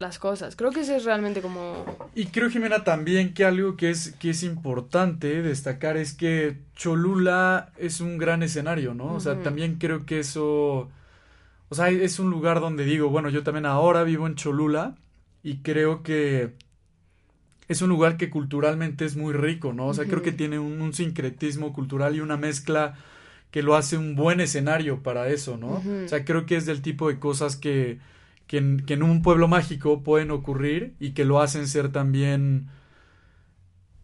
las 0.00 0.18
cosas. 0.18 0.56
Creo 0.56 0.70
que 0.70 0.80
eso 0.80 0.96
es 0.96 1.04
realmente 1.04 1.42
como... 1.42 1.84
Y 2.14 2.26
creo, 2.26 2.48
Jimena, 2.48 2.84
también 2.84 3.34
que 3.34 3.44
algo 3.44 3.76
que 3.76 3.90
es, 3.90 4.12
que 4.18 4.30
es 4.30 4.42
importante 4.42 5.42
destacar 5.42 5.98
es 5.98 6.14
que 6.14 6.56
Cholula 6.74 7.70
es 7.76 8.00
un 8.00 8.16
gran 8.16 8.42
escenario, 8.42 8.94
¿no? 8.94 9.04
Uh 9.04 9.10
-huh. 9.10 9.16
O 9.16 9.20
sea, 9.20 9.42
también 9.42 9.76
creo 9.76 10.06
que 10.06 10.20
eso... 10.20 10.90
O 11.68 11.74
sea, 11.74 11.90
es 11.90 12.18
un 12.18 12.30
lugar 12.30 12.60
donde 12.60 12.84
digo, 12.84 13.10
bueno, 13.10 13.28
yo 13.28 13.42
también 13.42 13.66
ahora 13.66 14.02
vivo 14.02 14.26
en 14.26 14.34
Cholula 14.36 14.96
y 15.42 15.58
creo 15.58 16.02
que 16.02 16.54
es 17.68 17.82
un 17.82 17.90
lugar 17.90 18.16
que 18.16 18.30
culturalmente 18.30 19.04
es 19.04 19.16
muy 19.16 19.34
rico, 19.34 19.74
¿no? 19.74 19.88
O 19.88 19.94
sea, 19.94 20.04
uh 20.04 20.06
-huh. 20.06 20.10
creo 20.10 20.22
que 20.22 20.32
tiene 20.32 20.58
un, 20.58 20.80
un, 20.80 20.94
sincretismo 20.94 21.74
cultural 21.74 22.16
y 22.16 22.20
una 22.20 22.38
mezcla 22.38 22.94
que 23.50 23.62
lo 23.62 23.76
hace 23.76 23.98
un 23.98 24.16
buen 24.16 24.40
escenario 24.40 25.02
para 25.02 25.28
eso, 25.28 25.58
¿no? 25.58 25.74
Uh 25.74 25.82
-huh. 25.84 26.04
O 26.06 26.08
sea, 26.08 26.24
creo 26.24 26.46
que 26.46 26.56
es 26.56 26.64
del 26.64 26.80
tipo 26.80 27.08
de 27.08 27.18
cosas 27.18 27.56
que, 27.56 27.98
que, 28.50 28.56
en, 28.58 28.84
que 28.84 28.94
en 28.94 29.04
un 29.04 29.22
pueblo 29.22 29.46
mágico 29.46 30.02
pueden 30.02 30.32
ocurrir 30.32 30.96
y 30.98 31.12
que 31.12 31.24
lo 31.24 31.40
hacen 31.40 31.68
ser 31.68 31.92
también 31.92 32.66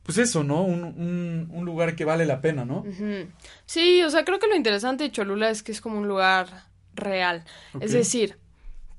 pues 0.04 0.18
eso, 0.18 0.44
¿no? 0.44 0.62
Un, 0.62 0.84
un, 0.84 1.48
un, 1.52 1.64
lugar 1.64 1.96
que 1.96 2.04
vale 2.04 2.26
la 2.26 2.40
pena, 2.40 2.64
¿no? 2.64 2.82
Uh 2.82 2.92
-huh. 2.92 3.26
Sí, 3.64 4.04
o 4.04 4.10
sea, 4.10 4.24
creo 4.24 4.38
que 4.38 4.46
lo 4.46 4.54
interesante 4.54 5.02
de 5.02 5.10
Cholula 5.10 5.50
es 5.50 5.64
que 5.64 5.72
es 5.72 5.80
como 5.80 5.98
un 5.98 6.06
lugar 6.06 6.46
real. 6.94 7.42
Okay. 7.74 7.86
Es 7.86 7.92
decir, 7.92 8.38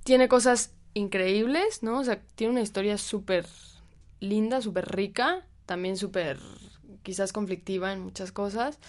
tiene 0.03 0.27
cosas 0.27 0.73
increíbles, 0.93 1.81
¿no? 1.81 1.99
O 1.99 2.03
sea, 2.03 2.19
tiene 2.36 2.51
una 2.51 2.62
historia 2.62 2.97
súper 2.97 3.45
linda, 4.19 4.62
súper 4.62 4.93
rica, 4.93 5.45
también 5.65 5.95
súper 5.95 6.39
quizás 7.03 7.31
conflictiva 7.31 7.93
en 7.93 8.01
muchas 8.01 8.33
cosas. 8.33 8.79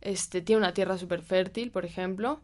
Este, 0.00 0.42
tiene 0.42 0.58
una 0.58 0.74
tierra 0.74 0.98
súper 0.98 1.22
fértil, 1.22 1.70
por 1.70 1.84
ejemplo. 1.84 2.40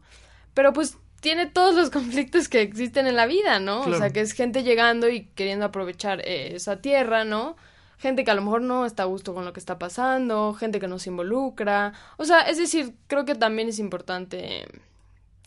Pero 0.53 0.71
pues 0.71 0.97
tiene 1.25 1.47
todos 1.47 1.73
los 1.73 1.89
conflictos 1.97 2.47
que 2.49 2.61
existen 2.61 3.07
en 3.07 3.15
la 3.15 3.25
vida, 3.25 3.59
¿no? 3.59 3.81
Claro. 3.81 3.97
O 3.97 3.99
sea, 3.99 4.11
que 4.11 4.21
es 4.21 4.33
gente 4.33 4.61
llegando 4.61 5.09
y 5.09 5.25
queriendo 5.33 5.65
aprovechar 5.65 6.21
eh, 6.21 6.55
esa 6.55 6.81
tierra, 6.81 7.25
¿no? 7.25 7.55
Gente 7.97 8.23
que 8.23 8.29
a 8.29 8.35
lo 8.35 8.43
mejor 8.43 8.61
no 8.61 8.85
está 8.85 9.03
a 9.03 9.07
gusto 9.07 9.33
con 9.33 9.43
lo 9.43 9.51
que 9.51 9.59
está 9.59 9.79
pasando, 9.79 10.53
gente 10.53 10.79
que 10.79 10.87
no 10.87 10.99
se 10.99 11.09
involucra. 11.09 11.93
O 12.17 12.25
sea, 12.25 12.41
es 12.41 12.59
decir, 12.59 12.93
creo 13.07 13.25
que 13.25 13.33
también 13.33 13.69
es 13.69 13.79
importante 13.79 14.67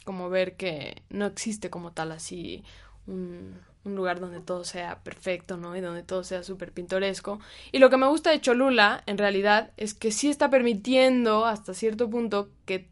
como 0.05 0.29
ver 0.31 0.57
que 0.57 1.03
no 1.11 1.27
existe 1.27 1.71
como 1.71 1.93
tal 1.93 2.11
así 2.11 2.65
un, 3.07 3.55
un 3.85 3.95
lugar 3.95 4.19
donde 4.19 4.41
todo 4.41 4.65
sea 4.65 4.99
perfecto, 5.05 5.59
¿no? 5.59 5.77
Y 5.77 5.81
donde 5.81 6.03
todo 6.03 6.25
sea 6.25 6.43
súper 6.43 6.73
pintoresco. 6.73 7.39
Y 7.71 7.79
lo 7.79 7.89
que 7.89 7.99
me 7.99 8.09
gusta 8.09 8.31
de 8.31 8.41
Cholula, 8.41 9.05
en 9.07 9.17
realidad, 9.17 9.71
es 9.77 9.95
que 9.95 10.11
sí 10.11 10.29
está 10.29 10.51
permitiendo 10.51 11.47
hasta 11.47 11.73
cierto 11.73 12.11
punto 12.11 12.51
que 12.65 12.91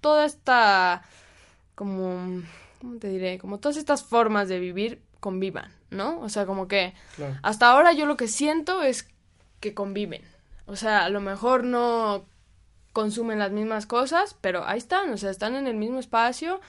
toda 0.00 0.24
esta, 0.24 1.02
como, 1.74 2.42
¿cómo 2.80 2.98
te 2.98 3.08
diré? 3.08 3.38
Como 3.38 3.58
todas 3.58 3.76
estas 3.76 4.04
formas 4.04 4.48
de 4.48 4.60
vivir 4.60 5.02
convivan, 5.20 5.72
¿no? 5.90 6.20
O 6.20 6.28
sea, 6.28 6.46
como 6.46 6.68
que 6.68 6.94
claro. 7.16 7.38
hasta 7.42 7.70
ahora 7.70 7.92
yo 7.92 8.06
lo 8.06 8.16
que 8.16 8.28
siento 8.28 8.82
es 8.82 9.08
que 9.60 9.74
conviven. 9.74 10.22
O 10.66 10.76
sea, 10.76 11.04
a 11.04 11.08
lo 11.08 11.20
mejor 11.20 11.64
no 11.64 12.26
consumen 12.92 13.38
las 13.38 13.50
mismas 13.50 13.86
cosas, 13.86 14.36
pero 14.40 14.66
ahí 14.66 14.78
están, 14.78 15.12
o 15.12 15.16
sea, 15.16 15.30
están 15.30 15.56
en 15.56 15.66
el 15.66 15.74
mismo 15.74 15.98
espacio 15.98 16.60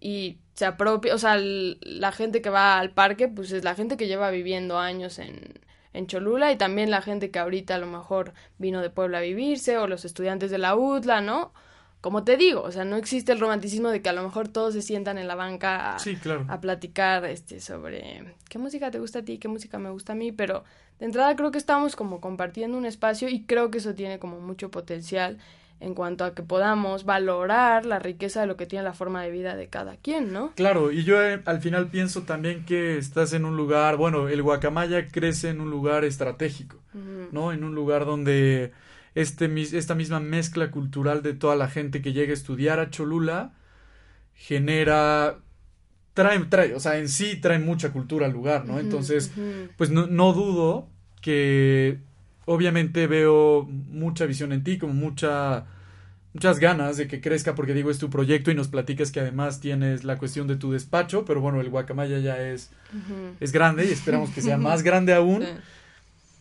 y 0.00 0.38
se 0.54 0.66
apropia, 0.66 1.14
o 1.14 1.18
sea, 1.18 1.36
la 1.38 2.12
gente 2.12 2.42
que 2.42 2.50
va 2.50 2.78
al 2.78 2.90
parque, 2.90 3.28
pues 3.28 3.52
es 3.52 3.64
la 3.64 3.74
gente 3.74 3.96
que 3.96 4.08
lleva 4.08 4.30
viviendo 4.30 4.78
años 4.78 5.18
en, 5.18 5.60
en 5.92 6.06
Cholula 6.06 6.52
y 6.52 6.56
también 6.56 6.90
la 6.90 7.00
gente 7.00 7.30
que 7.30 7.38
ahorita 7.38 7.76
a 7.76 7.78
lo 7.78 7.86
mejor 7.86 8.32
vino 8.58 8.80
de 8.82 8.90
Puebla 8.90 9.18
a 9.18 9.22
vivirse 9.22 9.78
o 9.78 9.86
los 9.86 10.04
estudiantes 10.04 10.50
de 10.50 10.58
la 10.58 10.74
UTLA, 10.74 11.20
¿no? 11.20 11.52
Como 12.00 12.22
te 12.22 12.36
digo, 12.36 12.62
o 12.62 12.70
sea, 12.70 12.84
no 12.84 12.96
existe 12.96 13.32
el 13.32 13.40
romanticismo 13.40 13.88
de 13.88 14.00
que 14.02 14.08
a 14.08 14.12
lo 14.12 14.22
mejor 14.22 14.46
todos 14.46 14.72
se 14.74 14.82
sientan 14.82 15.18
en 15.18 15.26
la 15.26 15.34
banca 15.34 15.94
a, 15.94 15.98
sí, 15.98 16.14
claro. 16.14 16.46
a 16.48 16.60
platicar 16.60 17.24
este, 17.24 17.60
sobre 17.60 18.36
qué 18.48 18.58
música 18.58 18.90
te 18.92 19.00
gusta 19.00 19.20
a 19.20 19.22
ti, 19.22 19.38
qué 19.38 19.48
música 19.48 19.78
me 19.78 19.90
gusta 19.90 20.12
a 20.12 20.16
mí, 20.16 20.30
pero 20.30 20.62
de 21.00 21.06
entrada 21.06 21.34
creo 21.34 21.50
que 21.50 21.58
estamos 21.58 21.96
como 21.96 22.20
compartiendo 22.20 22.78
un 22.78 22.86
espacio 22.86 23.28
y 23.28 23.42
creo 23.42 23.70
que 23.70 23.78
eso 23.78 23.94
tiene 23.94 24.20
como 24.20 24.38
mucho 24.40 24.70
potencial 24.70 25.38
en 25.80 25.94
cuanto 25.94 26.24
a 26.24 26.34
que 26.34 26.42
podamos 26.42 27.04
valorar 27.04 27.86
la 27.86 27.98
riqueza 27.98 28.40
de 28.40 28.46
lo 28.46 28.56
que 28.56 28.66
tiene 28.66 28.84
la 28.84 28.94
forma 28.94 29.22
de 29.22 29.30
vida 29.30 29.56
de 29.56 29.68
cada 29.68 29.96
quien, 29.96 30.32
¿no? 30.32 30.52
Claro, 30.56 30.90
y 30.90 31.04
yo 31.04 31.22
eh, 31.22 31.40
al 31.44 31.60
final 31.60 31.88
pienso 31.88 32.22
también 32.22 32.64
que 32.64 32.98
estás 32.98 33.32
en 33.32 33.44
un 33.44 33.56
lugar, 33.56 33.96
bueno, 33.96 34.28
el 34.28 34.42
guacamaya 34.42 35.08
crece 35.08 35.50
en 35.50 35.60
un 35.60 35.70
lugar 35.70 36.04
estratégico, 36.04 36.78
uh 36.94 36.98
-huh. 36.98 37.28
¿no? 37.32 37.52
En 37.52 37.62
un 37.62 37.74
lugar 37.74 38.06
donde 38.06 38.72
este, 39.18 39.52
esta 39.76 39.96
misma 39.96 40.20
mezcla 40.20 40.70
cultural 40.70 41.22
de 41.22 41.34
toda 41.34 41.56
la 41.56 41.68
gente 41.68 42.00
que 42.02 42.12
llega 42.12 42.30
a 42.30 42.34
estudiar 42.34 42.78
a 42.78 42.88
Cholula 42.88 43.52
genera 44.32 45.38
trae, 46.14 46.38
trae, 46.44 46.74
o 46.74 46.78
sea, 46.78 46.98
en 46.98 47.08
sí 47.08 47.36
trae 47.36 47.58
mucha 47.58 47.90
cultura 47.92 48.26
al 48.26 48.32
lugar, 48.32 48.64
¿no? 48.64 48.78
Entonces, 48.78 49.32
uh 49.36 49.40
-huh. 49.40 49.70
pues 49.76 49.90
no, 49.90 50.06
no 50.06 50.32
dudo 50.32 50.88
que 51.20 51.98
obviamente 52.44 53.08
veo 53.08 53.64
mucha 53.68 54.24
visión 54.24 54.52
en 54.52 54.62
ti, 54.62 54.78
como 54.78 54.94
mucha 54.94 55.66
muchas 56.32 56.60
ganas 56.60 56.96
de 56.96 57.08
que 57.08 57.20
crezca 57.20 57.56
porque 57.56 57.74
digo 57.74 57.90
es 57.90 57.98
tu 57.98 58.10
proyecto 58.10 58.52
y 58.52 58.54
nos 58.54 58.68
platicas 58.68 59.10
que 59.10 59.18
además 59.18 59.60
tienes 59.60 60.04
la 60.04 60.16
cuestión 60.18 60.46
de 60.46 60.54
tu 60.54 60.70
despacho, 60.70 61.24
pero 61.24 61.40
bueno, 61.40 61.60
el 61.60 61.70
guacamaya 61.70 62.20
ya 62.20 62.40
es 62.40 62.70
uh 62.92 62.96
-huh. 62.96 63.32
es 63.40 63.50
grande 63.50 63.84
y 63.86 63.90
esperamos 63.90 64.30
que 64.30 64.42
sea 64.42 64.58
más 64.68 64.84
grande 64.84 65.12
aún. 65.12 65.42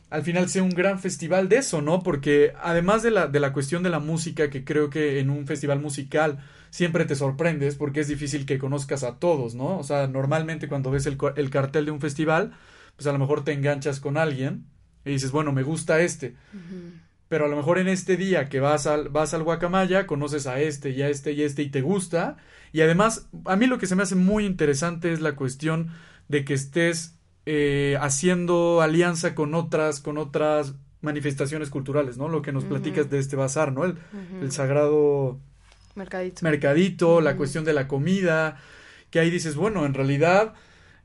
Al 0.09 0.23
final 0.23 0.47
sea 0.47 0.63
un 0.63 0.69
gran 0.69 0.99
festival 0.99 1.49
de 1.49 1.57
eso, 1.57 1.81
¿no? 1.81 2.01
Porque 2.01 2.53
además 2.61 3.03
de 3.03 3.11
la, 3.11 3.27
de 3.27 3.39
la 3.41 3.51
cuestión 3.51 3.83
de 3.83 3.89
la 3.89 3.99
música, 3.99 4.49
que 4.49 4.63
creo 4.63 4.89
que 4.89 5.19
en 5.19 5.29
un 5.29 5.45
festival 5.47 5.79
musical 5.81 6.39
siempre 6.69 7.05
te 7.05 7.15
sorprendes 7.15 7.75
porque 7.75 7.99
es 7.99 8.07
difícil 8.07 8.45
que 8.45 8.57
conozcas 8.57 9.03
a 9.03 9.19
todos, 9.19 9.53
¿no? 9.55 9.77
O 9.77 9.83
sea, 9.83 10.07
normalmente 10.07 10.67
cuando 10.69 10.91
ves 10.91 11.05
el, 11.07 11.17
el 11.35 11.49
cartel 11.49 11.85
de 11.85 11.91
un 11.91 11.99
festival, 11.99 12.53
pues 12.95 13.07
a 13.07 13.11
lo 13.11 13.19
mejor 13.19 13.43
te 13.43 13.51
enganchas 13.51 13.99
con 13.99 14.17
alguien 14.17 14.65
y 15.03 15.11
dices, 15.11 15.31
bueno, 15.31 15.51
me 15.51 15.63
gusta 15.63 15.99
este. 15.99 16.35
Uh 16.53 16.57
-huh. 16.57 16.91
Pero 17.29 17.45
a 17.45 17.47
lo 17.49 17.57
mejor 17.57 17.77
en 17.77 17.89
este 17.89 18.15
día 18.15 18.47
que 18.47 18.61
vas 18.61 18.87
al, 18.87 19.09
vas 19.09 19.33
al 19.33 19.43
Guacamaya, 19.43 20.07
conoces 20.07 20.47
a 20.47 20.61
este 20.61 20.91
y 20.91 21.01
a 21.01 21.09
este 21.09 21.33
y 21.33 21.43
a 21.43 21.45
este 21.45 21.63
y 21.63 21.69
te 21.69 21.81
gusta. 21.81 22.37
Y 22.71 22.81
además, 22.81 23.27
a 23.45 23.55
mí 23.57 23.67
lo 23.67 23.77
que 23.77 23.87
se 23.87 23.95
me 23.95 24.03
hace 24.03 24.15
muy 24.15 24.45
interesante 24.45 25.11
es 25.11 25.19
la 25.19 25.35
cuestión 25.35 25.89
de 26.29 26.45
que 26.45 26.53
estés 26.53 27.16
eh, 27.49 27.97
haciendo 28.01 28.81
alianza 28.81 29.33
con 29.33 29.53
otras, 29.55 30.01
con 30.01 30.17
otras 30.17 30.73
manifestaciones 31.01 31.69
culturales, 31.69 32.17
¿no? 32.17 32.27
Lo 32.27 32.41
que 32.41 32.51
nos 32.51 32.63
uh 32.63 32.67
-huh. 32.67 32.69
platicas 32.71 33.09
de 33.09 33.19
este 33.19 33.35
bazar, 33.37 33.71
¿no? 33.71 33.85
El, 33.85 33.91
uh 33.91 33.95
-huh. 33.95 34.41
el 34.43 34.51
sagrado 34.51 35.39
Mercadito. 35.95 36.41
mercadito, 36.43 37.21
la 37.21 37.35
cuestión 37.37 37.63
de 37.65 37.73
la 37.73 37.87
comida, 37.87 38.57
que 39.11 39.19
ahí 39.19 39.29
dices, 39.31 39.55
bueno, 39.55 39.85
en 39.85 39.93
realidad 39.93 40.53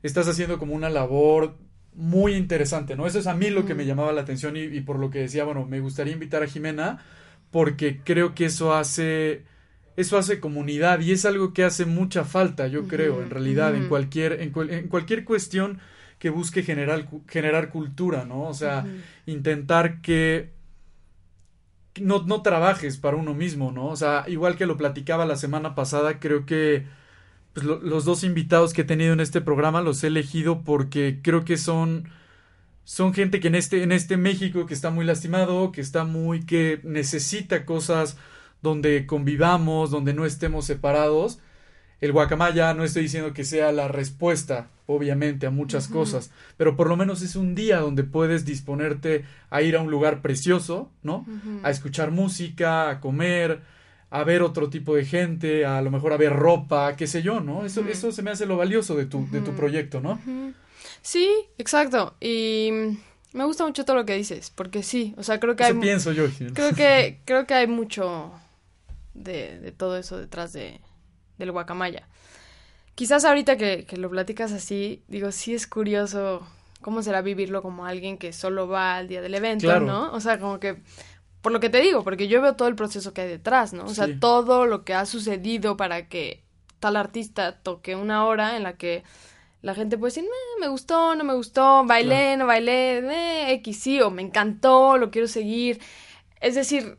estás 0.03 0.27
haciendo 0.27 0.57
como 0.59 0.73
una 0.75 0.89
labor 0.89 1.55
muy 1.95 2.33
interesante, 2.35 2.95
¿no? 2.95 3.05
Eso 3.07 3.19
es 3.19 3.27
a 3.27 3.35
mí 3.35 3.49
lo 3.49 3.65
que 3.65 3.75
me 3.75 3.85
llamaba 3.85 4.11
la 4.13 4.21
atención 4.21 4.57
y, 4.57 4.61
y 4.63 4.81
por 4.81 4.97
lo 4.99 5.09
que 5.09 5.19
decía, 5.19 5.45
bueno, 5.45 5.65
me 5.65 5.79
gustaría 5.79 6.13
invitar 6.13 6.43
a 6.43 6.47
Jimena 6.47 6.99
porque 7.51 8.01
creo 8.03 8.33
que 8.35 8.45
eso 8.45 8.73
hace 8.73 9.43
eso 9.95 10.17
hace 10.17 10.39
comunidad 10.39 11.01
y 11.01 11.11
es 11.11 11.23
algo 11.23 11.53
que 11.53 11.63
hace 11.63 11.85
mucha 11.85 12.23
falta, 12.23 12.67
yo 12.67 12.87
creo, 12.87 13.21
en 13.21 13.29
realidad, 13.29 13.75
en 13.75 13.87
cualquier 13.89 14.41
en, 14.41 14.51
cual- 14.51 14.71
en 14.71 14.87
cualquier 14.87 15.23
cuestión 15.23 15.79
que 16.23 16.29
busque 16.31 16.63
generar 16.63 17.01
generar 17.27 17.69
cultura, 17.69 18.25
¿no? 18.25 18.39
O 18.53 18.53
sea, 18.61 18.75
intentar 19.27 20.01
que 20.01 20.51
no, 22.01 22.23
no 22.23 22.41
trabajes 22.41 22.97
para 22.97 23.17
uno 23.17 23.33
mismo, 23.33 23.71
¿no? 23.71 23.87
O 23.87 23.95
sea, 23.95 24.25
igual 24.27 24.55
que 24.55 24.65
lo 24.65 24.77
platicaba 24.77 25.25
la 25.25 25.35
semana 25.35 25.75
pasada, 25.75 26.19
creo 26.19 26.45
que 26.45 26.85
pues, 27.53 27.65
lo- 27.65 27.81
los 27.81 28.05
dos 28.05 28.23
invitados 28.23 28.73
que 28.73 28.81
he 28.83 28.85
tenido 28.85 29.13
en 29.13 29.21
este 29.21 29.41
programa 29.41 29.81
los 29.81 30.03
he 30.03 30.07
elegido 30.07 30.63
porque 30.63 31.19
creo 31.23 31.45
que 31.45 31.57
son 31.57 32.09
son 32.85 33.13
gente 33.13 33.39
que 33.39 33.49
en 33.49 33.55
este 33.55 33.83
en 33.83 33.91
este 33.93 34.17
México 34.17 34.65
que 34.67 34.73
está 34.75 34.91
muy 34.91 35.05
lastimado, 35.05 35.71
que 35.71 35.81
está 35.81 36.03
muy 36.05 36.45
que 36.45 36.81
necesita 36.83 37.65
cosas 37.65 38.17
donde 38.63 39.05
convivamos, 39.07 39.91
donde 39.91 40.13
no 40.13 40.25
estemos 40.25 40.65
separados. 40.65 41.39
El 42.03 42.11
guacamaya 42.11 42.73
no 42.73 42.83
estoy 42.83 43.03
diciendo 43.03 43.31
que 43.31 43.45
sea 43.45 43.71
la 43.71 43.87
respuesta, 43.87 44.67
obviamente, 44.87 45.47
a 45.47 45.51
muchas 45.51 45.87
cosas, 45.87 46.31
pero 46.57 46.75
por 46.75 46.89
lo 46.89 46.97
menos 46.97 47.21
es 47.21 47.37
un 47.37 47.55
día 47.55 47.79
donde 47.79 48.03
puedes 48.03 48.43
disponerte 48.43 49.23
a 49.49 49.61
ir 49.61 49.77
a 49.77 49.81
un 49.81 49.89
lugar 49.89 50.21
precioso, 50.21 50.91
¿no? 51.01 51.25
A 51.63 51.71
escuchar 51.71 52.11
música, 52.11 52.89
a 52.89 52.99
comer, 52.99 53.61
a 54.09 54.25
ver 54.25 54.41
otro 54.41 54.69
tipo 54.69 54.95
de 54.97 55.05
gente, 55.05 55.65
a 55.65 55.81
lo 55.81 55.91
mejor 55.91 56.11
a 56.11 56.17
ver 56.17 56.33
ropa, 56.33 56.93
qué 56.97 57.07
sé 57.07 57.21
yo, 57.21 57.39
¿no? 57.39 57.63
Eso, 57.63 57.87
eso 57.87 58.11
se 58.11 58.21
me 58.21 58.31
hace 58.31 58.45
lo 58.47 58.57
valioso 58.57 58.97
de 58.97 59.05
tu, 59.05 59.25
de 59.31 59.39
tu 59.39 59.53
proyecto, 59.53 60.01
¿no? 60.01 60.19
Sí, 61.01 61.29
exacto. 61.57 62.17
Y 62.19 62.69
me 63.31 63.45
gusta 63.45 63.65
mucho 63.65 63.85
todo 63.85 63.95
lo 63.95 64.05
que 64.05 64.15
dices, 64.15 64.51
porque 64.53 64.83
sí, 64.83 65.15
o 65.15 65.23
sea, 65.23 65.39
creo 65.39 65.55
que 65.55 65.63
Eso 65.63 65.71
hay 65.71 65.79
pienso 65.79 66.11
yo. 66.11 66.25
Creo 66.53 66.75
que 66.75 67.21
creo 67.25 67.47
que 67.47 67.53
hay 67.53 67.67
mucho 67.67 68.33
de, 69.13 69.57
de 69.61 69.71
todo 69.71 69.95
eso 69.95 70.17
detrás 70.17 70.51
de 70.51 70.81
del 71.37 71.51
guacamaya. 71.51 72.07
Quizás 72.95 73.25
ahorita 73.25 73.57
que, 73.57 73.85
que 73.85 73.97
lo 73.97 74.09
platicas 74.09 74.51
así, 74.51 75.01
digo, 75.07 75.31
sí 75.31 75.53
es 75.55 75.65
curioso 75.67 76.45
cómo 76.81 77.01
será 77.01 77.21
vivirlo 77.21 77.61
como 77.61 77.85
alguien 77.85 78.17
que 78.17 78.33
solo 78.33 78.67
va 78.67 78.95
al 78.97 79.07
día 79.07 79.21
del 79.21 79.33
evento, 79.35 79.65
Claro. 79.67 79.85
¿no? 79.85 80.11
O 80.13 80.19
sea, 80.19 80.39
como 80.39 80.59
que 80.59 80.77
por 81.41 81.51
lo 81.51 81.59
que 81.59 81.69
te 81.69 81.81
digo, 81.81 82.03
porque 82.03 82.27
yo 82.27 82.41
veo 82.41 82.55
todo 82.55 82.67
el 82.67 82.75
proceso 82.75 83.13
que 83.13 83.21
hay 83.21 83.27
detrás, 83.29 83.73
¿no? 83.73 83.85
O 83.85 83.89
sea, 83.93 84.07
Sí. 84.07 84.15
todo 84.19 84.65
lo 84.65 84.85
que 84.85 84.93
ha 84.93 85.05
sucedido 85.05 85.75
para 85.75 86.07
que 86.07 86.43
tal 86.79 86.95
artista 86.95 87.57
toque 87.59 87.95
una 87.95 88.25
hora 88.25 88.55
en 88.57 88.63
la 88.63 88.73
que 88.77 89.03
la 89.61 89.73
gente 89.75 89.97
puede 89.97 90.11
decir, 90.11 90.23
"Meh, 90.23 90.61
me 90.61 90.67
gustó, 90.67 91.15
no 91.15 91.23
me 91.23 91.33
gustó, 91.33 91.83
bailé, 91.85 92.35
no 92.37 92.45
bailé, 92.45 92.99
eh, 92.99 93.53
X 93.53 93.79
sí, 93.79 94.01
o 94.01 94.09
me 94.11 94.21
encantó, 94.21 94.97
lo 94.97 95.09
quiero 95.09 95.27
seguir. 95.27 95.79
Es 96.41 96.55
decir, 96.55 96.97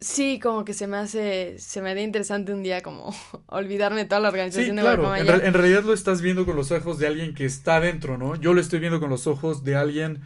sí, 0.00 0.38
como 0.40 0.64
que 0.64 0.74
se 0.74 0.86
me 0.86 0.96
hace, 0.98 1.58
se 1.58 1.82
me 1.82 1.90
haría 1.90 2.04
interesante 2.04 2.52
un 2.52 2.62
día 2.62 2.82
como 2.82 3.14
olvidarme 3.46 4.02
de 4.02 4.06
toda 4.06 4.20
la 4.20 4.28
Sí, 4.48 4.74
organización 4.74 4.76
de 4.76 4.82
claro. 4.82 5.12
En, 5.16 5.26
re- 5.26 5.46
en 5.46 5.54
realidad 5.54 5.84
lo 5.84 5.92
estás 5.92 6.22
viendo 6.22 6.46
con 6.46 6.56
los 6.56 6.70
ojos 6.72 6.98
de 6.98 7.06
alguien 7.06 7.34
que 7.34 7.44
está 7.44 7.80
dentro, 7.80 8.16
¿no? 8.18 8.36
Yo 8.36 8.54
lo 8.54 8.60
estoy 8.60 8.78
viendo 8.80 9.00
con 9.00 9.10
los 9.10 9.26
ojos 9.26 9.64
de 9.64 9.76
alguien 9.76 10.22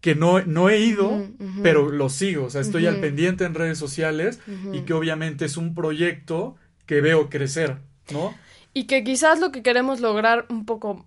que 0.00 0.14
no, 0.14 0.40
no 0.44 0.68
he 0.68 0.78
ido, 0.80 1.24
pero 1.60 1.90
lo 1.90 2.08
sigo. 2.08 2.46
O 2.46 2.50
sea, 2.50 2.60
estoy 2.60 2.86
al 2.86 2.98
pendiente 2.98 3.44
en 3.44 3.54
redes 3.54 3.78
sociales 3.78 4.40
y 4.70 4.82
que 4.82 4.94
obviamente 4.94 5.44
es 5.44 5.56
un 5.56 5.74
proyecto 5.74 6.56
que 6.86 7.00
veo 7.00 7.30
crecer, 7.30 7.78
¿no? 8.08 8.40
Y 8.74 8.86
que 8.86 9.04
quizás 9.04 9.40
lo 9.40 9.52
que 9.52 9.62
queremos 9.62 10.00
lograr 10.00 10.46
un 10.50 10.64
poco 10.64 11.06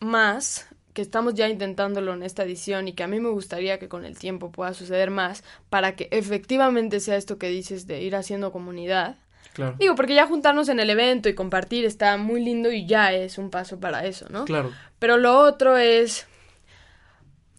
más, 0.00 0.68
que 0.92 1.02
estamos 1.02 1.34
ya 1.34 1.48
intentándolo 1.48 2.14
en 2.14 2.22
esta 2.22 2.42
edición 2.42 2.88
y 2.88 2.94
que 2.94 3.02
a 3.02 3.08
mí 3.08 3.20
me 3.20 3.28
gustaría 3.28 3.78
que 3.78 3.88
con 3.88 4.04
el 4.04 4.18
tiempo 4.18 4.50
pueda 4.50 4.74
suceder 4.74 5.10
más, 5.10 5.44
para 5.68 5.94
que 5.96 6.08
efectivamente 6.10 7.00
sea 7.00 7.16
esto 7.16 7.38
que 7.38 7.48
dices 7.48 7.86
de 7.86 8.02
ir 8.02 8.16
haciendo 8.16 8.52
comunidad. 8.52 9.16
Claro. 9.52 9.76
Digo, 9.78 9.94
porque 9.94 10.14
ya 10.14 10.26
juntarnos 10.26 10.68
en 10.68 10.80
el 10.80 10.90
evento 10.90 11.28
y 11.28 11.34
compartir 11.34 11.84
está 11.84 12.16
muy 12.16 12.42
lindo 12.42 12.70
y 12.70 12.86
ya 12.86 13.12
es 13.12 13.38
un 13.38 13.50
paso 13.50 13.80
para 13.80 14.06
eso, 14.06 14.26
¿no? 14.30 14.44
Claro. 14.44 14.72
Pero 14.98 15.16
lo 15.16 15.38
otro 15.38 15.76
es 15.76 16.26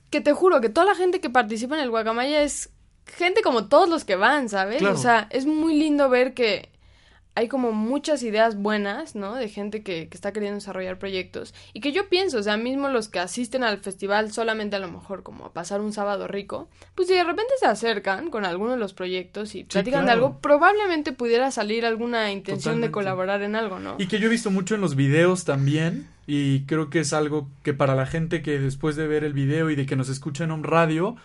que 0.10 0.22
te 0.22 0.34
juro 0.34 0.62
que 0.62 0.70
toda 0.70 0.86
la 0.86 0.96
gente 0.96 1.20
que 1.20 1.30
participa 1.30 1.76
en 1.76 1.82
el 1.82 1.90
Guacamaya 1.90 2.44
es 2.44 2.70
gente 3.06 3.42
como 3.42 3.68
todos 3.68 3.90
los 3.90 4.06
que 4.06 4.16
van, 4.16 4.50
¿sabes? 4.50 4.80
Claro. 4.80 4.96
O 4.96 4.98
sea, 4.98 5.28
es 5.32 5.46
muy 5.46 5.76
lindo 5.76 6.10
ver 6.10 6.34
que 6.34 6.70
hay 7.34 7.48
como 7.48 7.72
muchas 7.72 8.24
ideas 8.24 8.58
buenas, 8.58 9.16
¿no? 9.16 9.36
De 9.36 9.48
gente 9.48 9.84
que, 9.84 10.10
que 10.10 10.16
está 10.16 10.34
queriendo 10.34 10.56
desarrollar 10.56 11.00
proyectos. 11.00 11.54
Y 11.74 11.80
que 11.80 11.94
yo 11.94 12.10
pienso, 12.10 12.40
o 12.40 12.44
sea, 12.44 12.58
mismo 12.58 12.90
los 12.90 13.08
que 13.08 13.20
asisten 13.20 13.64
al 13.64 13.78
festival 13.78 14.34
solamente 14.34 14.76
a 14.76 14.80
lo 14.80 14.92
mejor 14.92 15.24
como 15.24 15.46
a 15.46 15.54
pasar 15.54 15.80
un 15.80 15.94
sábado 15.94 16.28
rico, 16.28 16.68
pues 16.94 17.08
si 17.08 17.14
de 17.14 17.24
repente 17.24 17.54
se 17.58 17.68
acercan 17.68 18.30
con 18.30 18.44
alguno 18.44 18.72
de 18.72 18.78
los 18.78 18.94
proyectos 18.94 19.56
y 19.56 19.64
platican 19.64 20.02
de 20.02 20.12
claro. 20.12 20.26
algo, 20.26 20.40
probablemente 20.40 21.14
pudiera 21.14 21.52
salir 21.52 21.86
alguna 21.86 22.32
intención 22.32 22.76
Totalmente. 22.76 22.88
de 22.88 22.92
colaborar 22.92 23.42
en 23.44 23.56
algo, 23.56 23.80
¿no? 23.80 23.96
Y 23.98 24.08
que 24.08 24.20
yo 24.20 24.28
he 24.28 24.32
visto 24.32 24.52
mucho 24.52 24.76
en 24.76 24.82
los 24.82 24.96
videos 24.96 25.46
también, 25.46 26.08
y 26.28 26.62
creo 26.66 26.90
que 26.90 27.00
es 27.00 27.14
algo 27.14 27.48
que 27.64 27.74
para 27.74 27.96
la 27.96 28.06
gente 28.06 28.42
que 28.42 28.60
después 28.60 28.98
de 28.98 29.08
ver 29.08 29.24
el 29.24 29.34
video 29.34 29.70
y 29.70 29.76
de 29.76 29.86
que 29.86 29.96
nos 29.96 30.10
escucha 30.10 30.44
en 30.44 30.52
un 30.52 30.64
radio, 30.66 31.16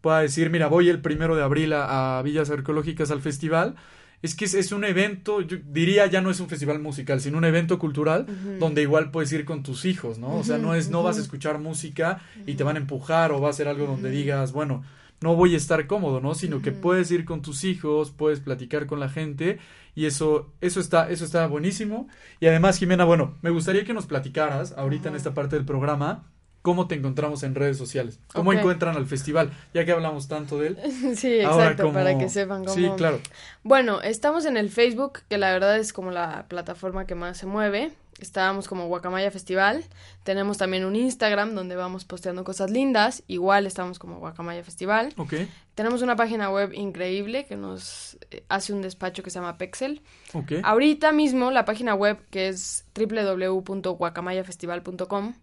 pueda 0.00 0.20
decir, 0.20 0.48
mira, 0.50 0.68
voy 0.68 0.88
el 0.88 1.00
primero 1.00 1.34
de 1.34 1.42
abril 1.42 1.72
a, 1.72 2.18
a 2.18 2.22
Villas 2.22 2.50
Arqueológicas 2.50 3.10
al 3.10 3.20
festival. 3.20 3.74
Es 4.22 4.34
que 4.34 4.46
es, 4.46 4.54
es 4.54 4.72
un 4.72 4.84
evento, 4.84 5.40
yo 5.40 5.58
diría 5.66 6.06
ya 6.06 6.20
no 6.20 6.30
es 6.30 6.40
un 6.40 6.48
festival 6.48 6.78
musical, 6.80 7.20
sino 7.20 7.38
un 7.38 7.44
evento 7.44 7.78
cultural 7.78 8.26
donde 8.58 8.82
igual 8.82 9.10
puedes 9.10 9.32
ir 9.32 9.44
con 9.44 9.62
tus 9.62 9.84
hijos, 9.84 10.18
¿no? 10.18 10.34
O 10.34 10.44
sea, 10.44 10.58
no 10.58 10.74
es, 10.74 10.90
no 10.90 11.02
vas 11.02 11.18
a 11.18 11.20
escuchar 11.20 11.58
música 11.58 12.22
y 12.46 12.54
te 12.54 12.64
van 12.64 12.76
a 12.76 12.80
empujar 12.80 13.32
o 13.32 13.40
va 13.40 13.50
a 13.50 13.52
ser 13.52 13.68
algo 13.68 13.86
donde 13.86 14.10
digas, 14.10 14.52
bueno, 14.52 14.82
no 15.20 15.34
voy 15.34 15.54
a 15.54 15.56
estar 15.56 15.86
cómodo, 15.86 16.20
¿no? 16.20 16.34
Sino 16.34 16.60
que 16.60 16.72
puedes 16.72 17.10
ir 17.10 17.24
con 17.24 17.42
tus 17.42 17.64
hijos, 17.64 18.10
puedes 18.10 18.40
platicar 18.40 18.86
con 18.86 19.00
la 19.00 19.08
gente 19.08 19.58
y 19.94 20.06
eso, 20.06 20.52
eso 20.60 20.80
está, 20.80 21.10
eso 21.10 21.24
está 21.24 21.46
buenísimo. 21.46 22.08
Y 22.40 22.46
además, 22.46 22.78
Jimena, 22.78 23.04
bueno, 23.04 23.34
me 23.42 23.50
gustaría 23.50 23.84
que 23.84 23.94
nos 23.94 24.06
platicaras 24.06 24.72
ahorita 24.72 25.08
en 25.08 25.16
esta 25.16 25.34
parte 25.34 25.56
del 25.56 25.64
programa 25.64 26.24
cómo 26.66 26.88
te 26.88 26.96
encontramos 26.96 27.44
en 27.44 27.54
redes 27.54 27.78
sociales, 27.78 28.18
cómo 28.34 28.52
encuentran 28.52 28.96
al 28.96 29.06
festival, 29.06 29.52
ya 29.72 29.84
que 29.84 29.92
hablamos 29.92 30.26
tanto 30.26 30.58
de 30.58 30.66
él. 30.66 30.76
sí, 31.16 31.40
Ahora, 31.42 31.66
exacto, 31.66 31.84
cómo- 31.84 31.94
para 31.94 32.18
que 32.18 32.28
sepan 32.28 32.64
cómo... 32.64 32.74
Sí, 32.74 32.90
claro. 32.96 33.20
Bueno, 33.62 34.02
estamos 34.02 34.46
en 34.46 34.56
el 34.56 34.68
Facebook, 34.68 35.20
que 35.28 35.38
la 35.38 35.52
verdad 35.52 35.78
es 35.78 35.92
como 35.92 36.10
la 36.10 36.46
plataforma 36.48 37.06
que 37.06 37.14
más 37.14 37.38
se 37.38 37.46
mueve. 37.46 37.92
Estábamos 38.18 38.66
como 38.66 38.88
Guacamaya 38.88 39.30
Festival. 39.30 39.84
Tenemos 40.24 40.58
también 40.58 40.84
un 40.84 40.96
Instagram 40.96 41.54
donde 41.54 41.76
vamos 41.76 42.04
posteando 42.04 42.42
cosas 42.42 42.68
lindas. 42.68 43.22
Igual 43.28 43.64
estamos 43.64 44.00
como 44.00 44.18
Guacamaya 44.18 44.64
Festival. 44.64 45.14
Ok, 45.18 45.34
Tenemos 45.76 46.02
una 46.02 46.16
página 46.16 46.50
web 46.50 46.72
increíble 46.72 47.46
que 47.46 47.54
nos 47.54 48.18
eh, 48.32 48.42
hace 48.48 48.72
un 48.72 48.82
despacho 48.82 49.22
que 49.22 49.30
se 49.30 49.38
llama 49.38 49.56
Pexel. 49.56 50.02
ok. 50.34 50.54
Ahorita 50.64 51.12
mismo 51.12 51.52
la 51.52 51.64
página 51.64 51.94
web 51.94 52.18
que 52.30 52.48
es 52.48 52.84
www.guacamayafestival.com 52.96 55.34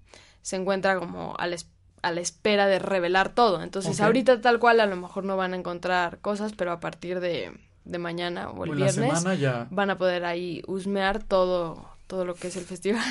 se 0.44 0.56
encuentra 0.58 1.00
como 1.00 1.36
a 1.40 1.48
la, 1.48 1.58
a 2.04 2.12
la 2.12 2.22
espera 2.22 2.68
de 2.68 2.78
revelar 2.78 3.34
todo. 3.34 3.64
Entonces 3.64 3.94
ahorita 4.06 4.42
tal 4.42 4.60
cual 4.60 4.80
a 4.80 4.86
lo 4.86 4.96
mejor 4.96 5.24
no 5.24 5.36
van 5.38 5.54
a 5.54 5.58
encontrar 5.58 6.20
cosas, 6.20 6.54
pero 6.54 6.72
a 6.72 6.80
partir 6.80 7.20
de, 7.20 7.52
de 7.86 7.98
mañana 7.98 8.50
o 8.52 8.64
el 8.66 8.72
viernes 8.76 9.40
ya. 9.40 9.68
van 9.72 9.90
a 9.90 9.98
poder 9.98 10.24
ahí 10.26 10.62
husmear 10.68 11.24
todo, 11.24 11.90
todo 12.06 12.24
lo 12.26 12.36
que 12.36 12.50
es 12.50 12.56
el 12.58 12.66
festival. 12.66 13.04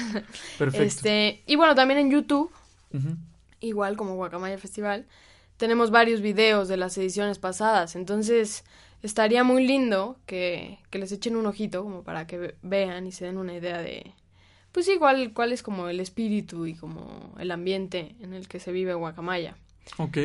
Perfecto. 0.59 0.85
Este, 0.87 1.43
y 1.47 1.57
bueno, 1.57 1.75
también 1.75 1.99
en 1.99 2.11
YouTube, 2.13 2.53
igual 3.61 3.97
como 3.97 4.15
Guacamaya 4.17 4.59
Festival, 4.59 5.07
tenemos 5.57 5.91
varios 5.91 6.21
videos 6.21 6.69
de 6.69 6.77
las 6.77 6.97
ediciones 6.99 7.39
pasadas. 7.39 7.95
Entonces, 7.97 8.65
estaría 9.03 9.45
muy 9.45 9.67
lindo 9.67 10.17
que, 10.27 10.79
que 10.91 10.99
les 10.99 11.13
echen 11.13 11.37
un 11.37 11.47
ojito 11.47 11.83
como 11.83 12.03
para 12.03 12.27
que 12.27 12.39
ve- 12.39 12.57
vean 12.63 13.07
y 13.07 13.13
se 13.13 13.25
den 13.27 13.39
una 13.39 13.55
idea 13.55 13.79
de, 13.81 14.13
pues 14.73 14.89
igual, 14.89 15.33
cuál 15.33 15.53
es 15.53 15.63
como 15.63 15.89
el 15.89 16.01
espíritu 16.01 16.67
y 16.67 16.75
como 16.75 17.35
el 17.39 17.51
ambiente 17.51 18.15
en 18.21 18.33
el 18.33 18.49
que 18.49 18.59
se 18.59 18.73
vive 18.73 18.95
Guacamaya. 18.95 19.57
Ok. 19.99 20.19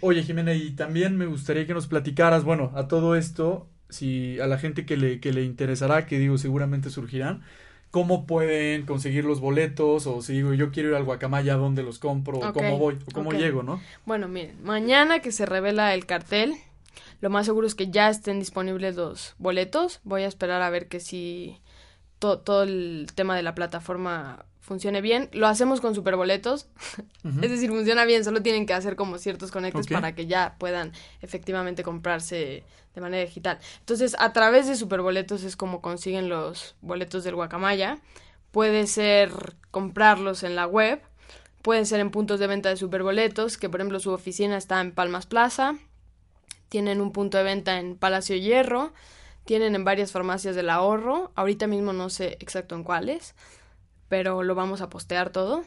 Oye, 0.00 0.22
Jimena, 0.22 0.54
y 0.54 0.70
también 0.70 1.16
me 1.16 1.26
gustaría 1.26 1.66
que 1.66 1.74
nos 1.74 1.86
platicaras, 1.86 2.44
bueno, 2.44 2.72
a 2.74 2.88
todo 2.88 3.14
esto, 3.14 3.68
si 3.88 4.40
a 4.40 4.46
la 4.46 4.58
gente 4.58 4.86
que 4.86 4.96
le, 4.96 5.20
que 5.20 5.32
le 5.32 5.44
interesará, 5.44 6.06
que 6.06 6.18
digo, 6.18 6.38
seguramente 6.38 6.90
surgirán, 6.90 7.42
cómo 7.90 8.26
pueden 8.26 8.84
conseguir 8.84 9.24
los 9.24 9.40
boletos, 9.40 10.06
o 10.06 10.22
si 10.22 10.34
digo, 10.34 10.54
yo 10.54 10.70
quiero 10.70 10.90
ir 10.90 10.94
al 10.96 11.04
Guacamaya, 11.04 11.54
¿dónde 11.54 11.82
los 11.82 11.98
compro? 11.98 12.38
o 12.38 12.52
cómo 12.52 12.78
voy, 12.78 12.98
o 13.06 13.12
cómo 13.12 13.32
llego, 13.32 13.62
¿no? 13.62 13.80
Bueno, 14.04 14.28
miren, 14.28 14.56
mañana 14.64 15.20
que 15.20 15.30
se 15.30 15.46
revela 15.46 15.94
el 15.94 16.06
cartel, 16.06 16.56
lo 17.20 17.30
más 17.30 17.46
seguro 17.46 17.66
es 17.66 17.74
que 17.74 17.90
ya 17.90 18.10
estén 18.10 18.38
disponibles 18.38 18.96
los 18.96 19.34
boletos. 19.38 20.00
Voy 20.04 20.22
a 20.22 20.28
esperar 20.28 20.62
a 20.62 20.70
ver 20.70 20.88
que 20.88 21.00
si 21.00 21.58
to- 22.18 22.38
todo 22.38 22.62
el 22.64 23.06
tema 23.14 23.36
de 23.36 23.42
la 23.42 23.54
plataforma 23.54 24.44
funcione 24.60 25.00
bien. 25.00 25.28
Lo 25.32 25.46
hacemos 25.46 25.80
con 25.80 25.94
superboletos. 25.94 26.66
es 27.42 27.50
decir, 27.50 27.70
funciona 27.70 28.04
bien, 28.04 28.24
solo 28.24 28.42
tienen 28.42 28.66
que 28.66 28.74
hacer 28.74 28.96
como 28.96 29.18
ciertos 29.18 29.50
conectes 29.52 29.86
para 30.00 30.14
que 30.14 30.26
ya 30.26 30.56
puedan 30.58 30.92
efectivamente 31.22 31.82
comprarse 31.82 32.64
de 32.94 33.00
manera 33.00 33.24
digital. 33.24 33.58
Entonces, 33.80 34.16
a 34.18 34.32
través 34.32 34.66
de 34.66 34.74
superboletos 34.76 35.42
es 35.44 35.54
como 35.56 35.80
consiguen 35.82 36.28
los 36.28 36.74
boletos 36.80 37.22
del 37.24 37.34
Guacamaya. 37.36 37.98
Puede 38.50 38.86
ser 38.86 39.30
comprarlos 39.70 40.42
en 40.42 40.56
la 40.56 40.66
web, 40.66 41.00
pueden 41.62 41.84
ser 41.84 42.00
en 42.00 42.10
puntos 42.10 42.40
de 42.40 42.46
venta 42.46 42.70
de 42.70 42.76
superboletos, 42.76 43.58
que 43.58 43.68
por 43.68 43.80
ejemplo 43.80 44.00
su 44.00 44.10
oficina 44.12 44.56
está 44.56 44.80
en 44.80 44.92
Palmas 44.92 45.26
Plaza, 45.26 45.74
tienen 46.68 47.00
un 47.00 47.12
punto 47.12 47.36
de 47.38 47.44
venta 47.44 47.78
en 47.78 47.96
Palacio 47.96 48.34
Hierro, 48.36 48.92
tienen 49.46 49.74
en 49.74 49.84
varias 49.84 50.12
farmacias 50.12 50.54
del 50.54 50.68
ahorro, 50.68 51.32
ahorita 51.34 51.66
mismo 51.66 51.92
no 51.92 52.10
sé 52.10 52.36
exacto 52.40 52.74
en 52.74 52.84
cuáles, 52.84 53.34
pero 54.08 54.42
lo 54.42 54.54
vamos 54.54 54.80
a 54.82 54.90
postear 54.90 55.30
todo. 55.30 55.64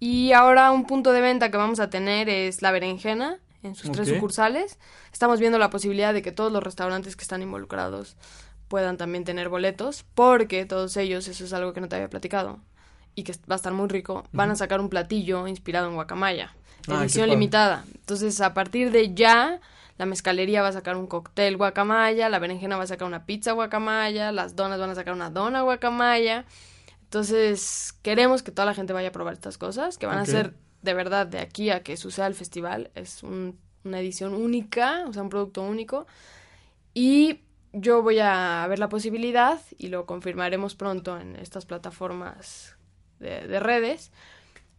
Y 0.00 0.32
ahora 0.32 0.72
un 0.72 0.86
punto 0.86 1.12
de 1.12 1.20
venta 1.20 1.50
que 1.50 1.56
vamos 1.56 1.78
a 1.78 1.90
tener 1.90 2.28
es 2.28 2.62
La 2.62 2.72
Berenjena, 2.72 3.38
en 3.62 3.74
sus 3.74 3.90
tres 3.92 4.08
sucursales. 4.08 4.78
Estamos 5.12 5.40
viendo 5.40 5.58
la 5.58 5.70
posibilidad 5.70 6.12
de 6.14 6.22
que 6.22 6.32
todos 6.32 6.52
los 6.52 6.62
restaurantes 6.62 7.16
que 7.16 7.22
están 7.22 7.42
involucrados 7.42 8.16
puedan 8.68 8.96
también 8.96 9.24
tener 9.24 9.48
boletos, 9.48 10.04
porque 10.14 10.66
todos 10.66 10.96
ellos, 10.96 11.28
eso 11.28 11.44
es 11.44 11.52
algo 11.52 11.72
que 11.72 11.80
no 11.80 11.88
te 11.88 11.96
había 11.96 12.10
platicado, 12.10 12.60
y 13.14 13.24
que 13.24 13.32
va 13.50 13.54
a 13.54 13.56
estar 13.56 13.72
muy 13.72 13.88
rico, 13.88 14.24
van 14.32 14.50
a 14.50 14.56
sacar 14.56 14.80
un 14.80 14.88
platillo 14.88 15.46
inspirado 15.48 15.88
en 15.88 15.94
guacamaya, 15.94 16.54
Ah, 16.86 17.02
edición 17.02 17.28
limitada. 17.28 17.84
Entonces, 17.94 18.40
a 18.40 18.54
partir 18.54 18.90
de 18.90 19.14
ya, 19.14 19.60
la 19.98 20.06
mezcalería 20.06 20.62
va 20.62 20.68
a 20.68 20.72
sacar 20.72 20.96
un 20.96 21.06
cóctel 21.06 21.56
guacamaya, 21.56 22.28
la 22.28 22.38
berenjena 22.38 22.76
va 22.76 22.84
a 22.84 22.86
sacar 22.86 23.06
una 23.06 23.26
pizza 23.26 23.52
guacamaya, 23.52 24.32
las 24.32 24.56
donas 24.56 24.78
van 24.80 24.90
a 24.90 24.94
sacar 24.94 25.12
una 25.12 25.28
dona 25.30 25.62
guacamaya. 25.62 26.46
Entonces, 27.02 27.94
queremos 28.02 28.42
que 28.42 28.50
toda 28.52 28.66
la 28.66 28.74
gente 28.74 28.92
vaya 28.92 29.08
a 29.08 29.12
probar 29.12 29.34
estas 29.34 29.58
cosas, 29.58 29.98
que 29.98 30.06
van 30.06 30.18
a 30.18 30.26
ser 30.26 30.54
de 30.82 30.94
verdad 30.94 31.26
de 31.26 31.40
aquí 31.40 31.70
a 31.70 31.82
que 31.82 31.96
suceda 31.96 32.26
el 32.26 32.34
festival. 32.34 32.90
Es 32.94 33.22
un- 33.22 33.58
una 33.84 34.00
edición 34.00 34.34
única, 34.34 35.04
o 35.08 35.12
sea, 35.12 35.22
un 35.22 35.30
producto 35.30 35.62
único. 35.62 36.06
Y 36.94 37.40
yo 37.72 38.02
voy 38.02 38.18
a 38.18 38.66
ver 38.68 38.78
la 38.78 38.88
posibilidad, 38.88 39.60
y 39.78 39.88
lo 39.88 40.06
confirmaremos 40.06 40.74
pronto 40.74 41.18
en 41.18 41.36
estas 41.36 41.64
plataformas 41.66 42.76
de, 43.20 43.46
de 43.46 43.60
redes, 43.60 44.12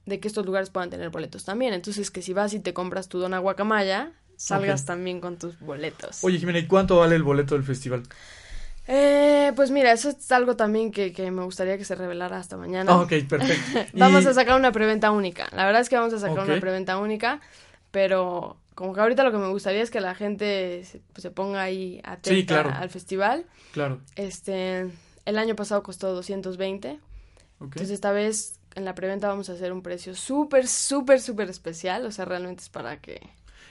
de 0.06 0.20
que 0.20 0.28
estos 0.28 0.46
lugares 0.46 0.70
puedan 0.70 0.90
tener 0.90 1.10
boletos 1.10 1.46
también. 1.46 1.74
Entonces, 1.74 2.10
que 2.12 2.22
si 2.22 2.34
vas 2.34 2.54
y 2.54 2.60
te 2.60 2.74
compras 2.74 3.10
tu 3.10 3.20
dona 3.20 3.40
guacamaya, 3.40 4.14
salgas 4.42 4.86
también 4.86 5.22
con 5.22 5.38
tus 5.38 5.60
boletos. 5.60 6.24
Oye, 6.24 6.40
Jimena, 6.40 6.60
¿y 6.60 6.68
cuánto 6.68 6.98
vale 6.98 7.16
el 7.16 7.24
boleto 7.24 7.56
del 7.56 7.64
festival? 7.64 8.04
Eh, 8.88 9.52
pues 9.56 9.70
mira, 9.70 9.92
eso 9.92 10.10
es 10.10 10.32
algo 10.32 10.56
también 10.56 10.92
que, 10.92 11.14
que 11.14 11.30
me 11.30 11.44
gustaría 11.44 11.78
que 11.78 11.86
se 11.86 11.94
revelara 11.96 12.38
hasta 12.38 12.58
mañana. 12.58 12.92
Ah, 12.92 13.02
ok, 13.02 13.14
perfecto. 13.30 13.80
Vamos 13.94 14.24
Y- 14.24 14.28
a 14.28 14.34
sacar 14.34 14.58
una 14.60 14.72
preventa 14.72 15.12
única. 15.12 15.48
La 15.56 15.66
verdad 15.66 15.82
es 15.82 15.90
que 15.90 15.96
vamos 15.96 16.14
a 16.14 16.20
sacar 16.20 16.40
una 16.40 16.60
preventa 16.60 16.98
única, 16.98 17.40
pero 17.92 18.58
como 18.74 18.94
que 18.94 19.02
ahorita 19.02 19.24
lo 19.24 19.32
que 19.32 19.38
me 19.38 19.50
gustaría 19.50 19.82
es 19.84 19.92
que 19.92 20.02
la 20.02 20.16
gente 20.16 20.84
se, 20.86 21.00
pues, 21.14 21.22
se 21.22 21.30
ponga 21.32 21.62
ahí 21.62 22.02
atenta 22.04 22.30
Sí, 22.30 22.46
claro. 22.46 22.70
al 22.72 22.90
festival. 22.90 23.46
Claro, 23.74 24.00
Este, 24.16 24.90
el 25.26 25.38
año 25.38 25.56
pasado 25.56 25.84
costó 25.84 26.14
220, 26.14 27.00
ok. 27.60 27.64
entonces 27.64 27.92
esta 27.92 28.12
vez 28.12 28.60
en 28.76 28.86
la 28.86 28.96
preventa 28.96 29.28
vamos 29.28 29.50
a 29.50 29.54
hacer 29.54 29.72
un 29.72 29.82
precio 29.84 30.16
súper, 30.16 30.68
súper, 30.68 31.22
súper 31.22 31.50
especial, 31.50 32.06
o 32.06 32.12
sea, 32.12 32.26
realmente 32.26 32.64
es 32.64 32.70
para 32.70 33.00
que... 33.02 33.22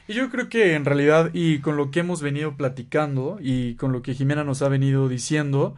Y 0.08 0.14
yo 0.14 0.30
creo 0.30 0.48
que 0.48 0.74
en 0.74 0.84
realidad, 0.86 1.30
y 1.34 1.60
con 1.60 1.76
lo 1.76 1.90
que 1.90 2.00
hemos 2.00 2.22
venido 2.22 2.56
platicando 2.56 3.38
y 3.40 3.76
con 3.76 3.92
lo 3.92 4.02
que 4.02 4.14
Jimena 4.14 4.42
nos 4.42 4.62
ha 4.62 4.68
venido 4.68 5.08
diciendo, 5.08 5.76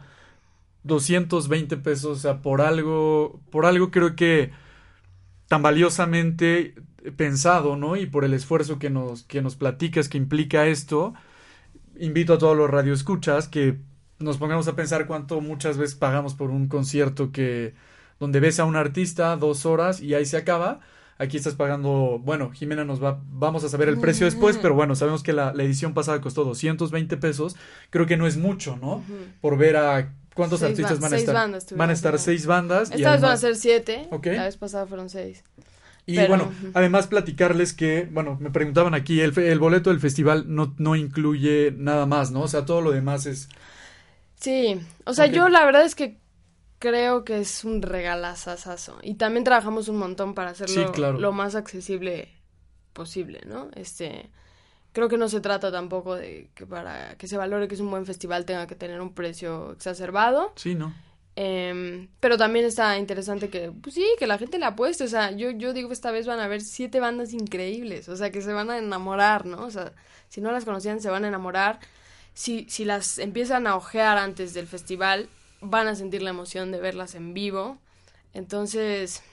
220 0.83 1.77
pesos, 1.77 2.19
o 2.19 2.21
sea, 2.21 2.41
por 2.41 2.61
algo, 2.61 3.41
por 3.51 3.65
algo 3.65 3.91
creo 3.91 4.15
que 4.15 4.51
tan 5.47 5.61
valiosamente 5.61 6.75
pensado, 7.17 7.75
¿no? 7.77 7.97
Y 7.97 8.05
por 8.07 8.25
el 8.25 8.33
esfuerzo 8.33 8.79
que 8.79 8.89
nos, 8.89 9.23
que 9.23 9.41
nos 9.41 9.55
platicas 9.57 10.09
que 10.09 10.17
implica 10.17 10.67
esto, 10.67 11.13
invito 11.99 12.33
a 12.35 12.37
todos 12.39 12.57
los 12.57 12.69
radioescuchas 12.69 13.47
que 13.49 13.79
nos 14.19 14.37
pongamos 14.37 14.67
a 14.67 14.75
pensar 14.75 15.07
cuánto 15.07 15.41
muchas 15.41 15.77
veces 15.77 15.95
pagamos 15.95 16.35
por 16.35 16.51
un 16.51 16.67
concierto 16.67 17.31
que 17.31 17.73
donde 18.19 18.39
ves 18.39 18.59
a 18.59 18.65
un 18.65 18.75
artista 18.75 19.35
dos 19.37 19.65
horas 19.65 20.01
y 20.01 20.13
ahí 20.15 20.25
se 20.25 20.37
acaba. 20.37 20.81
Aquí 21.21 21.37
estás 21.37 21.53
pagando, 21.55 22.19
bueno, 22.23 22.49
Jimena 22.51 22.83
nos 22.83 23.01
va, 23.03 23.21
vamos 23.29 23.63
a 23.63 23.69
saber 23.69 23.89
el 23.89 23.99
precio 23.99 24.25
después, 24.25 24.57
pero 24.57 24.73
bueno, 24.73 24.95
sabemos 24.95 25.21
que 25.23 25.33
la, 25.33 25.53
la 25.53 25.63
edición 25.63 25.93
pasada 25.93 26.19
costó 26.19 26.43
220 26.43 27.15
pesos. 27.17 27.55
Creo 27.91 28.05
que 28.07 28.17
no 28.17 28.25
es 28.25 28.37
mucho, 28.37 28.77
¿no? 28.81 29.03
Por 29.39 29.57
ver 29.57 29.77
a 29.77 30.13
cuántos 30.33 30.61
Seis 30.61 30.71
artistas 30.71 30.99
van 30.99 31.07
a 31.13 31.17
seis 31.17 31.21
estar. 31.21 31.35
bandas 31.35 31.67
van 31.75 31.89
a 31.89 31.93
estar 31.93 32.17
seis 32.17 32.45
bandas. 32.47 32.89
y 32.89 32.95
Esta 32.95 33.11
vez 33.11 33.21
van 33.21 33.31
a 33.33 33.37
ser 33.37 33.55
siete, 33.55 34.07
Ok. 34.11 34.25
la 34.27 34.45
vez 34.45 34.57
pasada 34.57 34.85
fueron 34.87 35.09
seis. 35.09 35.43
y 36.07 36.15
Pero- 36.15 36.29
bueno, 36.29 36.51
además 36.73 37.05
platicarles 37.07 37.73
que, 37.73 38.07
bueno, 38.11 38.37
me 38.41 38.49
preguntaban 38.49 38.95
aquí, 38.95 39.21
el, 39.21 39.37
el 39.37 39.59
boleto 39.59 39.91
del 39.91 39.99
festival 39.99 40.45
no, 40.47 40.73
no 40.79 40.95
incluye 40.95 41.71
nada 41.77 42.05
más, 42.07 42.31
¿no? 42.31 42.41
O 42.41 42.47
sea, 42.47 42.65
todo 42.65 42.81
lo 42.81 42.91
demás 42.91 43.27
es... 43.27 43.47
Sí, 44.39 44.81
o 45.05 45.13
sea, 45.13 45.27
yo 45.27 45.49
la 45.49 45.63
verdad 45.65 45.85
es 45.85 45.93
que 45.93 46.17
creo 46.81 47.23
que 47.23 47.39
es 47.39 47.63
un 47.63 47.81
regalazazazo. 47.83 48.97
Y 49.03 49.13
también 49.13 49.43
trabajamos 49.43 49.87
un 49.87 49.97
montón 49.97 50.33
para 50.33 50.49
hacerlo 50.49 50.87
Sí, 50.87 50.91
claro. 50.91 51.19
lo 51.19 51.31
más 51.31 51.53
accesible 51.53 52.27
posible, 52.91 53.41
¿no? 53.45 53.69
Este, 53.75 54.31
creo 54.91 55.07
que 55.07 55.17
no 55.17 55.29
se 55.29 55.41
trata 55.41 55.71
tampoco 55.71 56.15
de 56.15 56.49
que 56.55 56.65
para 56.65 57.15
que 57.19 57.27
se 57.27 57.37
valore 57.37 57.67
que 57.67 57.75
es 57.75 57.81
un 57.81 57.91
buen 57.91 58.05
festival 58.07 58.45
tenga 58.45 58.65
que 58.65 58.75
tener 58.75 58.99
un 58.99 59.13
precio 59.13 59.71
exacerbado. 59.73 60.53
Sí, 60.55 60.73
¿no? 60.73 60.91
Em, 61.35 62.09
pero 62.19 62.35
también 62.35 62.65
está 62.65 62.97
interesante 62.97 63.49
que, 63.49 63.71
pues 63.71 63.93
sí, 63.95 64.05
que 64.17 64.25
la 64.25 64.39
gente 64.39 64.57
le 64.57 64.65
apueste. 64.65 65.03
O 65.03 65.07
sea, 65.07 65.31
yo, 65.31 65.51
yo 65.51 65.73
digo, 65.73 65.91
esta 65.93 66.09
vez 66.11 66.25
van 66.25 66.39
a 66.39 66.45
haber 66.45 66.61
siete 66.61 66.99
bandas 66.99 67.31
increíbles. 67.31 68.09
O 68.09 68.17
sea, 68.17 68.31
que 68.31 68.41
se 68.41 68.53
van 68.53 68.71
a 68.71 68.79
enamorar, 68.79 69.45
¿no? 69.45 69.63
O 69.65 69.71
sea, 69.71 69.93
si 70.29 70.41
no 70.41 70.51
las 70.51 70.65
conocían, 70.65 70.99
se 70.99 71.09
van 71.11 71.25
a 71.25 71.27
enamorar. 71.27 71.79
Si, 72.33 72.65
si 72.69 72.85
las 72.85 73.19
empiezan 73.19 73.67
a 73.67 73.75
ojear 73.75 74.17
antes 74.17 74.53
del 74.53 74.65
festival, 74.67 75.29
van 75.61 75.87
a 75.87 75.95
sentir 75.95 76.21
la 76.21 76.31
emoción 76.31 76.71
de 76.71 76.79
verlas 76.79 77.15
en 77.15 77.33
vivo. 77.33 77.77
Entonces, 78.33 79.23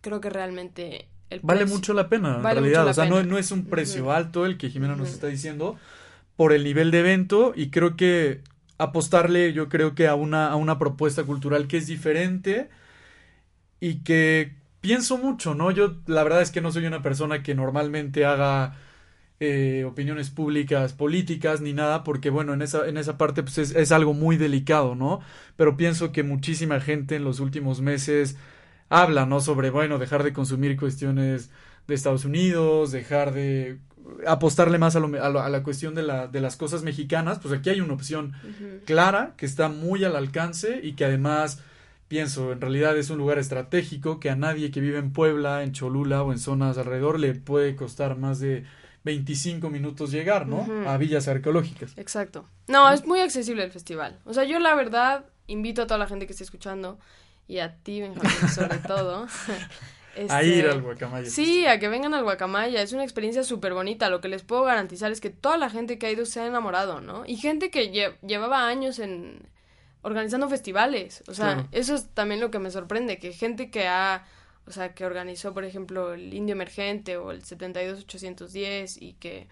creo 0.00 0.20
que 0.20 0.30
realmente 0.30 1.08
el 1.30 1.40
Vale 1.40 1.60
precio- 1.60 1.76
mucho 1.76 1.94
la 1.94 2.08
pena, 2.08 2.36
en 2.36 2.42
Vale 2.42 2.60
realidad. 2.60 2.80
mucho 2.80 2.84
la 2.84 2.90
o 2.90 2.94
sea, 2.94 3.04
no, 3.06 3.22
no 3.22 3.38
es 3.38 3.50
un 3.50 3.64
precio 3.66 4.12
alto 4.12 4.46
el 4.46 4.58
que 4.58 4.70
Jimena 4.70 4.96
nos 4.96 5.08
está 5.10 5.26
diciendo 5.26 5.76
por 6.36 6.52
el 6.52 6.64
nivel 6.64 6.90
de 6.90 7.00
evento 7.00 7.52
y 7.54 7.70
creo 7.70 7.96
que 7.96 8.42
apostarle, 8.78 9.52
yo 9.52 9.68
creo 9.68 9.94
que 9.94 10.06
a 10.06 10.14
una, 10.14 10.48
a 10.48 10.56
una 10.56 10.78
propuesta 10.78 11.24
cultural 11.24 11.66
que 11.66 11.78
es 11.78 11.86
diferente 11.86 12.70
y 13.80 13.96
que 14.00 14.54
pienso 14.80 15.18
mucho, 15.18 15.54
¿no? 15.54 15.70
Yo 15.70 15.96
la 16.06 16.22
verdad 16.24 16.42
es 16.42 16.50
que 16.50 16.60
no 16.60 16.70
soy 16.72 16.86
una 16.86 17.02
persona 17.02 17.42
que 17.42 17.54
normalmente 17.54 18.24
haga 18.24 18.76
eh, 19.40 19.84
opiniones 19.86 20.30
públicas, 20.30 20.92
políticas, 20.92 21.60
ni 21.60 21.72
nada, 21.72 22.02
porque 22.04 22.30
bueno, 22.30 22.54
en 22.54 22.62
esa, 22.62 22.88
en 22.88 22.96
esa 22.96 23.16
parte 23.18 23.42
pues 23.42 23.58
es, 23.58 23.74
es 23.76 23.92
algo 23.92 24.14
muy 24.14 24.36
delicado, 24.36 24.94
¿no? 24.94 25.20
Pero 25.56 25.76
pienso 25.76 26.10
que 26.12 26.22
muchísima 26.24 26.80
gente 26.80 27.16
en 27.16 27.24
los 27.24 27.40
últimos 27.40 27.80
meses 27.80 28.36
habla, 28.88 29.26
¿no? 29.26 29.40
Sobre, 29.40 29.70
bueno, 29.70 29.98
dejar 29.98 30.22
de 30.24 30.32
consumir 30.32 30.76
cuestiones 30.78 31.50
de 31.86 31.94
Estados 31.94 32.24
Unidos, 32.24 32.90
dejar 32.92 33.32
de 33.32 33.78
apostarle 34.26 34.78
más 34.78 34.96
a, 34.96 35.00
lo- 35.00 35.22
a 35.22 35.28
lo- 35.28 35.40
a 35.40 35.48
la 35.48 35.62
cuestión 35.62 35.94
de, 35.94 36.02
la, 36.02 36.26
de 36.28 36.40
las 36.40 36.56
cosas 36.56 36.82
mexicanas, 36.82 37.38
pues 37.40 37.52
aquí 37.54 37.70
hay 37.70 37.80
una 37.80 37.92
opción 37.94 38.32
clara 38.86 39.34
que 39.36 39.46
está 39.46 39.68
muy 39.68 40.04
al 40.04 40.16
alcance 40.16 40.80
y 40.82 40.92
que 40.94 41.04
además 41.04 41.62
pienso 42.08 42.52
en 42.52 42.60
realidad 42.60 42.96
es 42.96 43.10
un 43.10 43.18
lugar 43.18 43.38
estratégico 43.38 44.18
que 44.18 44.30
a 44.30 44.36
nadie 44.36 44.70
que 44.70 44.80
vive 44.80 44.98
en 44.98 45.12
Puebla, 45.12 45.62
en 45.62 45.72
Cholula 45.72 46.22
o 46.22 46.32
en 46.32 46.38
zonas 46.38 46.78
alrededor 46.78 47.20
le 47.20 47.34
puede 47.34 47.76
costar 47.76 48.16
más 48.16 48.40
de 48.40 48.64
25 49.04 49.70
minutos 49.70 50.10
llegar, 50.10 50.46
¿no? 50.46 50.66
A 50.88 50.96
villas 50.96 51.28
arqueológicas. 51.28 51.92
Exacto. 51.96 52.44
No, 52.66 52.90
es 52.90 53.06
muy 53.06 53.20
accesible 53.20 53.62
el 53.64 53.70
festival. 53.72 54.18
O 54.24 54.34
sea, 54.34 54.44
yo 54.44 54.58
la 54.58 54.74
verdad 54.74 55.24
invito 55.46 55.82
a 55.82 55.86
toda 55.86 55.98
la 55.98 56.06
gente 56.06 56.26
que 56.26 56.32
esté 56.32 56.44
escuchando 56.44 56.98
y 57.46 57.58
a 57.60 57.74
ti, 57.76 58.00
Benjamín, 58.00 58.48
sobre 58.54 58.78
todo. 58.86 59.26
A 60.28 60.40
este, 60.42 60.46
ir 60.46 60.66
al 60.66 60.82
guacamaya. 60.82 61.30
Sí, 61.30 61.64
a 61.66 61.78
que 61.78 61.88
vengan 61.88 62.12
al 62.12 62.24
Guacamaya. 62.24 62.82
Es 62.82 62.92
una 62.92 63.04
experiencia 63.04 63.44
súper 63.44 63.72
bonita. 63.72 64.10
Lo 64.10 64.20
que 64.20 64.28
les 64.28 64.42
puedo 64.42 64.64
garantizar 64.64 65.12
es 65.12 65.20
que 65.20 65.30
toda 65.30 65.56
la 65.58 65.70
gente 65.70 65.96
que 65.98 66.06
ha 66.06 66.10
ido 66.10 66.26
se 66.26 66.40
ha 66.40 66.46
enamorado, 66.46 67.00
¿no? 67.00 67.24
Y 67.24 67.36
gente 67.36 67.70
que 67.70 67.92
lle- 67.92 68.16
llevaba 68.26 68.66
años 68.66 68.98
en 68.98 69.40
organizando 70.02 70.48
festivales. 70.48 71.22
O 71.28 71.34
sea, 71.34 71.54
Claro. 71.54 71.68
eso 71.72 71.94
es 71.94 72.08
también 72.14 72.40
lo 72.40 72.50
que 72.50 72.58
me 72.58 72.70
sorprende, 72.72 73.18
que 73.18 73.32
gente 73.32 73.70
que 73.70 73.86
ha, 73.86 74.24
o 74.68 74.72
sea, 74.72 74.94
que 74.94 75.06
organizó, 75.06 75.54
por 75.54 75.64
ejemplo, 75.64 76.12
el 76.12 76.32
Indio 76.34 76.52
Emergente 76.52 77.16
o 77.16 77.30
el 77.30 77.42
72810 77.42 79.00
y 79.00 79.14
que 79.14 79.48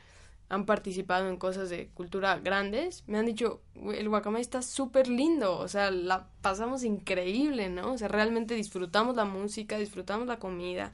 han 0.48 0.66
participado 0.66 1.28
en 1.28 1.38
cosas 1.38 1.70
de 1.70 1.88
cultura 1.88 2.38
grandes, 2.38 3.02
me 3.06 3.18
han 3.18 3.26
dicho, 3.26 3.62
"Güey, 3.74 3.98
el 3.98 4.08
Guacamaya 4.08 4.42
está 4.42 4.62
súper 4.62 5.08
lindo, 5.08 5.58
o 5.58 5.66
sea, 5.66 5.90
la 5.90 6.28
pasamos 6.42 6.84
increíble, 6.84 7.68
¿no? 7.68 7.92
O 7.92 7.98
sea, 7.98 8.08
realmente 8.08 8.54
disfrutamos 8.54 9.16
la 9.16 9.24
música, 9.24 9.78
disfrutamos 9.78 10.28
la 10.28 10.38
comida. 10.38 10.92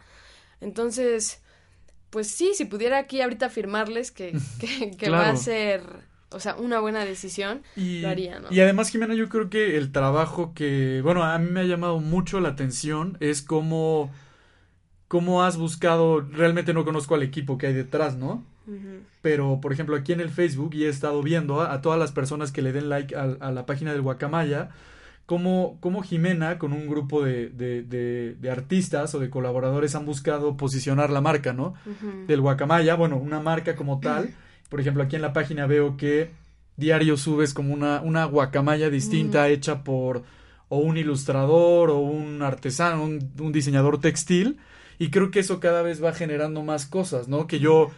Entonces, 0.60 1.42
pues 2.10 2.28
sí, 2.28 2.52
si 2.54 2.64
pudiera 2.64 2.98
aquí 2.98 3.20
ahorita 3.20 3.46
afirmarles 3.46 4.12
que, 4.12 4.32
que, 4.60 4.92
que 4.92 5.10
va 5.10 5.28
a 5.28 5.36
ser 5.36 5.82
o 6.34 6.40
sea, 6.40 6.56
una 6.56 6.80
buena 6.80 7.04
decisión, 7.04 7.62
Y, 7.76 8.00
lo 8.00 8.08
haría, 8.08 8.40
¿no? 8.40 8.48
y 8.50 8.60
además, 8.60 8.90
Jimena, 8.90 9.14
yo 9.14 9.28
creo 9.28 9.50
que 9.50 9.76
el 9.76 9.92
trabajo 9.92 10.52
que, 10.54 11.00
bueno, 11.02 11.22
a 11.22 11.38
mí 11.38 11.50
me 11.50 11.60
ha 11.60 11.64
llamado 11.64 11.98
mucho 12.00 12.40
la 12.40 12.50
atención 12.50 13.16
es 13.20 13.42
cómo, 13.42 14.10
cómo 15.08 15.42
has 15.42 15.56
buscado, 15.56 16.20
realmente 16.20 16.74
no 16.74 16.84
conozco 16.84 17.14
al 17.14 17.22
equipo 17.22 17.58
que 17.58 17.68
hay 17.68 17.74
detrás, 17.74 18.16
¿no? 18.16 18.44
Pero, 19.22 19.60
por 19.60 19.72
ejemplo, 19.72 19.96
aquí 19.96 20.12
en 20.12 20.20
el 20.20 20.30
Facebook 20.30 20.74
y 20.74 20.84
he 20.84 20.88
estado 20.88 21.20
viendo 21.22 21.60
a, 21.60 21.72
a 21.72 21.80
todas 21.80 21.98
las 21.98 22.12
personas 22.12 22.52
que 22.52 22.62
le 22.62 22.72
den 22.72 22.88
like 22.88 23.14
a, 23.16 23.36
a 23.40 23.50
la 23.50 23.66
página 23.66 23.92
del 23.92 24.02
Guacamaya, 24.02 24.70
cómo, 25.26 25.78
cómo 25.80 26.02
Jimena 26.02 26.58
con 26.58 26.72
un 26.72 26.88
grupo 26.88 27.24
de, 27.24 27.48
de, 27.48 27.82
de, 27.82 28.36
de 28.40 28.50
artistas 28.50 29.14
o 29.14 29.18
de 29.18 29.30
colaboradores 29.30 29.94
han 29.94 30.06
buscado 30.06 30.56
posicionar 30.56 31.10
la 31.10 31.20
marca, 31.20 31.52
¿no? 31.52 31.74
Del 32.26 32.40
Guacamaya, 32.40 32.94
bueno, 32.94 33.16
una 33.16 33.40
marca 33.40 33.74
como 33.76 34.00
tal. 34.00 34.30
Por 34.72 34.80
ejemplo, 34.80 35.02
aquí 35.02 35.16
en 35.16 35.22
la 35.22 35.34
página 35.34 35.66
veo 35.66 35.98
que 35.98 36.30
diario 36.78 37.18
subes 37.18 37.52
como 37.52 37.74
una, 37.74 38.00
una 38.00 38.24
guacamaya 38.24 38.88
distinta 38.88 39.50
hecha 39.50 39.84
por 39.84 40.22
o 40.70 40.78
un 40.78 40.96
ilustrador 40.96 41.90
o 41.90 41.98
un 41.98 42.40
artesano, 42.40 43.04
un, 43.04 43.32
un 43.38 43.52
diseñador 43.52 44.00
textil. 44.00 44.60
Y 44.98 45.10
creo 45.10 45.30
que 45.30 45.40
eso 45.40 45.60
cada 45.60 45.82
vez 45.82 46.02
va 46.02 46.14
generando 46.14 46.62
más 46.62 46.86
cosas, 46.86 47.28
¿no? 47.28 47.46
Que 47.46 47.58
yo 47.58 47.90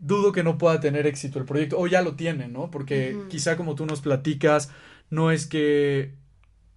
dudo 0.00 0.30
que 0.30 0.44
no 0.44 0.56
pueda 0.56 0.78
tener 0.78 1.08
éxito 1.08 1.40
el 1.40 1.46
proyecto, 1.46 1.80
o 1.80 1.88
ya 1.88 2.00
lo 2.00 2.14
tiene, 2.14 2.46
¿no? 2.46 2.70
Porque 2.70 3.16
quizá 3.28 3.56
como 3.56 3.74
tú 3.74 3.86
nos 3.86 4.00
platicas, 4.00 4.70
no 5.10 5.32
es 5.32 5.48
que... 5.48 6.14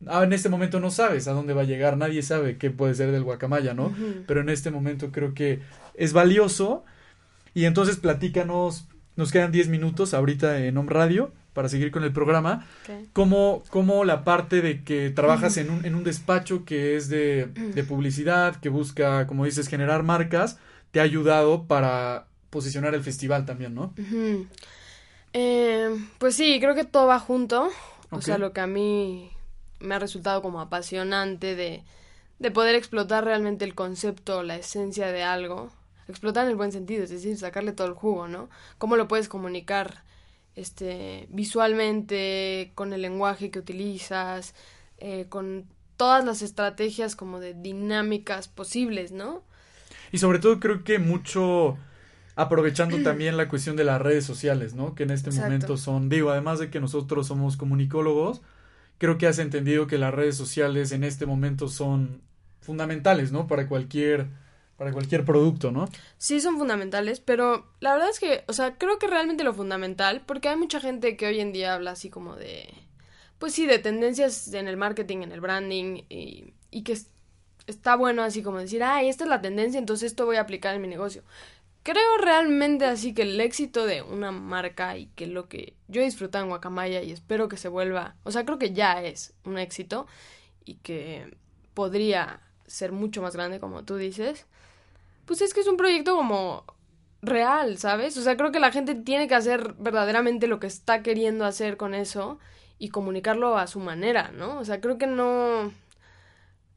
Ah, 0.07 0.23
en 0.23 0.33
este 0.33 0.49
momento 0.49 0.79
no 0.79 0.89
sabes 0.89 1.27
a 1.27 1.33
dónde 1.33 1.53
va 1.53 1.61
a 1.61 1.65
llegar, 1.65 1.95
nadie 1.95 2.23
sabe 2.23 2.57
qué 2.57 2.71
puede 2.71 2.95
ser 2.95 3.11
del 3.11 3.21
guacamaya, 3.21 3.75
¿no? 3.75 3.93
Pero 4.25 4.41
en 4.41 4.49
este 4.49 4.71
momento 4.71 5.11
creo 5.11 5.35
que 5.35 5.59
es 5.93 6.11
valioso. 6.11 6.85
Y 7.53 7.65
entonces 7.65 7.97
platícanos, 7.97 8.87
nos 9.15 9.31
quedan 9.31 9.51
10 9.51 9.69
minutos 9.69 10.13
ahorita 10.13 10.65
en 10.65 10.77
Home 10.77 10.91
Radio 10.91 11.31
para 11.53 11.69
seguir 11.69 11.91
con 11.91 12.03
el 12.03 12.11
programa. 12.11 12.67
Ok. 12.83 13.09
¿Cómo, 13.13 13.63
cómo 13.69 14.05
la 14.05 14.23
parte 14.23 14.61
de 14.61 14.83
que 14.83 15.11
trabajas 15.11 15.57
en 15.57 15.69
un, 15.69 15.85
en 15.85 15.95
un 15.95 16.03
despacho 16.03 16.65
que 16.65 16.95
es 16.95 17.09
de, 17.09 17.45
de 17.45 17.83
publicidad, 17.83 18.55
que 18.55 18.69
busca, 18.69 19.27
como 19.27 19.45
dices, 19.45 19.67
generar 19.67 20.03
marcas, 20.03 20.57
te 20.91 20.99
ha 20.99 21.03
ayudado 21.03 21.65
para 21.65 22.27
posicionar 22.49 22.93
el 22.93 23.03
festival 23.03 23.45
también, 23.45 23.73
¿no? 23.73 23.93
Eh, 25.33 25.89
pues 26.19 26.35
sí, 26.35 26.59
creo 26.59 26.75
que 26.75 26.83
todo 26.85 27.07
va 27.07 27.19
junto. 27.19 27.69
O 28.11 28.21
sea, 28.21 28.37
lo 28.37 28.53
que 28.53 28.61
a 28.61 28.67
mí 28.67 29.31
me 29.79 29.95
ha 29.95 29.99
resultado 29.99 30.41
como 30.43 30.61
apasionante 30.61 31.55
de, 31.55 31.83
de 32.37 32.51
poder 32.51 32.75
explotar 32.75 33.25
realmente 33.25 33.65
el 33.65 33.73
concepto, 33.73 34.43
la 34.43 34.55
esencia 34.55 35.11
de 35.11 35.23
algo. 35.23 35.71
Explotar 36.07 36.45
en 36.45 36.51
el 36.51 36.55
buen 36.55 36.71
sentido, 36.71 37.03
es 37.03 37.09
decir, 37.09 37.37
sacarle 37.37 37.71
todo 37.71 37.87
el 37.87 37.93
jugo, 37.93 38.27
¿no? 38.27 38.49
Cómo 38.77 38.95
lo 38.95 39.07
puedes 39.07 39.29
comunicar 39.29 40.03
este, 40.55 41.27
visualmente, 41.29 42.71
con 42.75 42.93
el 42.93 43.01
lenguaje 43.01 43.51
que 43.51 43.59
utilizas, 43.59 44.53
eh, 44.97 45.25
con 45.29 45.65
todas 45.97 46.25
las 46.25 46.41
estrategias 46.41 47.15
como 47.15 47.39
de 47.39 47.53
dinámicas 47.53 48.47
posibles, 48.47 49.11
¿no? 49.11 49.43
Y 50.11 50.17
sobre 50.17 50.39
todo 50.39 50.59
creo 50.59 50.83
que 50.83 50.99
mucho 50.99 51.77
aprovechando 52.35 52.97
también 53.03 53.37
la 53.37 53.47
cuestión 53.47 53.75
de 53.75 53.83
las 53.83 54.01
redes 54.01 54.25
sociales, 54.25 54.73
¿no? 54.73 54.95
Que 54.95 55.03
en 55.03 55.11
este 55.11 55.29
Exacto. 55.29 55.47
momento 55.47 55.77
son, 55.77 56.09
digo, 56.09 56.31
además 56.31 56.59
de 56.59 56.69
que 56.69 56.79
nosotros 56.79 57.27
somos 57.27 57.57
comunicólogos, 57.57 58.41
creo 58.97 59.17
que 59.17 59.27
has 59.27 59.39
entendido 59.39 59.87
que 59.87 59.97
las 59.97 60.13
redes 60.13 60.35
sociales 60.35 60.91
en 60.91 61.03
este 61.03 61.25
momento 61.25 61.67
son 61.67 62.21
fundamentales, 62.61 63.31
¿no? 63.31 63.47
Para 63.47 63.67
cualquier, 63.67 64.27
para 64.83 64.93
cualquier 64.93 65.23
producto, 65.25 65.71
¿no? 65.71 65.87
Sí 66.17 66.41
son 66.41 66.57
fundamentales, 66.57 67.19
pero 67.19 67.65
la 67.79 67.93
verdad 67.93 68.09
es 68.09 68.19
que, 68.19 68.43
o 68.47 68.53
sea, 68.53 68.77
creo 68.77 68.99
que 68.99 69.07
realmente 69.07 69.43
lo 69.43 69.53
fundamental, 69.53 70.23
porque 70.25 70.49
hay 70.49 70.57
mucha 70.57 70.79
gente 70.79 71.15
que 71.15 71.27
hoy 71.27 71.39
en 71.39 71.53
día 71.53 71.73
habla 71.73 71.91
así 71.91 72.09
como 72.09 72.35
de, 72.35 72.67
pues 73.39 73.53
sí, 73.53 73.65
de 73.65 73.79
tendencias 73.79 74.53
en 74.53 74.67
el 74.67 74.77
marketing, 74.77 75.19
en 75.23 75.31
el 75.31 75.41
branding, 75.41 76.03
y, 76.09 76.53
y 76.69 76.83
que 76.83 76.93
es- 76.93 77.09
está 77.65 77.95
bueno 77.95 78.23
así 78.23 78.43
como 78.43 78.59
decir, 78.59 78.83
ay, 78.83 79.07
esta 79.07 79.23
es 79.23 79.29
la 79.29 79.41
tendencia, 79.41 79.79
entonces 79.79 80.07
esto 80.11 80.25
voy 80.25 80.35
a 80.35 80.41
aplicar 80.41 80.75
en 80.75 80.81
mi 80.81 80.87
negocio. 80.89 81.23
Creo 81.83 82.17
realmente 82.19 82.85
así 82.85 83.13
que 83.13 83.23
el 83.23 83.39
éxito 83.41 83.85
de 83.85 84.01
una 84.01 84.31
marca 84.31 84.97
y 84.97 85.07
que 85.15 85.27
lo 85.27 85.49
que 85.49 85.75
yo 85.89 86.01
he 86.01 86.05
disfrutado 86.05 86.43
en 86.43 86.49
Guacamaya 86.49 87.01
y 87.03 87.11
espero 87.11 87.49
que 87.49 87.57
se 87.57 87.67
vuelva, 87.69 88.15
o 88.23 88.31
sea, 88.31 88.45
creo 88.45 88.57
que 88.59 88.71
ya 88.73 89.01
es 89.03 89.33
un 89.45 89.57
éxito 89.57 90.07
y 90.65 90.75
que 90.75 91.35
podría 91.73 92.41
ser 92.67 92.91
mucho 92.93 93.21
más 93.21 93.35
grande 93.35 93.59
como 93.59 93.83
tú 93.83 93.97
dices, 93.97 94.45
pues 95.25 95.41
es 95.41 95.53
que 95.53 95.61
es 95.61 95.67
un 95.67 95.77
proyecto 95.77 96.15
como 96.15 96.65
real, 97.21 97.77
¿sabes? 97.77 98.17
O 98.17 98.21
sea, 98.21 98.35
creo 98.37 98.51
que 98.51 98.59
la 98.59 98.71
gente 98.71 98.95
tiene 98.95 99.27
que 99.27 99.35
hacer 99.35 99.73
verdaderamente 99.79 100.47
lo 100.47 100.59
que 100.59 100.67
está 100.67 101.01
queriendo 101.03 101.45
hacer 101.45 101.77
con 101.77 101.93
eso 101.93 102.39
y 102.79 102.89
comunicarlo 102.89 103.57
a 103.57 103.67
su 103.67 103.79
manera, 103.79 104.31
¿no? 104.31 104.59
O 104.59 104.65
sea, 104.65 104.81
creo 104.81 104.97
que 104.97 105.07
no... 105.07 105.71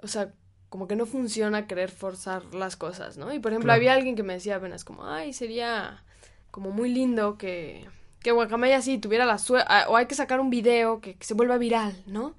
O 0.02 0.06
sea, 0.08 0.32
como 0.68 0.86
que 0.88 0.94
no 0.96 1.06
funciona 1.06 1.66
querer 1.66 1.90
forzar 1.90 2.54
las 2.54 2.76
cosas, 2.76 3.16
¿no? 3.16 3.32
Y 3.32 3.38
por 3.38 3.52
ejemplo, 3.52 3.68
Claro. 3.68 3.78
había 3.78 3.94
alguien 3.94 4.14
que 4.14 4.22
me 4.22 4.34
decía 4.34 4.56
apenas 4.56 4.84
como, 4.84 5.06
ay, 5.06 5.32
sería 5.32 6.02
como 6.50 6.70
muy 6.70 6.90
lindo 6.90 7.38
que, 7.38 7.88
que 8.26 8.32
Guacamaya 8.32 8.82
sí 8.82 8.98
tuviera 8.98 9.24
la 9.24 9.38
suerte, 9.38 9.72
o 9.86 9.96
hay 9.96 10.06
que 10.06 10.16
sacar 10.16 10.40
un 10.40 10.50
video 10.50 11.00
que, 11.00 11.14
que 11.14 11.24
se 11.24 11.34
vuelva 11.34 11.58
viral, 11.58 11.94
¿no? 12.06 12.34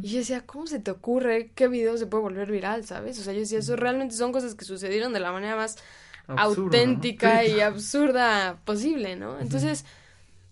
Y 0.00 0.06
yo 0.06 0.18
decía, 0.18 0.46
¿cómo 0.46 0.68
se 0.68 0.78
te 0.78 0.92
ocurre? 0.92 1.50
¿Qué 1.56 1.66
video 1.66 1.96
se 1.96 2.06
puede 2.06 2.22
volver 2.22 2.48
viral, 2.48 2.84
sabes? 2.84 3.18
O 3.18 3.24
sea, 3.24 3.32
yo 3.32 3.40
decía, 3.40 3.58
eso 3.58 3.74
realmente 3.74 4.14
son 4.14 4.30
cosas 4.30 4.54
que 4.54 4.64
sucedieron 4.64 5.12
de 5.12 5.18
la 5.18 5.32
manera 5.32 5.56
más 5.56 5.78
auténtica 6.28 7.44
y 7.44 7.58
absurda 7.60 8.60
posible, 8.64 9.16
¿no? 9.16 9.40
Entonces, 9.40 9.84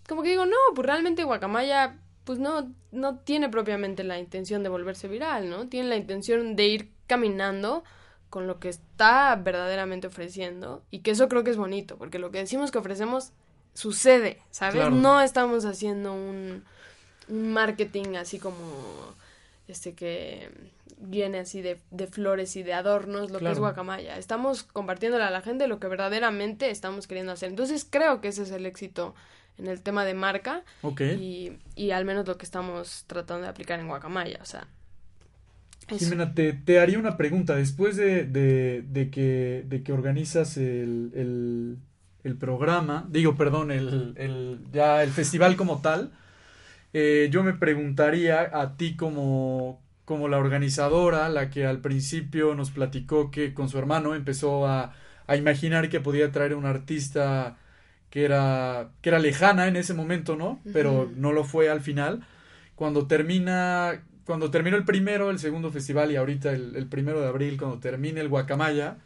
como 0.09 0.23
que 0.23 0.31
digo, 0.31 0.45
no, 0.45 0.57
pues 0.75 0.85
realmente 0.85 1.23
Guacamaya, 1.23 1.97
pues 2.25 2.39
no, 2.39 2.73
no 2.91 3.19
tiene 3.19 3.47
propiamente 3.47 4.03
la 4.03 4.19
intención 4.19 4.61
de 4.61 4.67
volverse 4.67 5.07
viral, 5.07 5.49
¿no? 5.49 5.69
Tiene 5.69 5.87
la 5.87 5.95
intención 5.95 6.57
de 6.57 6.67
ir 6.67 6.91
caminando 7.07 7.85
con 8.29 8.45
lo 8.45 8.59
que 8.59 8.67
está 8.67 9.37
verdaderamente 9.37 10.07
ofreciendo 10.07 10.83
y 10.91 10.99
que 10.99 11.11
eso 11.11 11.29
creo 11.29 11.45
que 11.45 11.51
es 11.51 11.57
bonito, 11.57 11.97
porque 11.97 12.19
lo 12.19 12.29
que 12.29 12.39
decimos 12.39 12.71
que 12.71 12.79
ofrecemos 12.79 13.31
sucede, 13.73 14.39
¿sabes? 14.51 14.75
Claro. 14.75 14.91
No 14.91 15.21
estamos 15.21 15.65
haciendo 15.65 16.13
un, 16.13 16.63
un 17.27 17.53
marketing 17.53 18.15
así 18.15 18.39
como 18.39 19.15
este 19.67 19.93
que 19.93 20.49
viene 20.97 21.39
así 21.39 21.61
de, 21.61 21.79
de 21.89 22.07
flores 22.07 22.55
y 22.55 22.63
de 22.63 22.73
adornos, 22.73 23.31
lo 23.31 23.39
que 23.39 23.49
es 23.51 23.59
guacamaya. 23.59 24.17
Estamos 24.17 24.63
compartiéndole 24.63 25.23
a 25.23 25.31
la 25.31 25.41
gente 25.41 25.67
lo 25.67 25.79
que 25.79 25.87
verdaderamente 25.87 26.69
estamos 26.69 27.07
queriendo 27.07 27.31
hacer. 27.31 27.49
Entonces 27.49 27.87
creo 27.89 28.21
que 28.21 28.27
ese 28.27 28.43
es 28.43 28.51
el 28.51 28.65
éxito 28.65 29.15
en 29.57 29.67
el 29.67 29.81
tema 29.81 30.05
de 30.05 30.13
marca 30.13 30.63
Ok. 30.81 31.01
y, 31.01 31.57
y 31.75 31.91
al 31.91 32.05
menos 32.05 32.27
lo 32.27 32.37
que 32.37 32.45
estamos 32.45 33.05
tratando 33.07 33.43
de 33.43 33.49
aplicar 33.49 33.79
en 33.79 33.87
guacamaya. 33.87 34.39
O 34.41 34.45
sea. 34.45 34.67
Jimena, 35.87 36.33
te, 36.33 36.53
te 36.53 36.79
haría 36.79 36.99
una 36.99 37.17
pregunta. 37.17 37.55
Después 37.55 37.97
de, 37.97 38.23
de, 38.25 38.83
de 38.87 39.09
que, 39.09 39.65
de 39.67 39.83
que 39.83 39.91
organizas 39.91 40.55
el, 40.57 41.11
el, 41.15 41.77
el 42.23 42.35
programa, 42.37 43.07
digo, 43.09 43.35
perdón, 43.35 43.71
el, 43.71 44.13
el, 44.17 44.59
ya 44.71 45.03
el 45.03 45.11
festival 45.11 45.55
como 45.55 45.81
tal, 45.81 46.11
eh, 46.93 47.29
yo 47.31 47.43
me 47.43 47.53
preguntaría 47.53 48.49
a 48.53 48.77
ti 48.77 48.95
como, 48.95 49.81
como 50.05 50.27
la 50.27 50.37
organizadora, 50.37 51.29
la 51.29 51.49
que 51.49 51.65
al 51.65 51.79
principio 51.79 52.55
nos 52.55 52.71
platicó 52.71 53.31
que 53.31 53.53
con 53.53 53.69
su 53.69 53.77
hermano 53.79 54.15
empezó 54.15 54.67
a, 54.67 54.93
a 55.27 55.35
imaginar 55.35 55.89
que 55.89 56.01
podía 56.01 56.31
traer 56.31 56.55
un 56.55 56.65
artista 56.65 57.57
que 58.09 58.25
era, 58.25 58.91
que 59.01 59.09
era 59.09 59.19
lejana 59.19 59.67
en 59.67 59.77
ese 59.77 59.93
momento, 59.93 60.35
¿no? 60.35 60.59
Pero 60.73 61.09
no 61.15 61.31
lo 61.31 61.43
fue 61.45 61.69
al 61.69 61.81
final. 61.81 62.25
Cuando 62.75 63.07
termina, 63.07 64.03
cuando 64.25 64.51
terminó 64.51 64.77
el 64.77 64.85
primero, 64.85 65.29
el 65.29 65.39
segundo 65.39 65.71
festival 65.71 66.11
y 66.11 66.17
ahorita 66.17 66.51
el, 66.51 66.75
el 66.75 66.87
primero 66.87 67.21
de 67.21 67.27
abril, 67.27 67.57
cuando 67.57 67.79
termine 67.79 68.19
el 68.21 68.29
Guacamaya, 68.29 68.97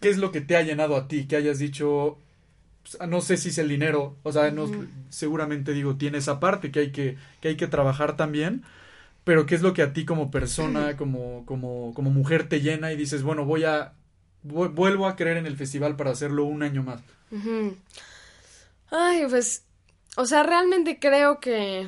¿qué 0.00 0.08
es 0.10 0.18
lo 0.18 0.32
que 0.32 0.40
te 0.40 0.56
ha 0.56 0.62
llenado 0.62 0.96
a 0.96 1.08
ti? 1.08 1.26
Que 1.26 1.36
hayas 1.36 1.58
dicho, 1.58 2.18
no 3.08 3.20
sé 3.20 3.36
si 3.36 3.50
es 3.50 3.58
el 3.58 3.68
dinero, 3.68 4.16
o 4.22 4.32
sea, 4.32 4.50
no- 4.50 4.66
seguramente 5.10 5.72
digo, 5.72 5.96
tiene 5.96 6.18
esa 6.18 6.40
parte 6.40 6.70
que 6.70 6.80
hay 6.80 6.92
que, 6.92 7.16
que 7.40 7.48
hay 7.48 7.56
que 7.56 7.66
trabajar 7.66 8.16
también, 8.16 8.62
pero 9.24 9.46
¿qué 9.46 9.54
es 9.56 9.62
lo 9.62 9.74
que 9.74 9.82
a 9.82 9.92
ti 9.92 10.04
como 10.04 10.30
persona, 10.30 10.96
como, 10.96 11.44
como, 11.46 11.92
como 11.94 12.10
mujer 12.10 12.48
te 12.48 12.60
llena 12.60 12.92
y 12.92 12.96
dices, 12.96 13.22
bueno, 13.22 13.44
voy 13.44 13.64
a, 13.64 13.92
vu- 14.44 14.72
vuelvo 14.72 15.06
a 15.06 15.16
creer 15.16 15.36
en 15.38 15.46
el 15.46 15.56
festival 15.56 15.96
para 15.96 16.10
hacerlo 16.12 16.44
un 16.44 16.62
año 16.62 16.82
más? 16.82 17.00
Ay, 18.90 19.26
pues, 19.28 19.64
o 20.16 20.24
sea, 20.26 20.42
realmente 20.42 20.98
creo 20.98 21.40
que 21.40 21.86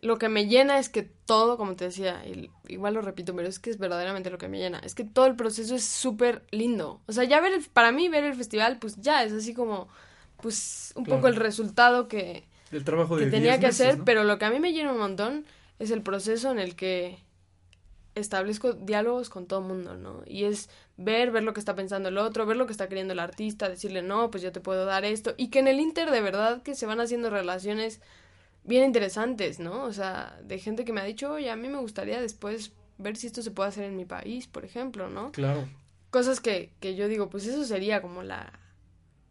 lo 0.00 0.18
que 0.18 0.28
me 0.28 0.46
llena 0.46 0.78
es 0.78 0.88
que 0.88 1.02
todo, 1.02 1.56
como 1.56 1.74
te 1.74 1.86
decía, 1.86 2.24
y 2.26 2.50
igual 2.68 2.94
lo 2.94 3.02
repito, 3.02 3.34
pero 3.34 3.48
es 3.48 3.58
que 3.58 3.70
es 3.70 3.78
verdaderamente 3.78 4.30
lo 4.30 4.38
que 4.38 4.46
me 4.48 4.58
llena, 4.58 4.78
es 4.78 4.94
que 4.94 5.02
todo 5.04 5.26
el 5.26 5.34
proceso 5.34 5.74
es 5.74 5.84
súper 5.84 6.44
lindo. 6.52 7.00
O 7.06 7.12
sea, 7.12 7.24
ya 7.24 7.40
ver, 7.40 7.52
el- 7.54 7.64
para 7.64 7.90
mí 7.92 8.08
ver 8.08 8.24
el 8.24 8.34
festival, 8.34 8.78
pues 8.78 8.96
ya 9.00 9.24
es 9.24 9.32
así 9.32 9.52
como, 9.54 9.88
pues, 10.40 10.92
un 10.96 11.04
Claro. 11.04 11.20
poco 11.20 11.28
el 11.28 11.36
resultado 11.36 12.08
que, 12.08 12.44
El 12.72 12.84
trabajo 12.84 13.16
de 13.16 13.24
que 13.26 13.30
tenía 13.30 13.52
10 13.52 13.60
que 13.60 13.66
meses, 13.68 13.80
hacer, 13.86 13.98
¿no? 13.98 14.04
pero 14.04 14.24
lo 14.24 14.38
que 14.38 14.44
a 14.44 14.50
mí 14.50 14.60
me 14.60 14.72
llena 14.72 14.92
un 14.92 14.98
montón 14.98 15.44
es 15.78 15.90
el 15.90 16.02
proceso 16.02 16.50
en 16.50 16.58
el 16.58 16.74
que 16.76 17.18
establezco 18.14 18.72
diálogos 18.72 19.30
con 19.30 19.46
todo 19.46 19.60
el 19.60 19.66
mundo, 19.66 19.96
¿no? 19.96 20.22
Y 20.26 20.44
es 20.44 20.68
ver, 20.96 21.30
ver 21.30 21.44
lo 21.44 21.54
que 21.54 21.60
está 21.60 21.74
pensando 21.76 22.08
el 22.08 22.18
otro, 22.18 22.46
ver 22.46 22.56
lo 22.56 22.66
que 22.66 22.72
está 22.72 22.88
queriendo 22.88 23.12
el 23.12 23.20
artista, 23.20 23.68
decirle, 23.68 24.02
no, 24.02 24.30
pues 24.30 24.42
yo 24.42 24.50
te 24.50 24.60
puedo 24.60 24.84
dar 24.84 25.04
esto. 25.04 25.34
Y 25.36 25.48
que 25.48 25.60
en 25.60 25.68
el 25.68 25.78
Inter 25.78 26.10
de 26.10 26.20
verdad 26.20 26.62
que 26.62 26.74
se 26.74 26.86
van 26.86 27.00
haciendo 27.00 27.30
relaciones 27.30 28.00
bien 28.64 28.84
interesantes, 28.84 29.60
¿no? 29.60 29.84
O 29.84 29.92
sea, 29.92 30.36
de 30.42 30.58
gente 30.58 30.84
que 30.84 30.92
me 30.92 31.00
ha 31.00 31.04
dicho, 31.04 31.32
oye, 31.32 31.50
a 31.50 31.56
mí 31.56 31.68
me 31.68 31.78
gustaría 31.78 32.20
después 32.20 32.72
ver 32.98 33.16
si 33.16 33.28
esto 33.28 33.40
se 33.42 33.52
puede 33.52 33.68
hacer 33.68 33.84
en 33.84 33.96
mi 33.96 34.04
país, 34.04 34.48
por 34.48 34.64
ejemplo, 34.64 35.08
¿no? 35.08 35.30
Claro. 35.30 35.68
Cosas 36.10 36.40
que, 36.40 36.72
que 36.80 36.96
yo 36.96 37.06
digo, 37.06 37.30
pues 37.30 37.46
eso 37.46 37.64
sería 37.64 38.02
como 38.02 38.24
la, 38.24 38.52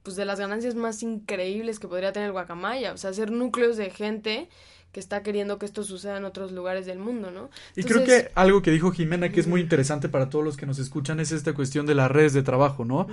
pues 0.07 0.15
de 0.15 0.23
las 0.23 0.39
ganancias 0.39 0.73
más 0.73 1.03
increíbles 1.03 1.79
que 1.79 1.89
podría 1.89 2.13
tener 2.13 2.31
Guacamaya, 2.31 2.93
o 2.93 2.97
sea, 2.97 3.09
hacer 3.09 3.29
núcleos 3.29 3.75
de 3.75 3.89
gente 3.89 4.47
que 4.93 5.01
está 5.01 5.21
queriendo 5.21 5.59
que 5.59 5.65
esto 5.65 5.83
suceda 5.83 6.15
en 6.15 6.23
otros 6.23 6.53
lugares 6.53 6.85
del 6.85 6.97
mundo, 6.97 7.29
¿no? 7.29 7.49
Y 7.75 7.83
creo 7.83 8.05
que 8.05 8.31
algo 8.33 8.61
que 8.61 8.71
dijo 8.71 8.93
Jimena 8.93 9.33
que 9.33 9.41
es 9.41 9.47
muy 9.47 9.59
interesante 9.59 10.07
para 10.07 10.29
todos 10.29 10.45
los 10.45 10.55
que 10.55 10.65
nos 10.65 10.79
escuchan 10.79 11.19
es 11.19 11.33
esta 11.33 11.51
cuestión 11.51 11.85
de 11.85 11.93
las 11.93 12.09
redes 12.09 12.31
de 12.31 12.41
trabajo, 12.41 12.85
¿no? 12.85 13.05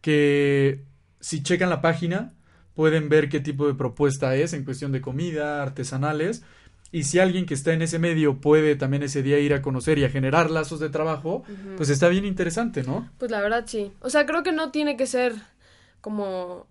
Que 0.00 0.84
si 1.18 1.42
checan 1.42 1.70
la 1.70 1.80
página 1.80 2.34
pueden 2.74 3.08
ver 3.08 3.28
qué 3.28 3.40
tipo 3.40 3.66
de 3.66 3.74
propuesta 3.74 4.36
es 4.36 4.52
en 4.52 4.64
cuestión 4.64 4.92
de 4.92 5.00
comida, 5.00 5.60
artesanales, 5.60 6.44
y 6.92 7.02
si 7.02 7.18
alguien 7.18 7.46
que 7.46 7.54
está 7.54 7.72
en 7.72 7.82
ese 7.82 7.98
medio 7.98 8.40
puede 8.40 8.76
también 8.76 9.02
ese 9.02 9.24
día 9.24 9.40
ir 9.40 9.54
a 9.54 9.60
conocer 9.60 9.98
y 9.98 10.04
a 10.04 10.08
generar 10.08 10.52
lazos 10.52 10.78
de 10.78 10.88
trabajo, 10.88 11.42
pues 11.76 11.88
está 11.88 12.06
bien 12.06 12.24
interesante, 12.24 12.84
¿no? 12.84 13.10
Pues 13.18 13.28
la 13.32 13.40
verdad 13.40 13.64
sí. 13.66 13.90
O 13.98 14.08
sea, 14.08 14.24
creo 14.24 14.44
que 14.44 14.52
no 14.52 14.70
tiene 14.70 14.96
que 14.96 15.08
ser 15.08 15.34
como... 16.08 16.66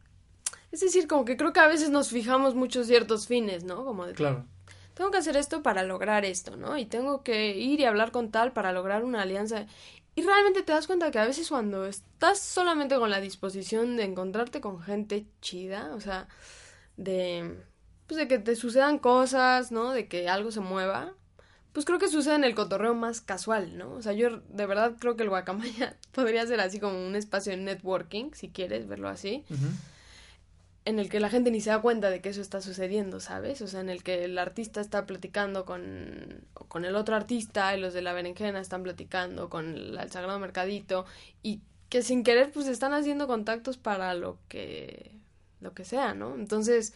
Es 0.71 0.79
decir, 0.79 1.07
como 1.07 1.25
que 1.25 1.38
creo 1.38 1.53
que 1.53 1.59
a 1.59 1.67
veces 1.67 1.91
nos 1.91 2.09
fijamos 2.09 2.55
muchos 2.55 2.88
ciertos 2.88 3.27
fines, 3.27 3.63
¿no? 3.63 3.85
Como 3.85 4.07
de... 4.07 4.13
Claro. 4.13 4.45
Tengo 4.95 5.11
que 5.11 5.19
hacer 5.19 5.38
esto 5.38 5.61
para 5.61 5.83
lograr 5.83 6.25
esto, 6.25 6.57
¿no? 6.57 6.75
Y 6.75 6.85
tengo 6.85 7.21
que 7.21 7.55
ir 7.55 7.79
y 7.79 7.85
hablar 7.85 8.11
con 8.11 8.31
tal 8.31 8.51
para 8.51 8.71
lograr 8.71 9.03
una 9.03 9.21
alianza. 9.21 9.67
Y 10.15 10.23
realmente 10.23 10.63
te 10.63 10.71
das 10.71 10.88
cuenta 10.88 11.11
que 11.11 11.19
a 11.19 11.25
veces 11.27 11.49
cuando 11.49 11.85
estás 11.85 12.39
solamente 12.39 12.97
con 12.97 13.11
la 13.11 13.21
disposición 13.21 13.95
de 13.95 14.05
encontrarte 14.05 14.59
con 14.59 14.81
gente 14.81 15.27
chida, 15.39 15.93
o 15.93 16.01
sea, 16.01 16.27
de 16.95 17.63
pues 18.07 18.17
de 18.17 18.27
que 18.27 18.39
te 18.39 18.55
sucedan 18.55 18.97
cosas, 18.97 19.71
¿no? 19.71 19.91
De 19.91 20.07
que 20.07 20.29
algo 20.29 20.49
se 20.49 20.61
mueva. 20.61 21.13
Pues 21.78 21.86
creo 21.86 21.99
que 21.99 22.07
sucede 22.07 22.34
en 22.34 22.43
el 22.43 22.55
cotorreo 22.55 22.95
más 22.95 23.21
casual, 23.21 23.78
¿no? 23.78 23.91
O 23.91 24.01
sea, 24.01 24.11
yo 24.11 24.41
de 24.49 24.65
verdad 24.65 24.95
creo 24.97 25.15
que 25.15 25.21
el 25.21 25.30
guacamaya 25.30 25.95
podría 26.11 26.43
ser 26.47 26.59
así 26.59 26.80
como 26.80 27.05
un 27.05 27.15
espacio 27.15 27.51
de 27.51 27.59
networking, 27.59 28.32
si 28.34 28.49
quieres 28.49 28.88
verlo 28.88 29.09
así. 29.09 29.45
En 30.86 30.97
el 30.97 31.07
que 31.07 31.19
la 31.19 31.30
gente 31.30 31.51
ni 31.51 31.61
se 31.61 31.69
da 31.69 31.80
cuenta 31.80 32.09
de 32.09 32.19
que 32.19 32.30
eso 32.30 32.41
está 32.41 32.61
sucediendo, 32.61 33.19
¿sabes? 33.19 33.61
O 33.61 33.67
sea, 33.67 33.82
en 33.82 33.89
el 33.89 34.01
que 34.01 34.23
el 34.23 34.39
artista 34.39 34.82
está 34.82 35.05
platicando 35.05 35.65
con, 35.65 36.47
con 36.67 36.84
el 36.84 36.95
otro 36.95 37.15
artista 37.15 37.78
y 37.78 37.80
los 37.80 37.93
de 37.93 38.01
la 38.01 38.13
berenjena 38.13 38.59
están 38.59 38.82
platicando 38.82 39.47
con 39.47 39.75
el, 39.75 39.99
el 39.99 40.09
Sagrado 40.09 40.39
Mercadito 40.39 41.05
y 41.43 41.61
que 41.89 42.01
sin 42.01 42.23
querer 42.23 42.51
pues 42.51 42.65
están 42.65 42.95
haciendo 42.95 43.28
contactos 43.28 43.78
para 43.78 44.15
lo 44.15 44.39
que 44.47 45.11
lo 45.61 45.75
que 45.75 45.86
sea, 45.86 46.15
¿no? 46.15 46.34
Entonces, 46.34 46.95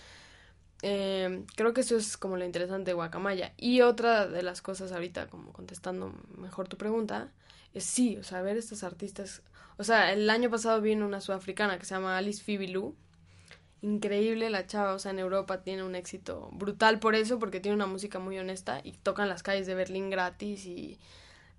eh, 0.81 1.43
creo 1.55 1.73
que 1.73 1.81
eso 1.81 1.95
es 1.95 2.17
como 2.17 2.37
lo 2.37 2.45
interesante 2.45 2.91
de 2.91 2.95
Guacamaya. 2.95 3.53
Y 3.57 3.81
otra 3.81 4.27
de 4.27 4.43
las 4.43 4.61
cosas 4.61 4.91
ahorita, 4.91 5.27
como 5.27 5.53
contestando 5.53 6.13
mejor 6.37 6.67
tu 6.67 6.77
pregunta, 6.77 7.31
es 7.73 7.83
sí, 7.83 8.17
o 8.17 8.23
sea, 8.23 8.41
ver 8.41 8.57
estos 8.57 8.83
artistas. 8.83 9.43
O 9.77 9.83
sea, 9.83 10.11
el 10.11 10.29
año 10.29 10.49
pasado 10.49 10.81
vino 10.81 11.05
una 11.05 11.21
sudafricana 11.21 11.77
que 11.77 11.85
se 11.85 11.95
llama 11.95 12.17
Alice 12.17 12.43
Phoebe 12.43 12.93
Increíble 13.83 14.51
la 14.51 14.67
chava, 14.67 14.93
o 14.93 14.99
sea, 14.99 15.11
en 15.11 15.17
Europa 15.17 15.63
tiene 15.63 15.83
un 15.83 15.95
éxito 15.95 16.49
brutal 16.51 16.99
por 16.99 17.15
eso, 17.15 17.39
porque 17.39 17.59
tiene 17.59 17.75
una 17.75 17.87
música 17.87 18.19
muy 18.19 18.37
honesta 18.37 18.79
y 18.83 18.91
tocan 18.91 19.27
las 19.27 19.41
calles 19.41 19.65
de 19.65 19.73
Berlín 19.73 20.11
gratis 20.11 20.67
y 20.67 20.99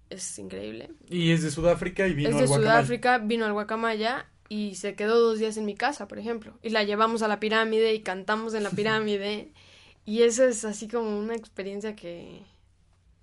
es 0.08 0.38
increíble. 0.38 0.90
Y 1.08 1.32
es 1.32 1.42
de 1.42 1.50
Sudáfrica 1.50 2.06
y 2.06 2.14
vino 2.14 2.30
es 2.30 2.38
de 2.38 2.46
Sudáfrica, 2.46 3.18
vino 3.18 3.44
al 3.44 3.54
Guacamaya 3.54 4.26
y 4.48 4.74
se 4.74 4.94
quedó 4.94 5.18
dos 5.18 5.38
días 5.38 5.56
en 5.56 5.64
mi 5.64 5.74
casa, 5.74 6.08
por 6.08 6.18
ejemplo. 6.18 6.58
Y 6.62 6.70
la 6.70 6.84
llevamos 6.84 7.22
a 7.22 7.28
la 7.28 7.40
pirámide 7.40 7.94
y 7.94 8.00
cantamos 8.00 8.54
en 8.54 8.62
la 8.62 8.70
pirámide. 8.78 9.52
y 10.04 10.22
eso 10.22 10.44
es 10.44 10.64
así 10.64 10.88
como 10.88 11.18
una 11.18 11.34
experiencia 11.34 11.96
que, 11.96 12.42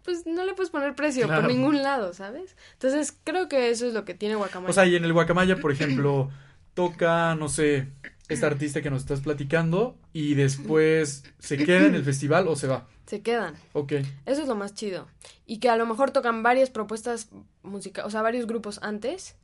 pues 0.03 0.25
no 0.25 0.45
le 0.45 0.53
puedes 0.53 0.71
poner 0.71 0.95
precio 0.95 1.27
por 1.27 1.45
ningún 1.45 1.83
lado, 1.83 2.13
¿sabes? 2.13 2.55
Entonces 2.73 3.15
creo 3.23 3.47
que 3.47 3.69
eso 3.69 3.85
es 3.87 3.93
lo 3.93 4.05
que 4.05 4.13
tiene 4.13 4.35
Guacamaya. 4.35 4.71
O 4.71 4.73
sea, 4.73 4.85
y 4.85 4.95
en 4.95 5.05
el 5.05 5.13
Guacamaya, 5.13 5.57
por 5.57 5.71
ejemplo, 5.71 6.29
toca, 6.73 7.35
no 7.35 7.49
sé, 7.49 7.87
esta 8.27 8.47
artista 8.47 8.81
que 8.81 8.89
nos 8.89 9.01
estás 9.01 9.21
platicando 9.21 9.97
y 10.13 10.35
después 10.35 11.23
se 11.39 11.57
queda 11.57 11.85
en 11.85 11.95
el 11.95 12.03
festival 12.03 12.47
o 12.47 12.55
se 12.55 12.67
va. 12.67 12.87
Se 13.05 13.21
quedan. 13.21 13.55
Ok. 13.73 13.93
Eso 14.25 14.41
es 14.41 14.47
lo 14.47 14.55
más 14.55 14.75
chido. 14.75 15.07
Y 15.45 15.57
que 15.57 15.69
a 15.69 15.77
lo 15.77 15.85
mejor 15.85 16.11
tocan 16.11 16.43
varias 16.43 16.69
propuestas 16.69 17.29
musicales, 17.63 18.07
o 18.07 18.11
sea, 18.11 18.21
varios 18.21 18.45
grupos 18.45 18.79
antes 18.83 19.35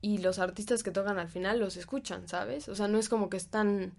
y 0.00 0.18
los 0.18 0.38
artistas 0.38 0.82
que 0.82 0.90
tocan 0.90 1.18
al 1.18 1.28
final 1.28 1.58
los 1.58 1.76
escuchan, 1.76 2.28
¿sabes? 2.28 2.68
O 2.68 2.74
sea, 2.74 2.88
no 2.88 2.98
es 2.98 3.08
como 3.08 3.28
que 3.28 3.36
están 3.36 3.94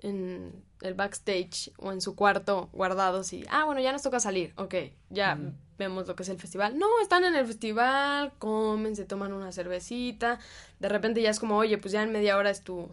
en 0.00 0.62
el 0.80 0.94
backstage 0.94 1.72
o 1.78 1.90
en 1.92 2.00
su 2.00 2.14
cuarto 2.14 2.68
guardados 2.72 3.32
y, 3.32 3.44
ah, 3.50 3.64
bueno, 3.64 3.80
ya 3.80 3.92
nos 3.92 4.02
toca 4.02 4.20
salir, 4.20 4.52
ok, 4.56 4.74
ya 5.10 5.38
vemos 5.76 6.06
lo 6.06 6.14
que 6.14 6.22
es 6.22 6.28
el 6.28 6.38
festival. 6.38 6.78
No, 6.78 6.86
están 7.00 7.24
en 7.24 7.34
el 7.34 7.46
festival, 7.46 8.32
comen, 8.38 8.94
se 8.94 9.04
toman 9.04 9.32
una 9.32 9.52
cervecita, 9.52 10.38
de 10.78 10.88
repente 10.88 11.22
ya 11.22 11.30
es 11.30 11.40
como, 11.40 11.56
oye, 11.56 11.78
pues 11.78 11.92
ya 11.92 12.02
en 12.02 12.12
media 12.12 12.36
hora 12.36 12.50
es 12.50 12.62
tu, 12.62 12.88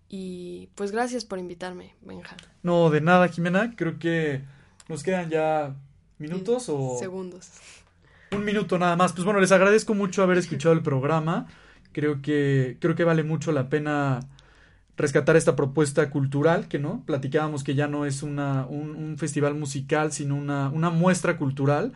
Y 0.10 0.68
pues 0.76 0.92
gracias 0.92 1.24
por 1.24 1.39
invitarme, 1.39 1.96
Benja. 2.02 2.36
No, 2.64 2.89
de 2.89 3.00
nada, 3.00 3.30
Jimena. 3.30 3.74
Creo 3.78 3.98
que 3.98 4.42
nos 4.89 5.04
quedan 5.04 5.30
ya 5.30 5.74
minutos 6.18 6.68
o... 6.68 6.98
Segundos. 7.00 7.50
Un 8.34 8.44
minuto 8.44 8.78
nada 8.78 8.98
más. 8.98 9.14
Pues 9.14 9.24
bueno, 9.24 9.39
les 9.39 9.54
agradezco 9.54 9.94
mucho 9.94 10.22
haber 10.22 10.38
escuchado 10.38 10.74
el 10.74 10.82
programa 10.82 11.48
creo 11.92 12.22
que 12.22 12.78
creo 12.80 12.96
que 12.96 13.04
vale 13.04 13.24
mucho 13.24 13.52
la 13.52 13.70
pena 13.70 14.22
rescatar 14.98 15.36
esta 15.36 15.56
propuesta 15.56 16.10
cultural, 16.10 16.68
que 16.68 16.80
no, 16.80 17.04
platicábamos 17.06 17.64
que 17.64 17.76
ya 17.76 17.88
no 17.88 18.06
es 18.06 18.24
una, 18.24 18.66
un, 18.68 19.18
festival 19.18 19.56
musical, 19.56 20.12
sino 20.12 20.36
una, 20.36 20.70
una 20.70 20.89
muestra 20.89 21.38
cultural. 21.38 21.94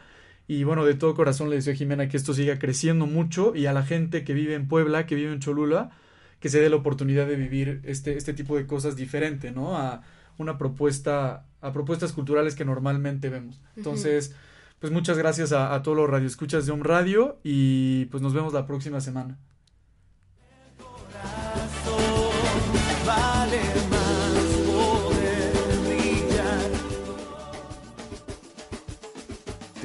Y 0.48 0.64
bueno, 0.64 0.86
de 0.86 0.96
todo 0.96 1.16
corazón 1.16 1.50
le 1.50 1.56
deseo 1.56 1.74
a 1.74 1.76
Jimena 1.76 2.08
que 2.08 2.18
esto 2.18 2.34
siga 2.34 2.60
creciendo 2.60 3.08
mucho 3.08 3.56
y 3.56 3.66
a 3.66 3.74
la 3.74 3.84
gente 3.84 4.24
que 4.24 4.34
vive 4.34 4.56
en 4.56 4.68
Puebla, 4.68 5.06
que 5.06 5.16
vive 5.16 5.32
en 5.32 5.40
Cholula, 5.40 5.92
que 6.40 6.50
se 6.50 6.60
dé 6.60 6.70
la 6.70 6.76
oportunidad 6.76 7.28
de 7.28 7.36
vivir 7.36 7.82
este, 7.84 8.18
este 8.18 8.34
tipo 8.34 8.56
de 8.58 8.68
cosas 8.68 8.96
diferente, 8.96 9.52
¿no? 9.52 9.78
A 9.78 10.02
una 10.38 10.58
propuesta, 10.58 11.46
a 11.62 11.72
propuestas 11.74 12.12
culturales 12.12 12.56
que 12.56 12.66
normalmente 12.66 13.30
vemos. 13.30 13.60
Entonces, 13.76 14.36
pues 14.80 14.92
muchas 14.92 15.18
gracias 15.18 15.52
a, 15.52 15.74
a 15.74 15.82
todos 15.82 15.98
los 15.98 16.10
radioescuchas 16.10 16.66
de 16.66 16.72
Home 16.72 16.84
Radio 16.84 17.40
y 17.44 18.06
pues 18.06 18.22
nos 18.22 18.34
vemos 18.34 18.54
la 18.54 18.66
próxima 18.68 19.02
semana. 19.02 19.38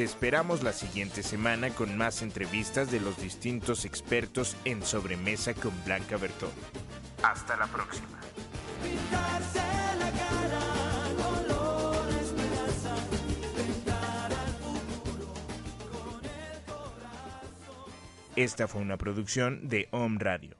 Te 0.00 0.04
esperamos 0.04 0.62
la 0.62 0.72
siguiente 0.72 1.22
semana 1.22 1.68
con 1.74 1.98
más 1.98 2.22
entrevistas 2.22 2.90
de 2.90 3.00
los 3.00 3.20
distintos 3.20 3.84
expertos 3.84 4.56
en 4.64 4.82
Sobremesa 4.82 5.52
con 5.52 5.72
Blanca 5.84 6.16
Bertón. 6.16 6.48
Hasta 7.22 7.54
la 7.58 7.66
próxima. 7.66 8.08
Esta 18.36 18.68
fue 18.68 18.80
una 18.80 18.96
producción 18.96 19.68
de 19.68 19.88
Home 19.90 20.16
Radio. 20.18 20.59